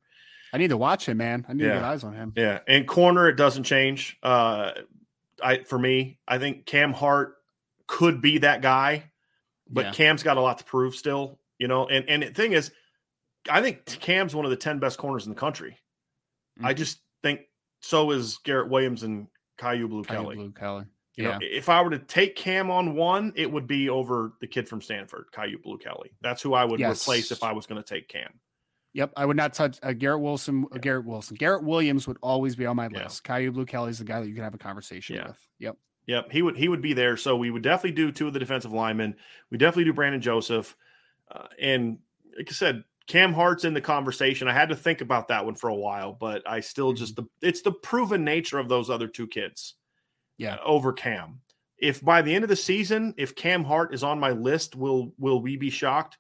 I 0.54 0.58
need 0.58 0.70
to 0.70 0.78
watch 0.78 1.10
him, 1.10 1.18
man. 1.18 1.46
I 1.50 1.54
need 1.54 1.64
yeah. 1.64 1.74
to 1.74 1.76
get 1.80 1.84
eyes 1.84 2.04
on 2.06 2.14
him. 2.14 2.32
Yeah, 2.38 2.60
and 2.68 2.88
corner 2.88 3.28
it 3.28 3.36
doesn't 3.36 3.64
change. 3.64 4.18
Uh, 4.24 4.72
I 5.44 5.64
for 5.64 5.78
me, 5.78 6.20
I 6.28 6.38
think 6.38 6.66
Cam 6.66 6.94
Hart 6.94 7.36
could 7.88 8.22
be 8.22 8.40
that 8.40 8.62
guy, 8.62 9.12
but 9.70 9.86
yeah. 9.86 9.92
Cam's 9.92 10.24
got 10.24 10.38
a 10.38 10.42
lot 10.42 10.60
to 10.60 10.64
prove 10.64 10.96
still, 10.96 11.40
you 11.58 11.68
know. 11.68 11.88
And 11.88 12.10
and 12.10 12.24
the 12.24 12.34
thing 12.34 12.54
is, 12.54 12.72
I 13.50 13.62
think 13.62 13.86
Cam's 13.86 14.36
one 14.36 14.46
of 14.46 14.52
the 14.52 14.58
ten 14.58 14.80
best 14.80 14.98
corners 14.98 15.26
in 15.26 15.34
the 15.34 15.40
country. 15.40 15.78
Mm-hmm. 16.58 16.68
I 16.68 16.74
just 16.74 17.00
think 17.24 17.42
so 17.82 18.12
is 18.12 18.38
Garrett 18.44 18.70
Williams 18.70 19.04
and 19.04 19.28
Kyu 19.58 19.88
Blu 19.88 20.04
Kelly. 20.04 20.36
Blu 20.36 20.52
Kelly. 20.52 20.86
You 21.16 21.26
yeah. 21.26 21.32
know, 21.32 21.40
if 21.42 21.70
I 21.70 21.82
were 21.82 21.92
to 21.92 22.00
take 22.00 22.36
Cam 22.36 22.70
on 22.70 22.94
one, 22.94 23.32
it 23.36 23.50
would 23.50 23.68
be 23.68 23.90
over 23.90 24.34
the 24.42 24.48
kid 24.48 24.68
from 24.68 24.82
Stanford, 24.82 25.28
Kyu 25.34 25.60
Blu 25.60 25.78
Kelly. 25.78 26.12
That's 26.22 26.42
who 26.42 26.54
I 26.54 26.66
would 26.66 26.80
yes. 26.80 27.04
replace 27.04 27.32
if 27.32 27.42
I 27.42 27.54
was 27.54 27.66
going 27.66 27.82
to 27.82 27.88
take 27.88 28.10
Cam. 28.10 28.40
Yep, 28.96 29.12
I 29.18 29.26
would 29.26 29.36
not 29.36 29.54
touch 29.54 29.78
uh, 29.84 29.92
Garrett 29.92 30.22
Wilson. 30.22 30.66
Uh, 30.74 30.78
Garrett 30.78 31.06
Wilson. 31.06 31.36
Garrett 31.36 31.64
Williams 31.66 32.08
would 32.08 32.18
always 32.24 32.56
be 32.56 32.66
on 32.66 32.78
my 32.78 32.88
Yeah. 32.92 33.04
list. 33.04 33.26
Kyu 33.26 33.52
Blu 33.52 33.66
Kelly 33.66 33.90
is 33.90 34.00
the 34.00 34.06
guy 34.06 34.22
that 34.22 34.28
you 34.28 34.34
can 34.34 34.44
have 34.46 34.54
a 34.56 34.58
conversation 34.58 35.18
Yeah. 35.18 35.28
with. 35.28 35.50
Yep. 35.60 35.78
Yep, 36.08 36.32
he 36.32 36.42
would 36.42 36.56
he 36.56 36.70
would 36.70 36.82
be 36.82 36.94
there. 36.94 37.18
So 37.18 37.36
we 37.36 37.52
would 37.52 37.62
definitely 37.62 37.92
do 37.96 38.12
two 38.12 38.28
of 38.28 38.34
the 38.34 38.40
defensive 38.40 38.72
linemen. 38.72 39.16
We 39.52 39.58
definitely 39.58 39.86
do 39.86 39.94
Brandon 39.94 40.22
Joseph, 40.22 40.76
uh, 41.30 41.48
and 41.60 41.98
like 42.38 42.48
I 42.50 42.54
said, 42.54 42.84
Cam 43.08 43.34
Hart's 43.34 43.66
in 43.66 43.74
the 43.74 43.82
conversation. 43.82 44.48
I 44.48 44.54
had 44.54 44.70
to 44.70 44.76
think 44.76 45.02
about 45.02 45.28
that 45.28 45.44
one 45.46 45.56
for 45.56 45.70
a 45.70 45.76
while, 45.76 46.14
but 46.14 46.48
I 46.48 46.60
still 46.62 46.92
Mm-hmm. 46.94 46.98
just 46.98 47.16
the 47.18 47.26
it's 47.42 47.62
the 47.64 47.72
proven 47.74 48.24
nature 48.24 48.60
of 48.60 48.70
those 48.70 48.90
other 48.90 49.08
two 49.08 49.28
kids. 49.28 49.76
Yeah. 50.38 50.56
uh, 50.56 50.64
over 50.64 50.94
Cam. 50.94 51.42
If 51.80 52.02
by 52.06 52.22
the 52.22 52.34
end 52.34 52.44
of 52.46 52.50
the 52.50 52.56
season, 52.56 53.14
if 53.18 53.36
Cam 53.36 53.64
Hart 53.66 53.94
is 53.94 54.04
on 54.04 54.20
my 54.20 54.32
list, 54.32 54.76
will 54.78 55.14
will 55.18 55.42
we 55.42 55.58
be 55.58 55.70
shocked? 55.70 56.18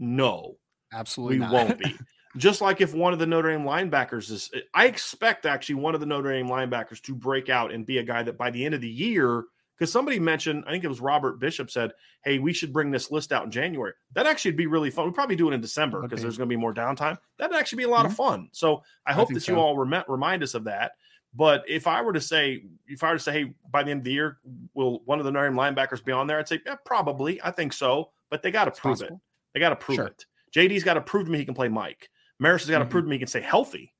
No, 0.00 0.56
Absolutely 0.92 1.36
we 1.36 1.44
not. 1.44 1.52
won't 1.52 1.78
be. 1.78 1.94
Just 2.36 2.60
like 2.60 2.80
if 2.80 2.94
one 2.94 3.12
of 3.12 3.18
the 3.18 3.26
Notre 3.26 3.50
Dame 3.50 3.64
linebackers 3.64 4.30
is, 4.30 4.50
I 4.74 4.86
expect 4.86 5.46
actually 5.46 5.76
one 5.76 5.94
of 5.94 6.00
the 6.00 6.06
Notre 6.06 6.32
Dame 6.32 6.48
linebackers 6.48 7.00
to 7.02 7.14
break 7.14 7.48
out 7.48 7.72
and 7.72 7.86
be 7.86 7.98
a 7.98 8.02
guy 8.02 8.22
that 8.22 8.36
by 8.36 8.50
the 8.50 8.64
end 8.64 8.74
of 8.74 8.80
the 8.80 8.88
year, 8.88 9.44
because 9.76 9.92
somebody 9.92 10.18
mentioned, 10.18 10.64
I 10.66 10.70
think 10.70 10.84
it 10.84 10.88
was 10.88 11.00
Robert 11.00 11.38
Bishop 11.38 11.70
said, 11.70 11.92
"Hey, 12.24 12.38
we 12.38 12.52
should 12.52 12.72
bring 12.72 12.90
this 12.90 13.10
list 13.10 13.32
out 13.32 13.44
in 13.44 13.50
January." 13.50 13.92
That 14.14 14.26
actually 14.26 14.52
would 14.52 14.56
be 14.56 14.66
really 14.66 14.90
fun. 14.90 15.06
We 15.06 15.12
probably 15.12 15.36
do 15.36 15.50
it 15.50 15.54
in 15.54 15.60
December 15.60 16.00
because 16.02 16.20
be. 16.20 16.22
there's 16.22 16.38
going 16.38 16.48
to 16.48 16.54
be 16.54 16.60
more 16.60 16.74
downtime. 16.74 17.18
That'd 17.38 17.56
actually 17.56 17.78
be 17.78 17.84
a 17.84 17.90
lot 17.90 18.06
of 18.06 18.12
mm-hmm. 18.12 18.22
fun. 18.22 18.48
So 18.52 18.82
I 19.04 19.12
hope 19.12 19.28
think 19.28 19.40
that 19.40 19.48
you 19.48 19.56
all 19.56 19.76
rem- 19.76 20.04
remind 20.08 20.42
us 20.42 20.54
of 20.54 20.64
that. 20.64 20.92
But 21.34 21.64
if 21.68 21.86
I 21.86 22.00
were 22.00 22.14
to 22.14 22.20
say, 22.20 22.64
if 22.86 23.04
I 23.04 23.10
were 23.10 23.18
to 23.18 23.22
say, 23.22 23.32
hey, 23.32 23.54
by 23.70 23.82
the 23.82 23.90
end 23.90 24.00
of 24.00 24.04
the 24.04 24.12
year, 24.12 24.38
will 24.72 25.02
one 25.04 25.18
of 25.18 25.26
the 25.26 25.30
Notre 25.30 25.50
Dame 25.50 25.58
linebackers 25.58 26.02
be 26.02 26.12
on 26.12 26.26
there? 26.26 26.38
I'd 26.38 26.48
say, 26.48 26.60
yeah, 26.64 26.76
probably. 26.84 27.40
I 27.42 27.50
think 27.50 27.74
so. 27.74 28.10
But 28.30 28.42
they 28.42 28.50
got 28.50 28.64
to 28.64 28.70
prove 28.70 29.02
it. 29.02 29.12
They 29.52 29.60
got 29.60 29.70
to 29.70 29.76
prove 29.76 29.96
Sure. 29.96 30.06
it. 30.06 30.24
JD's 30.54 30.82
got 30.82 30.94
to 30.94 31.02
prove 31.02 31.26
to 31.26 31.32
me 31.32 31.38
he 31.38 31.44
can 31.44 31.54
play 31.54 31.68
Mike. 31.68 32.08
Marist 32.42 32.60
has 32.60 32.70
got 32.70 32.78
to 32.80 32.84
Mhm. 32.84 32.90
prove 32.90 33.04
to 33.04 33.08
me 33.08 33.16
he 33.16 33.18
can 33.20 33.28
stay 33.28 33.40
healthy. 33.40 33.94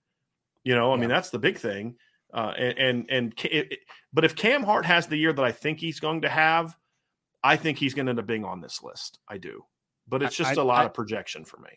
You 0.65 0.75
know, 0.75 0.93
I 0.93 0.97
mean, 0.97 1.09
that's 1.09 1.31
the 1.31 1.39
big 1.39 1.59
thing. 1.59 1.97
Uh, 2.35 2.53
and 2.59 2.79
and, 2.79 3.07
and 3.11 3.35
it, 3.45 3.73
it- 3.73 3.79
but 4.13 4.25
if 4.25 4.35
Cam 4.35 4.63
Hart 4.63 4.85
has 4.87 5.07
the 5.07 5.17
year 5.17 5.33
that 5.33 5.45
I 5.45 5.53
think 5.53 5.79
he's 5.79 6.01
going 6.01 6.23
to 6.23 6.29
have, 6.29 6.77
I 7.45 7.57
think 7.57 7.79
he's 7.79 7.95
going 7.95 8.07
to 8.07 8.11
end 8.11 8.19
up 8.19 8.27
being 8.27 8.45
on 8.45 8.61
this 8.61 8.83
list. 8.83 9.19
I 9.29 9.39
do. 9.39 9.65
But 10.09 10.23
it's 10.23 10.37
just 10.37 10.59
I- 10.59 10.61
a 10.61 10.65
lot 10.65 10.83
I- 10.83 10.87
of 10.87 10.95
projection 10.95 11.45
for 11.45 11.59
me. 11.59 11.71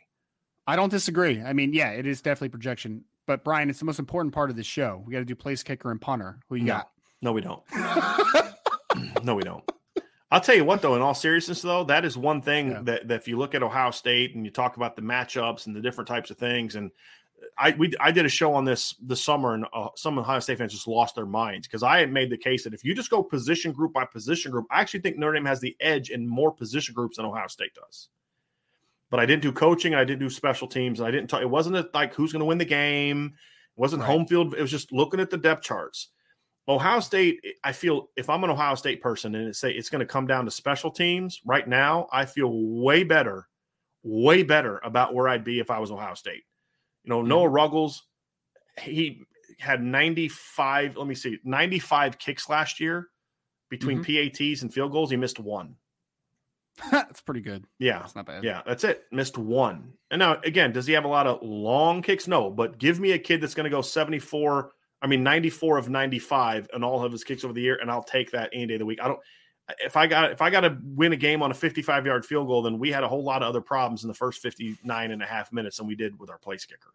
I 0.68 0.76
don't 0.76 0.90
disagree. 0.90 1.42
I 1.42 1.54
mean, 1.54 1.74
yeah, 1.74 1.92
it 1.92 2.06
is 2.06 2.22
definitely 2.22 2.50
projection. 2.50 3.04
But 3.26 3.44
Brian, 3.44 3.70
it's 3.70 3.80
the 3.80 3.86
most 3.86 4.00
important 4.00 4.34
part 4.34 4.50
of 4.50 4.56
the 4.56 4.64
show. 4.64 5.04
We 5.06 5.12
got 5.14 5.20
to 5.20 5.26
do 5.26 5.36
place 5.36 5.64
kicker 5.64 5.92
and 5.92 6.00
punter. 6.02 6.40
Who 6.50 6.56
you 6.56 6.64
No. 6.64 6.74
got? 6.74 6.90
No, 7.22 7.32
we 7.32 7.42
don't. 7.42 7.64
no, 9.24 9.36
we 9.36 9.44
don't. 9.44 9.64
I'll 10.32 10.42
tell 10.42 10.56
you 10.56 10.64
what, 10.66 10.82
though, 10.82 10.96
in 10.96 11.02
all 11.02 11.16
seriousness, 11.16 11.62
though, 11.62 11.84
that 11.86 12.06
is 12.06 12.16
one 12.18 12.42
thing 12.42 12.72
Yeah. 12.72 12.82
that, 12.84 13.08
that 13.08 13.16
if 13.16 13.28
you 13.28 13.38
look 13.38 13.56
at 13.56 13.64
Ohio 13.64 13.90
State 13.92 14.36
and 14.36 14.46
you 14.46 14.52
talk 14.52 14.78
about 14.78 14.96
the 14.96 15.02
matchups 15.02 15.66
and 15.66 15.76
the 15.76 15.82
different 15.82 16.08
types 16.08 16.30
of 16.30 16.38
things, 16.38 16.76
and 16.76 16.92
I 17.58 17.72
we 17.72 17.94
I 18.02 18.12
did 18.12 18.26
a 18.26 18.30
show 18.30 18.54
on 18.54 18.66
this 18.66 18.94
this 19.02 19.24
summer, 19.24 19.54
and 19.56 19.66
uh, 19.74 19.88
some 19.96 20.20
Ohio 20.20 20.40
State 20.40 20.58
fans 20.58 20.74
just 20.74 20.88
lost 20.88 21.16
their 21.16 21.26
minds 21.26 21.68
because 21.68 21.84
I 21.84 22.00
had 22.00 22.12
made 22.12 22.30
the 22.30 22.38
case 22.38 22.64
that 22.66 22.74
if 22.74 22.84
you 22.84 22.94
just 22.94 23.10
go 23.10 23.24
position 23.24 23.72
group 23.72 23.94
by 23.94 24.04
position 24.06 24.52
group, 24.52 24.66
I 24.70 24.82
actually 24.82 25.00
think 25.00 25.18
Notre 25.18 25.34
Dame 25.34 25.46
has 25.46 25.60
the 25.62 25.76
edge 25.80 26.10
in 26.10 26.28
more 26.28 26.52
position 26.52 26.94
groups 26.94 27.18
than 27.18 27.26
Ohio 27.26 27.48
State 27.48 27.74
does. 27.74 28.10
But 29.10 29.20
I 29.22 29.26
didn't 29.26 29.42
do 29.42 29.52
coaching, 29.52 29.94
and 29.94 30.00
I 30.00 30.04
didn't 30.04 30.20
do 30.20 30.30
special 30.30 30.68
teams, 30.68 31.00
and 31.00 31.08
I 31.08 31.12
didn't 31.12 31.30
talk. 31.30 31.42
It 31.42 31.50
wasn't 31.50 31.78
a, 31.78 31.90
like 31.94 32.14
who's 32.14 32.32
going 32.34 32.42
to 32.42 32.46
win 32.46 32.58
the 32.60 32.66
game. 32.66 33.28
It 33.76 33.80
wasn't 33.80 34.02
Right. 34.04 34.08
home 34.12 34.28
field. 34.28 34.54
It 34.54 34.62
was 34.62 34.70
just 34.70 34.92
looking 34.92 35.20
at 35.22 35.30
the 35.32 35.38
depth 35.38 35.64
charts. 35.64 36.10
Ohio 36.70 37.00
State, 37.00 37.40
eh, 37.44 37.52
I 37.64 37.72
feel 37.72 38.10
if 38.16 38.30
I'm 38.30 38.44
an 38.44 38.52
Ohio 38.52 38.76
State 38.76 39.02
person 39.02 39.36
and 39.36 39.48
it 39.48 39.56
say 39.56 39.72
it's 39.72 39.90
going 39.90 40.00
to 40.00 40.06
come 40.06 40.28
down 40.28 40.46
to 40.46 40.52
special 40.52 40.92
teams 40.92 41.42
right 41.46 41.68
now, 41.68 42.08
I 42.12 42.26
feel 42.26 42.52
way 42.54 43.04
better, 43.04 43.48
way 44.04 44.44
better 44.44 44.80
about 44.84 45.14
where 45.14 45.28
I'd 45.28 45.44
be 45.44 45.60
if 45.60 45.72
I 45.72 45.80
was 45.80 45.92
Ohio 45.92 46.14
State. 46.14 46.44
You 47.04 47.10
know, 47.10 47.22
hmm. 47.22 47.28
Noah 47.28 47.50
Ruggles, 47.50 48.04
he 48.80 49.24
had 49.58 49.82
95, 49.82 50.96
let 50.96 51.08
me 51.08 51.16
see, 51.16 51.40
95 51.44 52.20
kicks 52.20 52.48
last 52.48 52.80
year 52.80 53.08
between 53.70 54.04
mm-hmm. 54.04 54.30
PATs 54.30 54.62
and 54.62 54.74
field 54.74 54.92
goals. 54.92 55.10
He 55.10 55.18
missed 55.18 55.40
one. 55.40 55.76
That's 56.92 57.22
pretty 57.22 57.42
good. 57.42 57.66
Yeah. 57.80 58.00
That's 58.00 58.16
not 58.16 58.26
bad. 58.26 58.44
Yeah, 58.44 58.62
that's 58.66 58.86
it. 58.86 59.04
Missed 59.12 59.38
one. 59.38 59.92
And 60.12 60.20
now 60.20 60.40
again, 60.46 60.72
does 60.72 60.88
he 60.88 60.94
have 60.94 61.04
a 61.04 61.10
lot 61.10 61.28
of 61.28 61.40
long 61.42 62.02
kicks? 62.02 62.26
No, 62.26 62.50
but 62.50 62.78
give 62.78 63.02
me 63.02 63.12
a 63.12 63.20
kid 63.20 63.42
that's 63.42 63.54
going 63.54 63.66
to 63.66 63.70
go 63.70 63.82
74, 63.82 64.72
I 65.02 65.08
mean 65.08 65.24
94 65.24 65.78
of 65.78 65.90
95 65.90 66.70
and 66.74 66.84
all 66.84 67.04
of 67.04 67.12
his 67.12 67.24
kicks 67.24 67.44
over 67.44 67.54
the 67.54 67.62
year 67.62 67.78
and 67.82 67.90
I'll 67.90 68.04
take 68.04 68.32
that 68.32 68.50
any 68.54 68.68
day 68.68 68.76
of 68.76 68.80
the 68.80 68.86
week. 68.86 69.00
I 69.02 69.08
don't 69.08 69.20
if 69.80 69.96
I 69.96 70.08
got 70.08 70.32
if 70.32 70.42
I 70.42 70.50
got 70.50 70.62
to 70.62 70.78
win 70.84 71.14
a 71.14 71.18
game 71.18 71.42
on 71.42 71.52
a 71.52 71.54
55 71.54 72.06
yard 72.06 72.26
field 72.26 72.48
goal, 72.48 72.62
then 72.62 72.80
we 72.80 72.92
had 72.92 73.04
a 73.04 73.08
whole 73.08 73.24
lot 73.24 73.44
of 73.44 73.50
other 73.50 73.62
problems 73.62 74.04
in 74.04 74.08
the 74.08 74.14
first 74.14 74.42
59 74.42 75.12
and 75.12 75.22
a 75.22 75.26
half 75.26 75.52
minutes 75.52 75.78
than 75.78 75.88
we 75.88 75.96
did 75.96 76.20
with 76.20 76.30
our 76.30 76.38
place 76.38 76.66
kicker. 76.66 76.94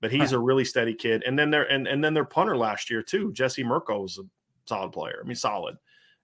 But 0.00 0.12
he's 0.12 0.32
a 0.32 0.38
really 0.38 0.64
steady 0.64 0.94
kid. 0.94 1.24
And 1.26 1.38
then 1.38 1.50
their 1.50 1.64
and, 1.64 1.86
and 1.88 2.02
then 2.02 2.14
their 2.14 2.24
punter 2.24 2.56
last 2.56 2.90
year 2.90 3.02
too, 3.02 3.32
Jesse 3.32 3.64
Mirco 3.64 4.00
was 4.02 4.18
a 4.18 4.22
solid 4.66 4.92
player. 4.92 5.20
I 5.22 5.26
mean, 5.26 5.34
solid. 5.34 5.76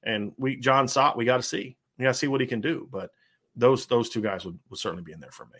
And 0.04 0.32
we 0.36 0.56
Jon 0.56 0.86
Sot, 0.86 1.16
we 1.16 1.24
got 1.24 1.38
to 1.38 1.42
see. 1.42 1.76
We 1.98 2.04
got 2.04 2.12
to 2.12 2.18
see 2.18 2.28
what 2.28 2.40
he 2.40 2.46
can 2.46 2.60
do. 2.60 2.88
But 2.90 3.10
those 3.56 3.86
those 3.86 4.10
two 4.10 4.20
guys 4.20 4.44
would, 4.44 4.58
would 4.70 4.78
certainly 4.78 5.04
be 5.04 5.12
in 5.12 5.20
there 5.20 5.32
for 5.32 5.46
me. 5.46 5.58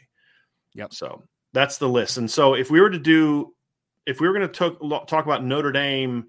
Yep. 0.75 0.95
So 0.95 1.23
that's 1.53 1.79
the 1.79 1.89
list. 1.89 2.19
And 2.19 2.31
so 2.31 2.55
if 2.55 2.71
we 2.71 2.81
were 2.81 2.91
to 2.91 2.99
do, 2.99 3.54
if 4.07 4.21
we 4.21 4.29
were 4.29 4.35
going 4.35 4.49
to 4.49 4.53
talk 4.53 5.09
talk 5.09 5.25
about 5.25 5.45
Notre 5.45 5.73
Dame 5.73 6.27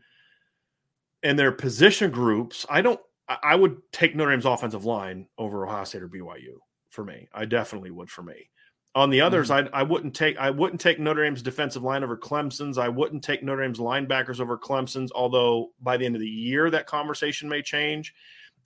and 1.24 1.38
their 1.38 1.52
position 1.52 2.12
groups, 2.12 2.66
I 2.70 2.82
don't. 2.82 3.00
I- 3.28 3.56
would 3.56 3.82
take 3.92 4.16
Notre 4.16 4.32
Dame's 4.32 4.46
offensive 4.46 4.86
line 4.86 5.28
over 5.40 5.66
Ohio 5.66 5.84
State 5.84 6.04
or 6.04 6.08
BYU 6.08 6.58
for 6.90 7.04
me. 7.04 7.28
I 7.34 7.46
definitely 7.46 7.90
would 7.90 8.10
for 8.10 8.22
me. 8.22 8.52
On 8.94 9.10
the 9.10 9.22
others, 9.22 9.50
mm-hmm. 9.50 9.74
I 9.76 9.80
I 9.80 9.84
wouldn't 9.84 10.16
take 10.16 10.38
I 10.38 10.52
wouldn't 10.52 10.80
take 10.80 11.00
Notre 11.00 11.24
Dame's 11.24 11.42
defensive 11.42 11.84
line 11.84 12.04
over 12.04 12.16
Clemson's. 12.16 12.78
I 12.78 12.88
wouldn't 12.88 13.24
take 13.24 13.44
Notre 13.44 13.64
Dame's 13.64 13.80
linebackers 13.80 14.40
over 14.40 14.58
Clemson's. 14.58 15.12
Although 15.12 15.72
by 15.82 15.98
the 15.98 16.06
end 16.06 16.16
of 16.16 16.22
the 16.22 16.30
year, 16.30 16.70
that 16.70 16.86
conversation 16.88 17.50
may 17.50 17.62
change. 17.62 18.14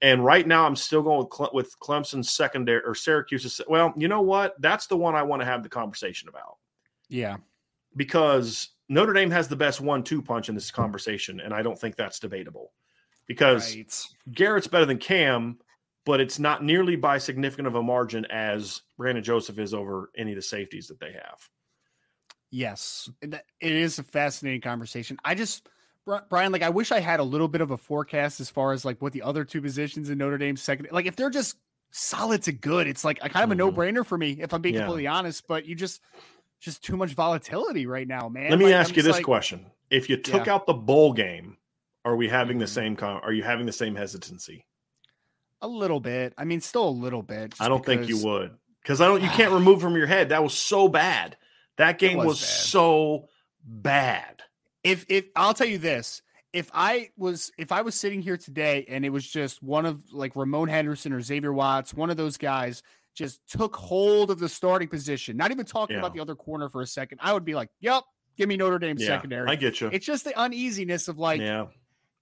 And 0.01 0.23
right 0.23 0.47
now, 0.47 0.65
I'm 0.65 0.77
still 0.77 1.01
going 1.01 1.19
with, 1.19 1.29
Cle- 1.29 1.51
with 1.53 1.77
Clemson's 1.79 2.31
secondary 2.31 2.81
or 2.85 2.95
Syracuse's. 2.95 3.59
Well, 3.67 3.93
you 3.97 4.07
know 4.07 4.21
what? 4.21 4.55
That's 4.61 4.87
the 4.87 4.95
one 4.95 5.15
I 5.15 5.23
want 5.23 5.41
to 5.41 5.45
have 5.45 5.61
the 5.61 5.69
conversation 5.69 6.29
about 6.29 6.57
Yeah. 7.09 7.37
because 7.95 8.69
Notre 8.89 9.13
Dame 9.13 9.31
has 9.31 9.47
the 9.47 9.55
best 9.55 9.79
one-two 9.79 10.21
punch 10.21 10.49
in 10.49 10.55
this 10.55 10.71
conversation, 10.71 11.39
and 11.39 11.53
I 11.53 11.61
don't 11.61 11.79
think 11.79 11.95
that's 11.95 12.19
debatable. 12.19 12.73
Because 13.27 13.75
Right. 13.75 14.05
Garrett's 14.31 14.67
better 14.67 14.85
than 14.87 14.97
Cam, 14.97 15.59
but 16.05 16.19
it's 16.19 16.39
not 16.39 16.63
nearly 16.63 16.95
by 16.95 17.19
significant 17.19 17.67
of 17.67 17.75
a 17.75 17.83
margin 17.83 18.25
as 18.25 18.81
Brandon 18.97 19.23
Joseph 19.23 19.59
is 19.59 19.73
over 19.75 20.09
any 20.17 20.31
of 20.31 20.35
the 20.35 20.41
safeties 20.41 20.87
that 20.87 20.99
they 20.99 21.11
have. 21.13 21.47
Yes, 22.49 23.07
it 23.21 23.43
is 23.61 23.99
a 23.99 24.03
fascinating 24.03 24.61
conversation. 24.61 25.17
I 25.23 25.35
just, 25.35 25.69
Brian, 26.29 26.51
like 26.51 26.63
I 26.63 26.69
wish 26.69 26.91
I 26.91 26.99
had 26.99 27.19
a 27.19 27.23
little 27.23 27.47
bit 27.47 27.61
of 27.61 27.69
a 27.69 27.77
forecast 27.77 28.39
as 28.39 28.49
far 28.49 28.71
as 28.71 28.83
like 28.83 28.99
what 29.03 29.13
the 29.13 29.21
other 29.21 29.45
two 29.45 29.61
positions 29.61 30.09
in 30.09 30.17
Notre 30.17 30.39
Dame's 30.39 30.63
second, 30.63 30.87
like 30.91 31.05
if 31.05 31.15
they're 31.15 31.29
just 31.29 31.57
solid 31.91 32.41
to 32.43 32.51
good, 32.51 32.87
it's 32.87 33.03
like 33.05 33.19
a 33.21 33.29
kind 33.29 33.43
of 33.43 33.51
a 33.51 33.53
Mhm. 33.53 33.57
no 33.57 33.71
brainer 33.71 34.03
for 34.03 34.17
me 34.17 34.37
if 34.41 34.51
I'm 34.51 34.63
being 34.63 34.73
Yeah. 34.73 34.81
completely 34.81 35.05
honest. 35.05 35.47
But 35.47 35.67
you 35.67 35.75
just, 35.75 36.01
just 36.59 36.83
too 36.83 36.97
much 36.97 37.11
volatility 37.13 37.85
right 37.85 38.07
now, 38.07 38.29
man. 38.29 38.49
Let 38.49 38.59
me 38.59 38.65
Like, 38.65 38.73
ask 38.75 38.91
I'm 38.91 38.97
you 38.97 39.03
this 39.03 39.13
like, 39.17 39.23
question: 39.25 39.65
If 39.89 40.09
you 40.09 40.17
took 40.17 40.45
Yeah. 40.45 40.53
out 40.55 40.65
the 40.67 40.73
bowl 40.73 41.13
game, 41.13 41.57
are 42.05 42.15
we 42.15 42.27
having 42.29 42.59
the 42.59 42.65
Mhm. 42.65 42.69
same? 42.69 42.95
Con- 42.95 43.21
are 43.23 43.31
you 43.33 43.43
having 43.43 43.65
the 43.65 43.71
same 43.71 43.95
hesitancy? 43.95 44.65
a 45.61 45.67
little 45.67 45.99
bit. 45.99 46.33
I 46.37 46.45
mean, 46.45 46.61
still 46.61 46.87
a 46.87 46.89
little 46.89 47.21
bit. 47.21 47.53
I 47.59 47.67
don't 47.67 47.85
think 47.85 48.07
you 48.07 48.23
would 48.23 48.55
because 48.81 49.01
I 49.01 49.07
don't. 49.07 49.21
You 49.21 49.27
can't 49.29 49.51
remove 49.51 49.81
from 49.81 49.95
your 49.97 50.07
head 50.07 50.29
that 50.29 50.41
was 50.41 50.53
so 50.53 50.87
bad. 50.87 51.35
That 51.77 51.99
game 51.99 52.17
was 52.17 52.27
was, 52.27 52.39
bad. 52.39 52.47
so 52.47 53.27
bad. 53.63 54.41
if 54.83 55.05
if 55.09 55.25
I'll 55.35 55.53
tell 55.53 55.67
you 55.67 55.77
this, 55.77 56.21
if 56.53 56.71
I 56.73 57.09
was 57.17 57.51
if 57.57 57.71
I 57.73 57.81
was 57.81 57.95
sitting 57.95 58.21
here 58.21 58.37
today 58.37 58.85
and 58.87 59.03
it 59.05 59.09
was 59.09 59.27
just 59.27 59.61
one 59.61 59.85
of 59.85 60.01
like 60.13 60.35
Ramon 60.35 60.69
Henderson 60.69 61.11
or 61.13 61.19
Xavier 61.21 61.51
Watts, 61.53 61.93
one 61.93 62.09
of 62.09 62.15
those 62.17 62.37
guys 62.37 62.81
just 63.19 63.39
took 63.47 63.75
hold 63.75 64.31
of 64.31 64.39
the 64.39 64.49
starting 64.49 64.87
position, 64.87 65.37
not 65.37 65.51
even 65.51 65.65
talking 65.65 65.95
Yeah. 65.95 65.99
about 65.99 66.13
the 66.15 66.19
other 66.21 66.35
corner 66.35 66.69
for 66.69 66.81
a 66.81 66.87
second, 66.87 67.19
I 67.21 67.33
would 67.33 67.45
be 67.45 67.53
like, 67.53 67.69
"Yep, 67.81 68.03
give 68.37 68.49
me 68.49 68.57
Notre 68.57 68.79
Dame 68.79 68.97
Yeah, 68.97 69.05
secondary." 69.07 69.47
I 69.47 69.55
get 69.55 69.79
you. 69.81 69.89
it's 69.93 70.05
just 70.05 70.23
the 70.23 70.35
uneasiness 70.39 71.07
of 71.07 71.19
like, 71.19 71.41
yeah, 71.41 71.67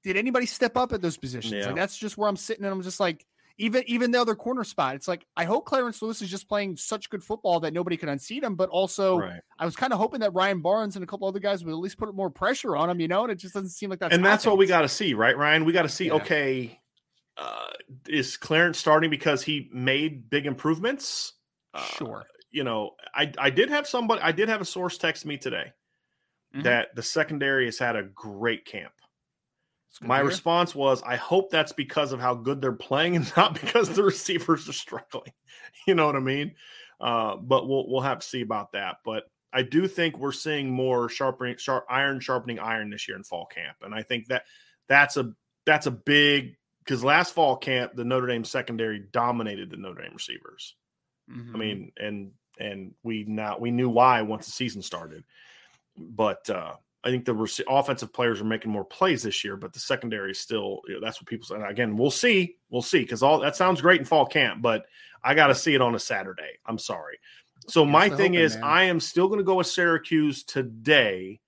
did 0.04 0.18
anybody 0.18 0.46
step 0.46 0.76
up 0.76 0.92
at 0.92 1.02
those 1.02 1.16
positions? 1.18 1.66
Like 1.66 1.76
that's 1.76 1.98
just 1.98 2.18
where 2.18 2.28
I'm 2.28 2.36
sitting, 2.36 2.66
and 2.66 2.74
I'm 2.74 2.82
just 2.82 3.00
like, 3.00 3.26
even 3.60 3.84
even 3.88 4.12
the 4.12 4.20
other 4.22 4.36
corner 4.36 4.64
spot, 4.64 4.96
it's 4.96 5.08
like 5.08 5.26
I 5.36 5.46
hope 5.46 5.66
Clarence 5.66 6.02
Lewis 6.02 6.22
is 6.22 6.30
just 6.30 6.50
playing 6.50 6.78
such 6.78 7.10
good 7.10 7.24
football 7.24 7.60
that 7.62 7.74
nobody 7.74 7.96
can 7.98 8.10
unseat 8.10 8.44
him, 8.44 8.56
but 8.56 8.70
also. 8.70 9.20
right. 9.20 9.42
I 9.60 9.66
was 9.66 9.76
kind 9.76 9.92
of 9.92 9.98
hoping 9.98 10.20
that 10.20 10.36
Ryan 10.36 10.62
Barnes 10.62 10.96
and 10.96 11.04
a 11.04 11.08
couple 11.08 11.28
other 11.28 11.40
guys 11.40 11.64
would 11.64 11.72
at 11.72 11.78
least 11.80 11.98
put 11.98 12.14
more 12.14 12.30
pressure 12.30 12.76
on 12.76 12.92
him, 12.92 13.00
you 13.00 13.08
know, 13.08 13.24
and 13.24 13.32
it 13.32 13.40
just 13.40 13.56
doesn't 13.56 13.72
seem 13.72 13.90
like 13.90 13.98
that's 13.98 14.14
and 14.14 14.24
that's 14.24 14.46
what 14.46 14.60
we 14.60 14.68
got 14.68 14.82
to 14.82 14.88
see, 14.90 15.16
right, 15.16 15.36
Ryan? 15.36 15.66
We 15.66 15.74
got 15.74 15.82
to 15.82 15.90
see. 15.90 16.06
Yeah. 16.06 16.14
Okay, 16.14 16.80
uh, 17.38 17.68
is 18.08 18.38
Clarence 18.38 18.78
starting 18.80 19.10
because 19.10 19.44
he 19.44 19.70
made 19.72 20.30
big 20.30 20.46
improvements? 20.46 21.34
Uh, 21.74 21.84
Sure. 21.84 22.26
You 22.50 22.64
know, 22.64 22.96
I 23.14 23.32
I 23.38 23.50
did 23.50 23.70
have 23.70 23.88
somebody. 23.88 24.22
I 24.22 24.32
did 24.32 24.50
have 24.50 24.62
a 24.62 24.66
source 24.66 24.98
text 24.98 25.26
me 25.26 25.38
today 25.38 25.74
Mhm. 26.56 26.64
that 26.64 26.96
the 26.96 27.04
secondary 27.04 27.66
has 27.66 27.78
had 27.78 27.96
a 27.96 28.04
great 28.04 28.66
camp. 28.66 28.94
My 30.02 30.20
response 30.20 30.76
was, 30.76 31.02
I 31.02 31.16
hope 31.16 31.50
that's 31.50 31.72
because 31.72 32.12
of 32.12 32.20
how 32.20 32.36
good 32.36 32.62
they're 32.62 32.72
playing 32.72 33.16
and 33.16 33.32
not 33.38 33.60
because 33.60 33.90
the 33.90 34.04
receivers 34.04 34.68
are 34.70 34.74
struggling. 34.74 35.34
You 35.88 35.96
know 35.96 36.06
what 36.06 36.16
I 36.16 36.20
mean? 36.20 36.56
Uh, 37.00 37.38
but 37.38 37.68
we'll 37.68 37.88
we'll 37.90 38.02
have 38.02 38.20
to 38.20 38.28
see 38.28 38.42
about 38.42 38.74
that. 38.74 38.98
But 39.06 39.24
I 39.54 39.62
do 39.62 39.88
think 39.88 40.18
we're 40.18 40.32
seeing 40.34 40.70
more 40.72 41.08
sharpening, 41.10 41.58
sharp 41.58 41.86
iron 41.90 42.20
sharpening 42.20 42.60
iron 42.60 42.90
this 42.90 43.08
year 43.08 43.16
in 43.16 43.24
fall 43.24 43.46
camp, 43.46 43.78
and 43.82 43.94
I 43.94 44.04
think 44.04 44.28
that 44.28 44.44
that's 44.90 45.16
a 45.18 45.34
that's 45.66 45.86
a 45.88 45.92
big 45.92 46.58
because 46.88 47.04
last 47.04 47.34
fall 47.34 47.58
camp 47.58 47.94
the 47.96 48.06
Notre 48.06 48.28
Dame 48.28 48.46
secondary 48.46 49.00
dominated 49.12 49.70
the 49.70 49.78
Notre 49.78 50.04
Dame 50.04 50.14
receivers. 50.14 50.76
Mhm. 51.30 51.54
I 51.54 51.58
mean, 51.58 51.92
and 51.98 52.32
and 52.60 52.94
we 53.04 53.26
now 53.26 53.58
we 53.58 53.72
knew 53.72 53.90
why 53.90 54.22
once 54.22 54.46
the 54.46 54.54
season 54.54 54.82
started, 54.82 55.26
but 55.98 56.50
uh, 56.50 56.76
I 57.04 57.10
think 57.10 57.26
the 57.26 57.36
rece- 57.36 57.64
offensive 57.68 58.14
players 58.14 58.40
are 58.40 58.46
making 58.46 58.72
more 58.72 58.86
plays 58.86 59.24
this 59.24 59.44
year, 59.44 59.58
but 59.58 59.74
the 59.74 59.80
secondary 59.80 60.32
is 60.32 60.40
still 60.40 60.82
you 60.88 60.96
know, 60.96 61.02
that's 61.02 61.22
what 61.22 61.28
people 61.28 61.46
say. 61.46 61.56
And 61.56 61.66
again, 61.66 61.98
we'll 61.98 62.10
see, 62.10 62.56
we'll 62.70 62.82
see 62.82 63.02
because 63.02 63.22
all 63.22 63.40
that 63.42 63.56
sounds 63.56 63.82
great 63.82 64.00
in 64.00 64.06
fall 64.06 64.26
camp, 64.26 64.62
but 64.62 64.86
I 65.24 65.34
got 65.34 65.48
to 65.48 65.56
see 65.56 65.76
it 65.76 65.82
on 65.82 65.96
a 65.96 66.00
Saturday. 66.00 66.58
I'm 66.66 66.78
sorry. 66.78 67.20
So 67.68 67.84
Here's 67.84 67.92
my 67.92 68.10
thing 68.10 68.34
hoping, 68.34 68.34
is, 68.36 68.56
man. 68.56 68.64
I 68.64 68.84
am 68.84 69.00
still 69.00 69.28
going 69.28 69.40
to 69.40 69.44
go 69.44 69.56
with 69.56 69.68
Syracuse 69.68 70.44
today, 70.44 71.42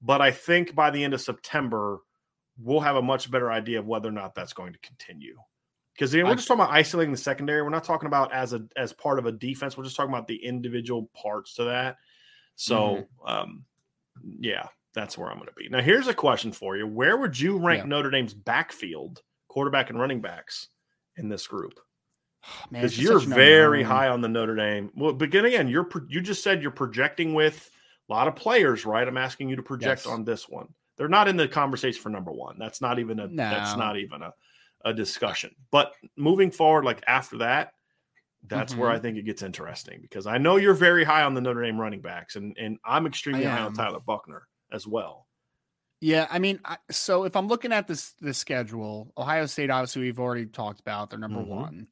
but 0.00 0.22
I 0.22 0.30
think 0.30 0.74
by 0.74 0.90
the 0.90 1.04
end 1.04 1.12
of 1.14 1.20
September 1.20 2.00
we'll 2.60 2.80
have 2.80 2.96
a 2.96 3.02
much 3.02 3.30
better 3.30 3.50
idea 3.50 3.78
of 3.78 3.86
whether 3.86 4.08
or 4.08 4.12
not 4.12 4.34
that's 4.34 4.52
going 4.52 4.72
to 4.72 4.78
continue. 4.80 5.36
Because 5.94 6.14
we're 6.14 6.26
I- 6.26 6.34
just 6.34 6.46
talking 6.48 6.62
about 6.62 6.72
isolating 6.74 7.12
the 7.12 7.18
secondary. 7.18 7.62
We're 7.62 7.70
not 7.70 7.84
talking 7.84 8.06
about 8.06 8.32
as 8.32 8.52
a 8.52 8.62
as 8.76 8.92
part 8.92 9.18
of 9.18 9.26
a 9.26 9.32
defense. 9.32 9.76
We're 9.76 9.84
just 9.84 9.96
talking 9.96 10.12
about 10.12 10.26
the 10.28 10.36
individual 10.44 11.10
parts 11.14 11.54
to 11.54 11.64
that. 11.64 11.96
So, 12.56 13.06
Mm-hmm. 13.24 13.28
um, 13.28 13.64
yeah, 14.40 14.66
that's 14.94 15.16
where 15.18 15.28
I'm 15.28 15.36
going 15.38 15.48
to 15.48 15.54
be. 15.54 15.68
Now, 15.68 15.80
here's 15.80 16.08
a 16.08 16.14
question 16.14 16.52
for 16.52 16.76
you: 16.76 16.86
Where 16.86 17.16
would 17.16 17.38
you 17.38 17.58
rank 17.58 17.82
Yeah. 17.84 17.88
Notre 17.88 18.10
Dame's 18.10 18.34
backfield, 18.34 19.22
quarterback 19.48 19.90
and 19.90 19.98
running 19.98 20.20
backs, 20.20 20.68
in 21.16 21.28
this 21.28 21.46
group? 21.46 21.74
Because 22.70 22.92
just 22.94 23.02
you're 23.02 23.18
very 23.20 23.82
unknown. 23.82 23.96
high 23.96 24.08
on 24.08 24.20
the 24.20 24.28
Notre 24.28 24.54
Dame. 24.56 24.90
Well, 24.94 25.12
but 25.12 25.34
again, 25.34 25.68
you're 25.68 25.88
you 26.08 26.20
just 26.20 26.42
said 26.44 26.62
you're 26.62 26.70
projecting 26.70 27.34
with 27.34 27.70
a 28.08 28.12
lot 28.12 28.28
of 28.28 28.36
players, 28.36 28.86
right? 28.86 29.06
I'm 29.06 29.18
asking 29.18 29.48
you 29.48 29.56
to 29.56 29.62
project 29.62 30.02
Yes. 30.04 30.06
on 30.06 30.24
this 30.24 30.48
one. 30.48 30.68
They're 30.98 31.08
not 31.08 31.28
in 31.28 31.36
the 31.36 31.48
conversation 31.48 32.02
for 32.02 32.10
number 32.10 32.32
one. 32.32 32.58
That's 32.58 32.80
not 32.80 32.98
even 32.98 33.20
a 33.20 33.28
that's 33.28 33.76
not 33.76 33.96
even 33.96 34.20
a, 34.22 34.34
a 34.84 34.92
discussion. 34.92 35.54
But 35.70 35.94
moving 36.16 36.50
forward, 36.50 36.84
like 36.84 37.02
after 37.06 37.38
that, 37.38 37.72
that's 38.46 38.74
where 38.74 38.90
Mhm. 38.90 38.94
I 38.94 38.98
think 38.98 39.16
it 39.16 39.22
gets 39.22 39.42
interesting 39.42 40.00
because 40.02 40.26
I 40.26 40.38
know 40.38 40.56
you're 40.56 40.74
very 40.74 41.04
high 41.04 41.22
on 41.22 41.34
the 41.34 41.40
Notre 41.40 41.62
Dame 41.62 41.80
running 41.80 42.00
backs, 42.00 42.36
and 42.36 42.56
and 42.58 42.78
I'm 42.84 43.06
extremely 43.06 43.44
high 43.44 43.60
on. 43.60 43.72
Tyler 43.74 44.00
Buchner 44.00 44.46
as 44.72 44.86
well. 44.86 45.26
Yeah, 46.00 46.28
I 46.30 46.38
mean, 46.38 46.60
I, 46.64 46.76
so 46.90 47.24
if 47.24 47.34
I'm 47.34 47.48
looking 47.48 47.72
at 47.72 47.88
this 47.88 48.12
the 48.20 48.34
schedule, 48.34 49.12
Ohio 49.16 49.46
State, 49.46 49.70
obviously, 49.70 50.02
we've 50.02 50.20
already 50.20 50.46
talked 50.46 50.80
about. 50.80 51.10
They're 51.10 51.18
number 51.18 51.40
Mhm. 51.42 51.46
one. 51.48 51.88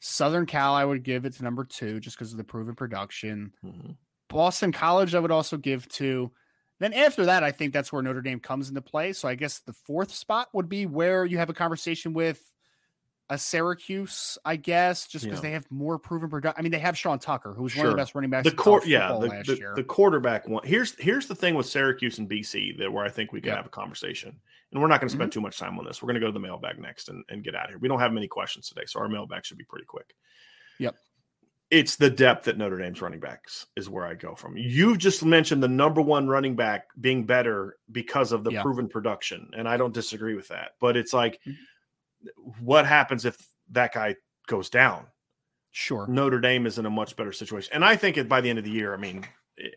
Southern 0.00 0.46
Cal, 0.46 0.74
I 0.74 0.84
would 0.84 1.02
give 1.04 1.24
it 1.26 1.34
to 1.34 1.44
number 1.44 1.64
two, 1.64 2.00
just 2.00 2.16
because 2.16 2.32
of 2.32 2.38
the 2.38 2.44
proven 2.44 2.74
production. 2.74 3.52
Mhm. 3.64 3.96
Boston 4.28 4.72
College, 4.72 5.14
I 5.14 5.20
would 5.20 5.30
also 5.30 5.56
give 5.56 5.86
to. 5.90 6.32
Then 6.82 6.92
after 6.94 7.26
that, 7.26 7.44
I 7.44 7.52
think 7.52 7.72
that's 7.72 7.92
where 7.92 8.02
Notre 8.02 8.20
Dame 8.22 8.40
comes 8.40 8.68
into 8.68 8.82
play. 8.82 9.12
So 9.12 9.28
I 9.28 9.36
guess 9.36 9.60
the 9.60 9.72
fourth 9.72 10.12
spot 10.12 10.48
would 10.52 10.68
be 10.68 10.84
where 10.84 11.24
you 11.24 11.38
have 11.38 11.48
a 11.48 11.54
conversation 11.54 12.12
with 12.12 12.42
a 13.30 13.38
Syracuse, 13.38 14.36
I 14.44 14.56
guess, 14.56 15.06
just 15.06 15.24
because 15.24 15.38
Yeah. 15.38 15.42
they 15.42 15.50
have 15.52 15.70
more 15.70 15.96
proven 15.96 16.28
production. 16.28 16.58
I 16.58 16.62
mean, 16.62 16.72
they 16.72 16.80
have 16.80 16.98
Sean 16.98 17.20
Tucker, 17.20 17.54
who 17.54 17.62
was 17.62 17.76
one 17.76 17.86
of 17.86 17.92
the 17.92 17.96
best 17.96 18.16
running 18.16 18.30
backs 18.30 18.44
The 18.46 18.50
in 18.50 18.56
court, 18.56 18.84
yeah, 18.84 19.06
the, 19.08 19.14
last 19.14 19.46
the, 19.46 19.56
year. 19.58 19.74
the 19.76 19.84
quarterback 19.84 20.48
one. 20.48 20.66
Here's 20.66 20.96
here's 20.98 21.28
the 21.28 21.36
thing 21.36 21.54
with 21.54 21.66
Syracuse 21.66 22.18
and 22.18 22.28
BC 22.28 22.76
that 22.78 22.92
where 22.92 23.04
I 23.04 23.08
think 23.10 23.32
we 23.32 23.40
can 23.40 23.50
Yeah. 23.50 23.56
have 23.58 23.66
a 23.66 23.70
conversation, 23.70 24.38
and 24.72 24.82
we're 24.82 24.88
not 24.88 25.00
going 25.00 25.08
to 25.08 25.14
spend 25.14 25.30
Mm-hmm. 25.30 25.38
too 25.38 25.40
much 25.40 25.58
time 25.58 25.78
on 25.78 25.84
this. 25.84 26.02
We're 26.02 26.08
going 26.08 26.14
to 26.14 26.20
go 26.20 26.26
to 26.26 26.32
the 26.32 26.40
mailbag 26.40 26.80
next 26.80 27.08
and, 27.10 27.24
and 27.28 27.44
get 27.44 27.54
out 27.54 27.66
of 27.66 27.70
here. 27.70 27.78
We 27.78 27.86
don't 27.86 28.00
have 28.00 28.12
many 28.12 28.26
questions 28.26 28.68
today, 28.68 28.86
so 28.86 28.98
our 28.98 29.08
mailbag 29.08 29.46
should 29.46 29.56
be 29.56 29.64
pretty 29.64 29.86
quick. 29.86 30.14
Yep. 30.80 30.96
It's 31.72 31.96
the 31.96 32.10
depth 32.10 32.48
at 32.48 32.58
Notre 32.58 32.76
Dame's 32.76 33.00
running 33.00 33.18
backs 33.18 33.66
is 33.76 33.88
where 33.88 34.04
I 34.04 34.12
go 34.14 34.34
from. 34.34 34.56
You've 34.58 34.98
just 34.98 35.24
mentioned 35.24 35.62
the 35.62 35.68
number 35.68 36.02
one 36.02 36.28
running 36.28 36.54
back 36.54 36.88
being 37.00 37.24
better 37.24 37.78
because 37.90 38.30
of 38.30 38.44
the 38.44 38.52
Yeah. 38.52 38.62
proven 38.62 38.88
production, 38.88 39.50
and 39.56 39.66
I 39.66 39.78
don't 39.78 39.94
disagree 39.94 40.34
with 40.34 40.48
that. 40.48 40.72
But 40.80 40.96
it's 40.98 41.14
like, 41.14 41.40
Mm-hmm. 41.46 42.64
what 42.64 42.86
happens 42.86 43.24
if 43.24 43.36
that 43.70 43.92
guy 43.94 44.16
goes 44.46 44.68
down? 44.70 45.06
sure. 45.74 46.06
Notre 46.06 46.38
Dame 46.38 46.66
is 46.66 46.78
in 46.78 46.84
a 46.84 46.90
much 46.90 47.16
better 47.16 47.32
situation. 47.32 47.70
And 47.72 47.82
I 47.82 47.96
think 47.96 48.18
it, 48.18 48.28
by 48.28 48.42
the 48.42 48.50
end 48.50 48.58
of 48.58 48.64
the 48.66 48.70
year, 48.70 48.92
I 48.92 48.98
mean, 48.98 49.26
eh, 49.58 49.68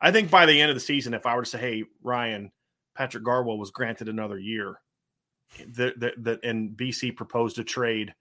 I 0.00 0.10
think 0.10 0.28
by 0.28 0.44
the 0.44 0.60
end 0.60 0.70
of 0.70 0.74
the 0.76 0.80
season, 0.80 1.14
if 1.14 1.24
I 1.24 1.36
were 1.36 1.44
to 1.44 1.48
say, 1.48 1.58
hey, 1.58 1.84
Ryan, 2.02 2.50
Patrick 2.96 3.22
Garwo 3.22 3.56
was 3.56 3.70
granted 3.70 4.08
another 4.08 4.38
year, 4.40 4.80
that 5.68 6.00
that- 6.24 6.40
and 6.44 6.76
BC 6.76 7.12
proposed 7.12 7.60
a 7.60 7.64
trade 7.64 8.12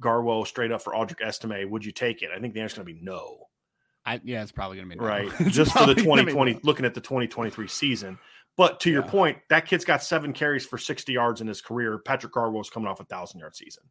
Garwo 0.00 0.46
straight 0.46 0.72
up 0.72 0.82
for 0.82 0.92
Audric 0.92 1.20
Estime, 1.20 1.68
would 1.70 1.84
you 1.84 1.92
take 1.92 2.22
it? 2.22 2.30
I 2.34 2.40
think 2.40 2.54
the 2.54 2.60
answer 2.60 2.74
is 2.80 2.84
going 2.84 2.94
to 2.94 3.00
be 3.00 3.04
no, 3.04 3.48
I, 4.06 4.20
yeah, 4.24 4.42
it's 4.42 4.52
probably 4.52 4.76
going 4.78 4.88
to 4.88 4.96
be 4.96 5.00
no. 5.00 5.06
right? 5.06 5.30
Just 5.48 5.72
for 5.72 5.86
the 5.86 5.94
probably 5.94 6.04
gonna 6.04 6.22
be 6.24 6.32
2020, 6.32 6.52
no. 6.54 6.60
looking 6.64 6.86
at 6.86 6.94
the 6.94 7.00
2023 7.00 7.66
season. 7.68 8.18
But 8.56 8.80
to 8.80 8.90
your 8.90 9.02
point, 9.04 9.38
that 9.50 9.66
kid's 9.66 9.84
got 9.84 10.02
seven 10.02 10.32
carries 10.32 10.66
for 10.66 10.78
60 10.78 11.12
yards 11.12 11.40
in 11.40 11.46
his 11.46 11.60
career. 11.60 11.98
Patrick 11.98 12.32
Garwo's 12.32 12.70
coming 12.70 12.88
off 12.88 12.98
a 13.00 13.04
thousand 13.04 13.38
yard 13.40 13.54
season. 13.54 13.84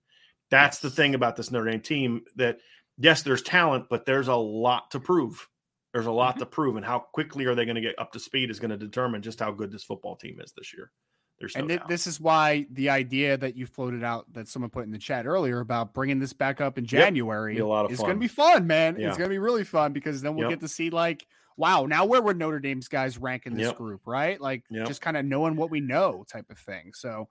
That's 0.51 0.79
the 0.79 0.89
thing 0.89 1.15
about 1.15 1.35
this 1.35 1.51
Notre 1.51 1.69
Dame 1.71 1.81
team 1.81 2.21
that 2.35 2.57
yes, 2.97 3.21
there's 3.21 3.41
talent, 3.41 3.85
but 3.89 4.05
there's 4.05 4.27
a 4.27 4.35
lot 4.35 4.91
to 4.91 4.99
prove. 4.99 5.47
There's 5.93 6.05
a 6.05 6.11
lot 6.11 6.35
Mhm. 6.35 6.39
to 6.39 6.45
prove, 6.47 6.75
and 6.75 6.85
how 6.85 6.99
quickly 6.99 7.45
are 7.45 7.55
they 7.55 7.63
going 7.65 7.75
to 7.75 7.81
get 7.81 7.97
up 7.97 8.11
to 8.11 8.19
speed 8.19 8.49
is 8.49 8.59
going 8.59 8.71
to 8.71 8.77
determine 8.77 9.21
just 9.21 9.39
how 9.39 9.51
good 9.51 9.71
this 9.71 9.83
football 9.83 10.15
team 10.17 10.39
is 10.41 10.51
this 10.57 10.73
year. 10.73 10.91
There's 11.39 11.55
no 11.55 11.61
and 11.61 11.69
doubt. 11.69 11.87
this 11.87 12.07
is 12.07 12.19
why 12.19 12.65
the 12.71 12.89
idea 12.89 13.37
that 13.37 13.55
you 13.55 13.67
floated 13.67 14.03
out 14.03 14.31
that 14.33 14.47
someone 14.47 14.71
put 14.71 14.85
in 14.85 14.91
the 14.91 14.97
chat 14.97 15.27
earlier 15.27 15.59
about 15.59 15.93
bringing 15.93 16.19
this 16.19 16.33
back 16.33 16.61
up 16.61 16.77
in 16.77 16.85
January 16.85 17.55
Be 17.55 17.59
a 17.59 17.67
lot 17.67 17.85
of 17.85 17.91
is 17.91 17.99
going 17.99 18.15
to 18.15 18.19
be 18.19 18.27
fun, 18.27 18.65
man. 18.65 18.99
Yeah. 18.99 19.09
It's 19.09 19.17
going 19.17 19.29
to 19.29 19.33
be 19.33 19.37
really 19.37 19.63
fun 19.63 19.93
because 19.93 20.21
then 20.21 20.35
we'll 20.35 20.45
Yep. 20.45 20.59
get 20.59 20.59
to 20.61 20.67
see 20.67 20.89
like, 20.89 21.27
wow, 21.55 21.85
now 21.85 22.05
where 22.05 22.21
would 22.21 22.37
Notre 22.37 22.59
Dame's 22.59 22.87
guys 22.87 23.17
rank 23.17 23.45
in 23.45 23.53
this 23.53 23.67
Yep. 23.67 23.77
group, 23.77 24.01
right? 24.07 24.41
Like 24.41 24.63
Yep. 24.71 24.87
just 24.87 25.01
kind 25.01 25.15
of 25.15 25.25
knowing 25.25 25.55
what 25.55 25.69
we 25.69 25.79
know 25.79 26.25
type 26.27 26.49
of 26.49 26.57
thing. 26.57 26.91
So 26.93 27.29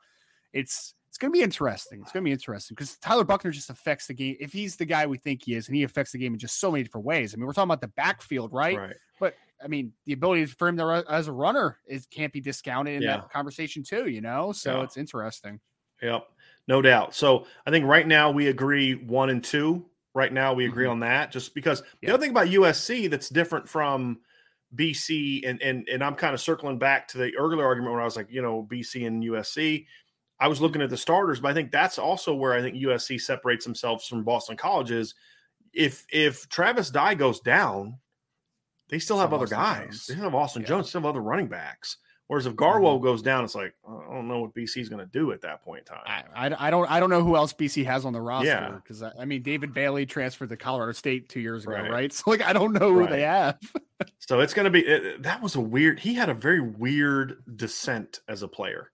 it's 0.52 0.94
it's 1.08 1.18
going 1.18 1.32
to 1.32 1.38
be 1.38 1.42
interesting. 1.42 2.02
It's 2.02 2.12
going 2.12 2.22
to 2.22 2.28
be 2.28 2.32
interesting 2.32 2.74
because 2.74 2.98
Tyler 2.98 3.24
Buchner 3.24 3.50
just 3.50 3.70
affects 3.70 4.06
the 4.06 4.12
game. 4.12 4.36
If 4.38 4.52
he's 4.52 4.76
the 4.76 4.84
guy 4.84 5.06
we 5.06 5.16
think 5.16 5.42
he 5.44 5.54
is, 5.54 5.66
and 5.66 5.74
he 5.74 5.82
affects 5.82 6.12
the 6.12 6.18
game 6.18 6.34
in 6.34 6.38
just 6.38 6.60
so 6.60 6.70
many 6.70 6.84
different 6.84 7.06
ways. 7.06 7.32
I 7.32 7.38
mean, 7.38 7.46
we're 7.46 7.54
talking 7.54 7.70
about 7.70 7.80
the 7.80 7.88
backfield, 7.88 8.52
right? 8.52 8.76
right. 8.76 8.96
I 9.62 9.68
mean, 9.68 9.92
the 10.04 10.12
ability 10.12 10.46
for 10.46 10.68
him 10.68 10.76
to 10.76 10.84
run 10.84 11.04
as 11.08 11.28
a 11.28 11.32
runner 11.32 11.78
is 11.86 12.06
can't 12.06 12.32
be 12.32 12.40
discounted 12.40 12.96
in 12.96 13.02
Yeah. 13.02 13.18
that 13.18 13.30
conversation 13.30 13.82
too. 13.82 14.08
You 14.08 14.20
know, 14.20 14.52
so 14.52 14.78
Yeah. 14.78 14.84
it's 14.84 14.96
interesting. 14.96 15.60
Yep, 16.02 16.26
no 16.68 16.82
doubt. 16.82 17.14
So 17.14 17.46
I 17.66 17.70
think 17.70 17.86
right 17.86 18.06
now 18.06 18.30
we 18.30 18.48
agree 18.48 18.94
one 18.94 19.30
and 19.30 19.42
two. 19.42 19.88
Right 20.14 20.32
now 20.32 20.52
we 20.54 20.66
agree 20.66 20.86
Mhm. 20.86 20.90
on 20.92 21.00
that, 21.00 21.30
just 21.30 21.54
because 21.54 21.82
the 22.00 22.08
other 22.10 22.20
thing 22.20 22.30
about 22.30 22.48
USC 22.50 23.06
that's 23.06 23.28
different 23.28 23.68
from 23.68 24.20
BC, 24.74 25.42
and 25.46 25.60
and 25.62 25.88
and 25.88 26.02
I'm 26.02 26.14
kind 26.16 26.34
of 26.34 26.40
circling 26.40 26.78
back 26.78 27.08
to 27.08 27.18
the 27.18 27.34
earlier 27.36 27.64
argument 27.64 27.92
when 27.94 28.02
I 28.02 28.04
was 28.04 28.16
like, 28.16 28.30
you 28.30 28.42
know, 28.42 28.62
BC 28.62 29.06
and 29.06 29.22
USC. 29.24 29.86
I 30.38 30.48
was 30.48 30.60
looking 30.60 30.82
at 30.82 30.90
the 30.90 30.96
starters, 30.98 31.40
but 31.40 31.50
I 31.50 31.54
think 31.54 31.70
that's 31.72 31.98
also 31.98 32.34
where 32.34 32.52
I 32.52 32.60
think 32.60 32.76
USC 32.76 33.16
separates 33.18 33.64
themselves 33.64 34.06
from 34.06 34.22
Boston 34.24 34.56
Colleges. 34.56 35.14
If 35.72 36.04
if 36.10 36.48
Travis 36.50 36.90
Dye 36.90 37.14
goes 37.14 37.40
down, 37.40 37.98
they 38.88 38.98
still 38.98 39.18
have 39.18 39.32
other 39.32 39.44
Austin 39.44 39.58
guys. 39.58 39.84
Jones. 39.86 40.06
They 40.06 40.14
still 40.14 40.24
have 40.24 40.34
Austin 40.34 40.62
Yeah. 40.62 40.68
Jones, 40.68 40.88
still 40.88 41.00
have 41.00 41.06
other 41.08 41.20
running 41.22 41.48
backs. 41.48 41.96
Whereas 42.28 42.46
if 42.46 42.54
mm-hmm. 42.54 42.84
Garwo 42.84 43.00
goes 43.00 43.22
down, 43.22 43.44
it's 43.44 43.54
like 43.54 43.72
uh, 43.88 43.98
I 43.98 44.14
don't 44.14 44.26
know 44.26 44.40
what 44.40 44.52
BC 44.54 44.78
is 44.80 44.88
going 44.88 45.04
to 45.04 45.10
do 45.12 45.30
at 45.30 45.40
that 45.42 45.62
point 45.62 45.88
in 45.88 45.94
time. 45.94 46.02
I, 46.34 46.48
I, 46.48 46.66
I 46.66 46.70
don't 46.70 46.90
I 46.90 46.98
don't 46.98 47.10
know 47.10 47.22
who 47.22 47.36
else 47.36 47.52
BC 47.52 47.84
has 47.86 48.04
on 48.04 48.12
the 48.12 48.20
roster 48.20 48.48
Yeah. 48.48 48.70
because 48.70 49.00
I, 49.02 49.12
I 49.20 49.24
mean 49.24 49.42
David 49.42 49.72
Bailey 49.72 50.06
transferred 50.06 50.48
to 50.48 50.56
Colorado 50.56 50.90
State 50.92 51.28
two 51.28 51.38
years 51.40 51.64
ago, 51.64 51.74
Right. 51.74 51.90
right? 51.90 52.12
So 52.12 52.30
like 52.30 52.42
I 52.42 52.52
don't 52.52 52.72
know 52.72 52.92
who 52.92 53.00
Right. 53.00 53.10
they 53.10 53.20
have. 53.22 53.58
So 54.18 54.40
it's 54.40 54.54
going 54.54 54.64
to 54.64 54.70
be 54.70 54.80
it, 54.80 55.22
that 55.22 55.40
was 55.40 55.54
a 55.54 55.60
weird. 55.60 56.00
He 56.00 56.14
had 56.14 56.28
a 56.28 56.34
very 56.34 56.60
weird 56.60 57.42
descent 57.56 58.20
as 58.28 58.42
a 58.42 58.48
player. 58.48 58.90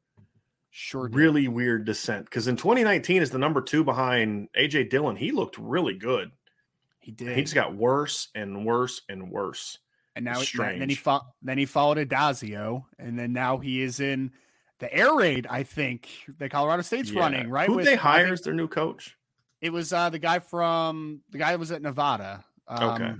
Sure, 0.71 1.09
did. 1.09 1.17
Really 1.17 1.49
weird 1.49 1.85
descent 1.87 2.25
because 2.27 2.49
in 2.49 2.57
2019 2.57 3.21
is 3.23 3.31
the 3.31 3.39
number 3.39 3.61
two 3.63 3.83
behind 3.85 4.49
AJ 4.59 4.91
Dillon, 4.91 5.17
he 5.17 5.31
looked 5.33 5.57
really 5.59 5.95
good. 5.95 6.31
he 7.01 7.13
did. 7.13 7.35
He 7.37 7.43
just 7.43 7.55
got 7.55 7.75
worse 7.75 8.29
and 8.35 8.65
worse 8.67 9.01
and 9.09 9.31
worse. 9.31 9.79
And 10.15 10.25
now 10.25 10.41
it's 10.41 10.53
then 10.53 10.89
he 10.89 10.95
strange. 10.95 10.99
fo- 11.01 11.27
then 11.43 11.59
he 11.59 11.65
followed 11.67 11.97
Addazio, 11.99 12.85
and 12.99 13.19
then 13.19 13.33
now 13.33 13.59
he 13.59 13.81
is 13.81 13.99
in 14.01 14.31
the 14.79 14.93
air 14.93 15.15
raid. 15.15 15.47
I 15.49 15.63
think 15.63 16.09
that 16.39 16.51
Colorado 16.51 16.83
State's 16.83 17.11
Yeah. 17.11 17.21
running 17.21 17.49
right. 17.51 17.67
Who 17.69 17.77
with- 17.77 17.85
they 17.87 17.95
I 17.95 17.97
hire 17.97 18.33
as 18.33 18.43
their 18.43 18.55
new 18.55 18.69
coach? 18.69 19.17
It 19.61 19.73
was 19.73 19.93
uh, 19.93 20.11
the 20.11 20.19
guy 20.19 20.39
from 20.41 21.21
the 21.31 21.39
guy 21.39 21.53
that 21.53 21.59
was 21.61 21.73
at 21.73 21.83
Nevada. 21.83 22.45
Um, 22.69 22.83
Okay. 22.91 23.15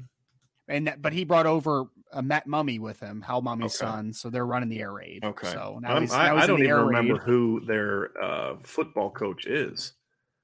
And 0.69 0.87
that, 0.87 1.03
but 1.03 1.13
he 1.13 1.25
brought 1.25 1.47
over 1.47 1.85
uh, 2.13 2.23
Matt 2.23 2.47
Mumme 2.47 2.79
with 2.79 3.01
him, 3.01 3.21
Hal 3.23 3.43
Mumme's 3.43 3.65
Okay. 3.81 3.91
son. 3.91 4.13
So 4.13 4.29
they're 4.31 4.47
running 4.47 4.69
the 4.69 4.81
air 4.81 4.93
raid. 4.93 5.25
Okay. 5.25 5.51
So 5.51 5.79
now 5.83 5.99
he's, 6.01 6.11
now 6.13 6.35
he's 6.35 6.41
I 6.41 6.45
in 6.45 6.49
don't 6.49 6.63
even 6.63 6.77
remember 6.77 7.15
raid. 7.15 7.23
who 7.23 7.61
their 7.67 8.11
uh, 8.23 8.57
football 8.63 9.11
coach 9.11 9.47
is. 9.47 9.95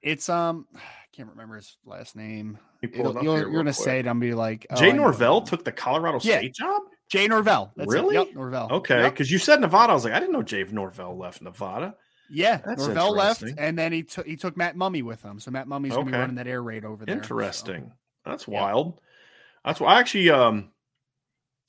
It's 0.02 0.28
um, 0.28 0.66
I 0.74 0.80
can't 1.12 1.28
remember 1.30 1.56
his 1.56 1.76
last 1.84 2.16
name. 2.16 2.58
Let 2.82 2.90
me 2.92 2.96
pull 2.96 3.00
It'll- 3.00 3.10
it 3.12 3.16
up 3.18 3.24
you're 3.24 3.38
you're 3.50 3.60
gonna 3.62 3.72
say 3.72 3.98
it. 3.98 4.06
I'm 4.06 4.18
gonna 4.20 4.20
be 4.20 4.34
like 4.34 4.66
oh, 4.70 4.76
Jay 4.76 4.92
Norvell 4.92 5.42
took 5.42 5.64
the 5.64 5.72
Colorado 5.72 6.18
Yeah. 6.22 6.38
State 6.38 6.54
job. 6.54 6.82
Jay 7.10 7.26
Norvell. 7.26 7.72
That's 7.76 7.90
Really? 7.92 8.16
It. 8.16 8.26
Yep, 8.28 8.34
Norvell. 8.34 8.68
Okay, 8.70 9.00
Yep. 9.02 9.12
because 9.14 9.30
you 9.30 9.38
said 9.38 9.60
Nevada, 9.60 9.92
I 9.92 9.94
was 9.94 10.04
like, 10.04 10.12
I 10.12 10.20
didn't 10.20 10.32
know 10.32 10.42
Jay 10.42 10.62
Norvell 10.64 11.16
left 11.16 11.40
Nevada. 11.42 11.94
Yeah, 12.30 12.58
That's 12.58 12.84
Norvell 12.84 13.12
left, 13.12 13.42
and 13.56 13.78
then 13.78 13.90
he 13.92 14.02
took 14.02 14.26
he 14.26 14.36
took 14.36 14.56
Matt 14.56 14.76
Mumme 14.76 15.02
with 15.02 15.22
him. 15.22 15.40
So 15.40 15.50
Matt 15.50 15.66
Mumme's 15.66 15.94
gonna 15.94 16.04
be 16.10 16.12
running 16.12 16.36
that 16.36 16.46
air 16.46 16.62
raid 16.62 16.84
over 16.84 17.04
there. 17.06 17.14
so. 17.16 17.18
Interesting. 17.22 17.92
That's 18.26 18.46
Yeah. 18.46 18.60
wild. 18.62 19.00
That's 19.64 19.80
why 19.80 19.94
I 19.94 20.00
actually 20.00 20.28
um 20.30 20.70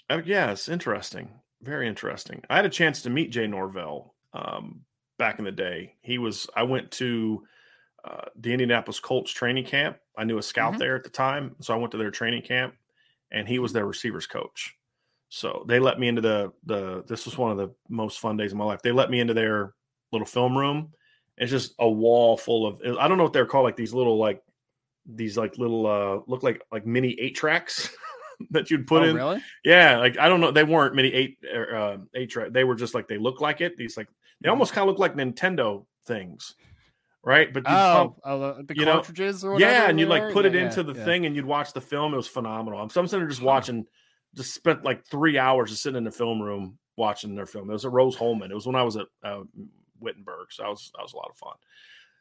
Uh, 0.10 0.22
yes, 0.26 0.68
interesting. 0.70 1.30
Very 1.62 1.88
interesting. 1.88 2.44
I 2.50 2.56
had 2.56 2.66
a 2.66 2.70
chance 2.70 3.04
to 3.04 3.10
meet 3.10 3.32
Jay 3.32 3.48
Norvell 3.48 4.16
um, 4.34 4.82
back 5.18 5.40
in 5.40 5.46
the 5.46 5.52
day. 5.52 5.96
He 6.02 6.18
was. 6.18 6.48
I 6.56 6.64
went 6.64 6.92
to 6.94 7.44
uh, 8.06 8.26
the 8.36 8.52
Indianapolis 8.52 9.00
Colts 9.00 9.32
training 9.32 9.66
camp. 9.66 9.98
I 10.18 10.24
knew 10.24 10.38
a 10.38 10.44
scout 10.44 10.74
Mhm. 10.76 10.80
there 10.80 10.96
at 10.96 11.04
the 11.04 11.10
time, 11.10 11.56
so 11.62 11.74
I 11.74 11.78
went 11.78 11.92
to 11.92 11.98
their 11.98 12.12
training 12.12 12.42
camp, 12.44 12.76
and 13.32 13.48
he 13.48 13.60
was 13.60 13.74
their 13.74 13.86
receivers 13.86 14.28
coach. 14.28 14.76
So 15.30 15.64
they 15.68 15.80
let 15.80 16.00
me 16.00 16.08
into 16.08 16.22
the 16.22 16.52
the. 16.66 17.04
This 17.08 17.26
was 17.26 17.38
one 17.38 17.52
of 17.52 17.58
the 17.58 17.74
most 17.88 18.20
fun 18.20 18.36
days 18.38 18.52
of 18.52 18.58
my 18.58 18.66
life. 18.66 18.82
They 18.82 18.92
let 18.92 19.12
me 19.12 19.20
into 19.20 19.34
their 19.34 19.74
little 20.12 20.26
film 20.26 20.58
room. 20.58 20.92
It's 21.38 21.52
just 21.52 21.76
a 21.80 21.90
wall 21.90 22.36
full 22.36 22.66
of. 22.66 22.82
I 23.00 23.08
don't 23.08 23.18
know 23.18 23.24
what 23.24 23.34
they're 23.34 23.46
called, 23.46 23.64
like 23.66 23.76
these 23.76 23.94
little 23.94 24.18
like 24.18 24.42
these 25.06 25.38
like 25.38 25.58
little 25.58 25.86
uh 25.88 26.20
look 26.28 26.44
like 26.44 26.62
like 26.72 26.86
mini 26.86 27.16
eight 27.20 27.36
tracks 27.36 27.90
that 28.52 28.70
you'd 28.72 28.88
put 28.88 29.04
oh, 29.04 29.06
in. 29.06 29.16
really? 29.16 29.42
Yeah, 29.64 29.98
like 29.98 30.18
I 30.18 30.28
don't 30.28 30.42
know, 30.42 30.52
they 30.52 30.64
weren't 30.64 30.96
mini 30.96 31.14
eight 31.14 31.38
uh, 31.54 31.98
eight 32.16 32.30
track. 32.32 32.52
They 32.52 32.64
were 32.64 32.76
just 32.76 32.94
like 32.96 33.08
they 33.08 33.18
look 33.18 33.40
like 33.42 33.62
it. 33.62 33.78
These 33.78 33.98
like 33.98 34.08
they 34.42 34.48
Mhm. 34.48 34.54
almost 34.54 34.74
kind 34.74 34.84
of 34.90 34.94
look 34.94 35.00
like 35.00 35.16
Nintendo 35.16 35.86
things, 36.06 36.56
right? 37.24 37.54
But 37.54 37.68
you 37.68 37.74
Oh, 37.76 37.94
pump- 37.94 38.20
oh, 38.26 38.62
the- 38.64 38.76
you 38.76 38.86
know, 38.86 38.94
cartridges 38.94 39.44
or 39.44 39.54
whatever. 39.54 39.72
yeah, 39.72 39.90
and 39.90 40.00
you 40.00 40.06
like 40.06 40.32
put 40.34 40.46
it 40.46 40.54
Yeah, 40.56 40.66
into 40.66 40.84
the 40.84 40.94
yeah. 40.94 41.06
thing, 41.06 41.26
and 41.26 41.36
you'd 41.36 41.46
watch 41.46 41.74
the 41.74 41.82
film. 41.82 42.14
It 42.14 42.18
was 42.18 42.28
phenomenal. 42.28 42.80
I'm 42.82 42.90
some 42.90 43.08
sitting 43.08 43.22
there 43.22 43.30
just 43.30 43.42
watching, 43.42 43.86
just 44.36 44.54
spent 44.54 44.84
like 44.84 45.06
three 45.06 45.38
hours 45.38 45.70
just 45.72 45.84
sitting 45.84 45.98
in 45.98 46.04
the 46.04 46.12
film 46.12 46.42
room 46.42 46.78
watching 46.98 47.36
their 47.36 47.46
film. 47.46 47.70
It 47.70 47.74
was 47.74 47.86
at 47.86 47.92
Rose-Hulman. 47.92 48.52
It 48.52 48.56
was 48.56 48.66
when 48.68 48.76
I 48.76 48.84
was 48.84 48.98
at 48.98 49.06
uh, 49.24 49.42
Wittenberg, 50.00 50.52
so 50.52 50.64
that 50.64 50.70
was 50.70 50.92
that 50.96 51.04
was 51.04 51.14
a 51.14 51.18
lot 51.18 51.30
of 51.30 51.38
fun. 51.38 51.54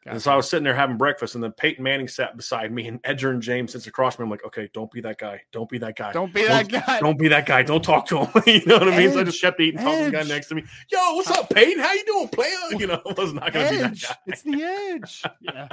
And 0.05 0.21
so 0.21 0.31
I 0.31 0.35
was 0.35 0.49
sitting 0.49 0.63
there 0.63 0.73
having 0.73 0.97
breakfast, 0.97 1.35
and 1.35 1.43
then 1.43 1.51
Peyton 1.51 1.83
Manning 1.83 2.07
sat 2.07 2.35
beside 2.35 2.71
me, 2.71 2.87
and 2.87 3.01
Edgerrin 3.03 3.41
James 3.41 3.73
sits 3.73 3.85
across 3.85 4.17
me. 4.17 4.23
I'm 4.23 4.29
like, 4.31 4.45
okay, 4.45 4.69
don't 4.73 4.89
be 4.89 5.01
that 5.01 5.17
guy. 5.19 5.41
Don't 5.51 5.69
be 5.69 5.77
that 5.79 5.95
guy. 5.97 6.11
Don't 6.13 6.33
be 6.33 6.45
that 6.47 6.67
guy. 6.69 6.99
Don't 6.99 7.19
be 7.19 7.27
that 7.27 7.45
guy. 7.45 7.61
Don't 7.63 7.83
talk 7.83 8.07
to 8.07 8.25
him. 8.25 8.43
you 8.47 8.65
know 8.65 8.79
what 8.79 8.87
I 8.89 8.97
mean? 8.97 9.11
So 9.11 9.19
I 9.19 9.23
just 9.23 9.37
Edge, 9.37 9.41
kept 9.41 9.59
eating, 9.59 9.79
talking 9.79 9.99
to 9.99 10.05
the 10.05 10.11
guy 10.11 10.23
next 10.23 10.47
to 10.47 10.55
me. 10.55 10.63
Yo, 10.91 11.13
what's 11.15 11.29
up, 11.29 11.49
Peyton? 11.49 11.83
How 11.83 11.93
you 11.93 12.05
doing, 12.05 12.27
player? 12.29 12.49
You 12.79 12.87
know, 12.87 13.01
I 13.05 13.13
was 13.21 13.33
not 13.33 13.51
going 13.53 13.65
to 13.67 13.71
be 13.71 13.77
that 13.81 13.99
guy. 14.01 14.15
It's 14.27 14.41
the 14.41 14.63
edge. 14.63 15.23
Yeah. 15.41 15.67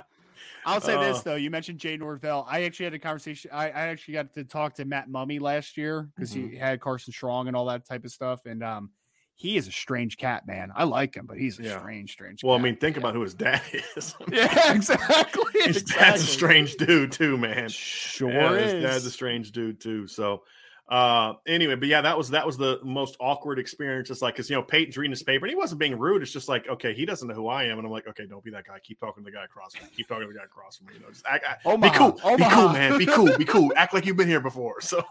I'll 0.66 0.80
say 0.80 0.98
this 0.98 1.18
Uh, 1.18 1.22
though. 1.22 1.34
You 1.36 1.48
mentioned 1.50 1.78
Jay 1.78 1.96
Norvell. 1.96 2.44
I 2.50 2.64
actually 2.64 2.84
had 2.86 2.94
a 2.94 2.98
conversation. 2.98 3.52
I, 3.54 3.66
I 3.66 3.86
actually 3.86 4.14
got 4.14 4.34
to 4.34 4.42
talk 4.42 4.74
to 4.74 4.84
Matt 4.84 5.08
Mumme 5.08 5.40
last 5.40 5.76
year 5.76 6.08
because 6.16 6.32
Mm-hmm. 6.34 6.48
he 6.50 6.56
had 6.56 6.80
Carson 6.80 7.12
Strong 7.12 7.46
and 7.46 7.56
all 7.56 7.66
that 7.66 7.86
type 7.86 8.04
of 8.04 8.10
stuff. 8.10 8.44
And 8.46 8.64
um, 8.64 8.90
he 9.38 9.56
is 9.58 9.68
a 9.68 9.72
strange 9.72 10.16
cat, 10.16 10.46
man. 10.46 10.72
I 10.74 10.84
like 10.84 11.14
him, 11.14 11.26
but 11.26 11.36
he's 11.36 11.58
a 11.60 11.62
Yeah. 11.62 11.78
strange, 11.78 12.10
strange. 12.12 12.42
Well, 12.42 12.56
I 12.56 12.58
mean, 12.58 12.76
think 12.76 12.96
Yeah. 12.96 13.00
about 13.00 13.14
who 13.14 13.20
his 13.20 13.34
dad 13.34 13.60
is. 13.96 14.14
Yeah, 14.32 14.72
exactly. 14.72 15.44
his 15.64 15.76
exactly. 15.82 16.00
dad's 16.04 16.22
a 16.22 16.26
strange 16.26 16.74
dude 16.76 17.12
too, 17.12 17.36
man. 17.36 17.68
Sure 17.68 18.32
Yeah, 18.32 18.52
is. 18.54 18.72
his 18.72 18.82
dad's 18.82 19.04
a 19.06 19.10
strange 19.10 19.52
dude 19.52 19.78
too. 19.80 20.06
So, 20.06 20.42
uh, 20.88 21.34
anyway, 21.48 21.74
but 21.74 21.88
yeah, 21.88 22.00
that 22.00 22.16
was 22.16 22.30
that 22.30 22.46
was 22.46 22.56
the 22.56 22.78
most 22.84 23.16
awkward 23.18 23.58
experience. 23.58 24.08
It's 24.08 24.22
like 24.22 24.34
because 24.34 24.48
you 24.48 24.54
know 24.54 24.62
Peyton's 24.62 24.96
reading 24.96 25.10
his 25.10 25.22
paper 25.24 25.44
and 25.44 25.50
he 25.50 25.56
wasn't 25.56 25.80
being 25.80 25.98
rude. 25.98 26.22
It's 26.22 26.30
just 26.30 26.48
like 26.48 26.68
okay, 26.68 26.94
he 26.94 27.04
doesn't 27.04 27.26
know 27.26 27.34
who 27.34 27.48
I 27.48 27.64
am, 27.64 27.78
and 27.78 27.86
I'm 27.86 27.90
like, 27.92 28.06
okay, 28.06 28.24
don't 28.26 28.44
be 28.44 28.52
that 28.52 28.64
guy. 28.66 28.78
Keep 28.84 29.00
talking 29.00 29.24
to 29.24 29.30
the 29.30 29.36
guy 29.36 29.44
across 29.44 29.74
from 29.74 29.86
me. 29.86 29.92
Keep 29.96 30.06
talking 30.06 30.28
to 30.28 30.32
the 30.32 30.38
guy 30.38 30.44
across 30.44 30.76
from 30.76 30.86
me. 30.86 30.94
You 30.94 31.00
know, 31.00 31.10
just 31.10 31.26
act, 31.26 31.44
act- 31.44 31.64
be 31.64 31.70
Omaha, 31.70 32.10
cool, 32.12 32.36
be 32.36 32.44
cool, 32.48 32.68
man. 32.68 32.98
Be 32.98 33.06
cool, 33.06 33.36
be 33.36 33.44
cool. 33.44 33.72
Act 33.74 33.94
like 33.94 34.06
you've 34.06 34.16
been 34.16 34.28
here 34.28 34.40
before. 34.40 34.76
So 34.86 35.02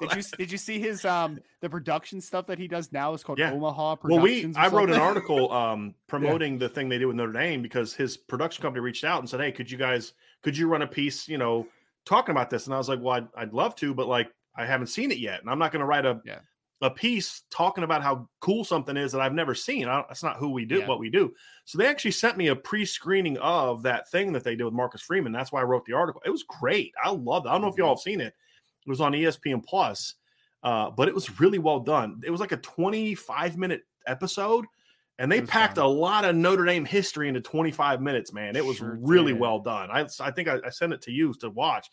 Did 0.00 0.16
you 0.16 0.22
did 0.36 0.52
you 0.52 0.58
see 0.58 0.78
his 0.78 1.04
um 1.06 1.40
the 1.60 1.70
production 1.70 2.20
stuff 2.20 2.46
that 2.46 2.58
he 2.58 2.68
does 2.68 2.92
now 2.92 3.14
is 3.14 3.22
called 3.24 3.38
Yeah. 3.38 3.52
Omaha 3.52 3.96
Well, 4.04 4.20
we 4.20 4.42
Productions? 4.42 4.56
I 4.56 4.68
wrote 4.68 4.90
an 4.90 5.00
article 5.00 5.50
um, 5.52 5.94
promoting 6.08 6.58
the 6.58 6.68
thing 6.68 6.88
they 6.88 6.98
do 6.98 7.08
with 7.08 7.16
Notre 7.16 7.32
Dame 7.32 7.62
because 7.62 7.94
his 7.94 8.16
production 8.16 8.62
company 8.62 8.80
reached 8.80 9.04
out 9.04 9.20
and 9.20 9.28
said, 9.28 9.40
"Hey, 9.40 9.50
could 9.52 9.70
you 9.70 9.78
guys 9.78 10.12
could 10.42 10.56
you 10.58 10.68
run 10.68 10.82
a 10.82 10.86
piece, 10.86 11.28
you 11.28 11.38
know, 11.38 11.66
talking 12.04 12.32
about 12.32 12.50
this?" 12.50 12.66
And 12.66 12.74
I 12.74 12.78
was 12.78 12.88
like, 12.88 13.00
"Well, 13.00 13.14
I'd, 13.14 13.28
I'd 13.36 13.52
love 13.54 13.74
to, 13.76 13.94
but 13.94 14.08
like 14.08 14.30
I 14.54 14.66
haven't 14.66 14.88
seen 14.88 15.10
it 15.10 15.18
yet, 15.18 15.40
and 15.40 15.50
I'm 15.50 15.58
not 15.58 15.72
going 15.72 15.80
to 15.80 15.86
write 15.86 16.04
a 16.06 16.20
Yeah. 16.24 16.40
a 16.82 16.90
piece 16.90 17.42
talking 17.50 17.84
about 17.84 18.02
how 18.02 18.28
cool 18.40 18.64
something 18.64 18.96
is 18.96 19.12
that 19.12 19.20
I've 19.20 19.32
never 19.34 19.54
seen. 19.54 19.86
I, 19.88 20.02
that's 20.08 20.22
not 20.22 20.36
who 20.36 20.50
we 20.50 20.64
do, 20.64 20.80
Yeah. 20.80 20.86
what 20.88 20.98
we 20.98 21.10
do." 21.10 21.32
So 21.64 21.78
they 21.78 21.86
actually 21.86 22.10
sent 22.10 22.36
me 22.36 22.48
a 22.48 22.56
pre-screening 22.56 23.38
of 23.38 23.82
that 23.84 24.10
thing 24.10 24.32
that 24.32 24.44
they 24.44 24.56
did 24.56 24.64
with 24.64 24.74
Marcus 24.74 25.00
Freeman. 25.02 25.32
That's 25.32 25.52
why 25.52 25.60
I 25.60 25.64
wrote 25.64 25.84
the 25.86 25.92
article. 25.94 26.20
It 26.26 26.30
was 26.30 26.42
great. 26.42 26.92
I 27.02 27.10
loved 27.10 27.46
it. 27.46 27.50
I 27.50 27.52
don't 27.52 27.62
know 27.62 27.68
if 27.68 27.74
Mm-hmm. 27.74 27.80
y'all 27.82 27.94
have 27.94 28.00
seen 28.00 28.20
it. 28.20 28.34
It 28.84 28.90
was 28.90 29.00
on 29.00 29.12
ESPN 29.12 29.64
Plus, 29.64 30.14
uh, 30.64 30.90
but 30.90 31.06
it 31.08 31.14
was 31.14 31.38
really 31.40 31.58
well 31.58 31.78
done. 31.80 32.20
It 32.24 32.30
was 32.30 32.40
like 32.40 32.50
a 32.52 32.56
25 32.56 33.56
minute 33.56 33.82
episode, 34.08 34.66
and 35.20 35.30
they 35.30 35.40
packed 35.40 35.76
fun. 35.76 35.84
a 35.84 35.88
lot 35.88 36.24
of 36.24 36.34
Notre 36.34 36.64
Dame 36.64 36.84
history 36.84 37.28
into 37.28 37.40
25 37.40 38.00
minutes. 38.02 38.32
Man, 38.32 38.56
it 38.56 38.64
was 38.64 38.78
Sure 38.78 38.98
really 39.00 39.32
did. 39.32 39.40
well 39.40 39.60
done. 39.60 39.88
I 39.90 40.06
I 40.20 40.30
think 40.32 40.48
I, 40.48 40.58
I 40.66 40.70
sent 40.70 40.92
it 40.92 41.00
to 41.02 41.12
you 41.12 41.32
to 41.34 41.48
watch. 41.50 41.88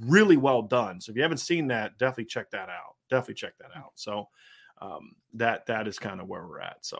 Really 0.00 0.36
well 0.36 0.62
done. 0.62 1.00
So 1.00 1.10
if 1.10 1.16
you 1.16 1.22
haven't 1.22 1.38
seen 1.38 1.66
that, 1.68 1.98
definitely 1.98 2.26
check 2.26 2.50
that 2.50 2.68
out. 2.68 2.96
Definitely 3.10 3.34
check 3.34 3.54
that 3.58 3.70
out. 3.76 3.92
So 3.94 4.28
um, 4.80 5.12
that 5.34 5.66
that 5.66 5.86
is 5.86 5.98
kind 5.98 6.20
of 6.20 6.28
where 6.28 6.46
we're 6.46 6.60
at. 6.60 6.78
So 6.80 6.98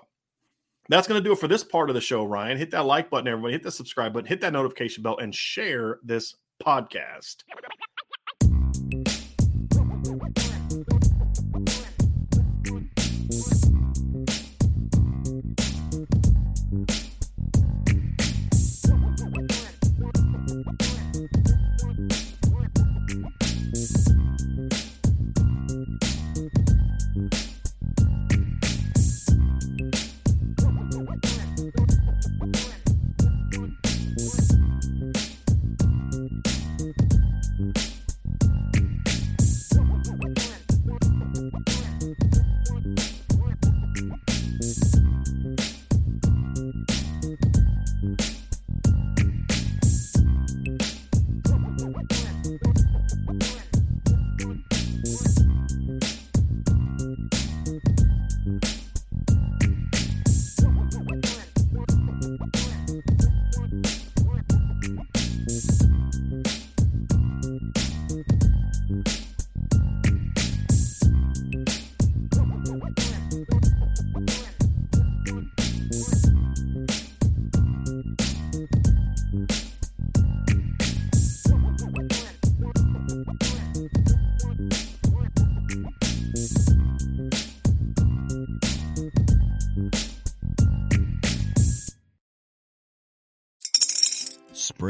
that's 0.88 1.08
going 1.08 1.20
to 1.20 1.24
do 1.24 1.32
it 1.32 1.38
for 1.38 1.48
this 1.48 1.64
part 1.64 1.90
of 1.90 1.94
the 1.94 2.00
show, 2.00 2.24
Ryan. 2.24 2.58
Hit 2.58 2.70
that 2.72 2.86
like 2.86 3.10
button, 3.10 3.28
everybody. 3.28 3.52
Hit 3.52 3.62
that 3.62 3.72
subscribe 3.72 4.12
button, 4.12 4.28
hit 4.28 4.40
that 4.40 4.52
notification 4.52 5.02
bell, 5.02 5.18
and 5.18 5.34
share 5.34 5.98
this 6.02 6.34
podcast. 6.64 7.36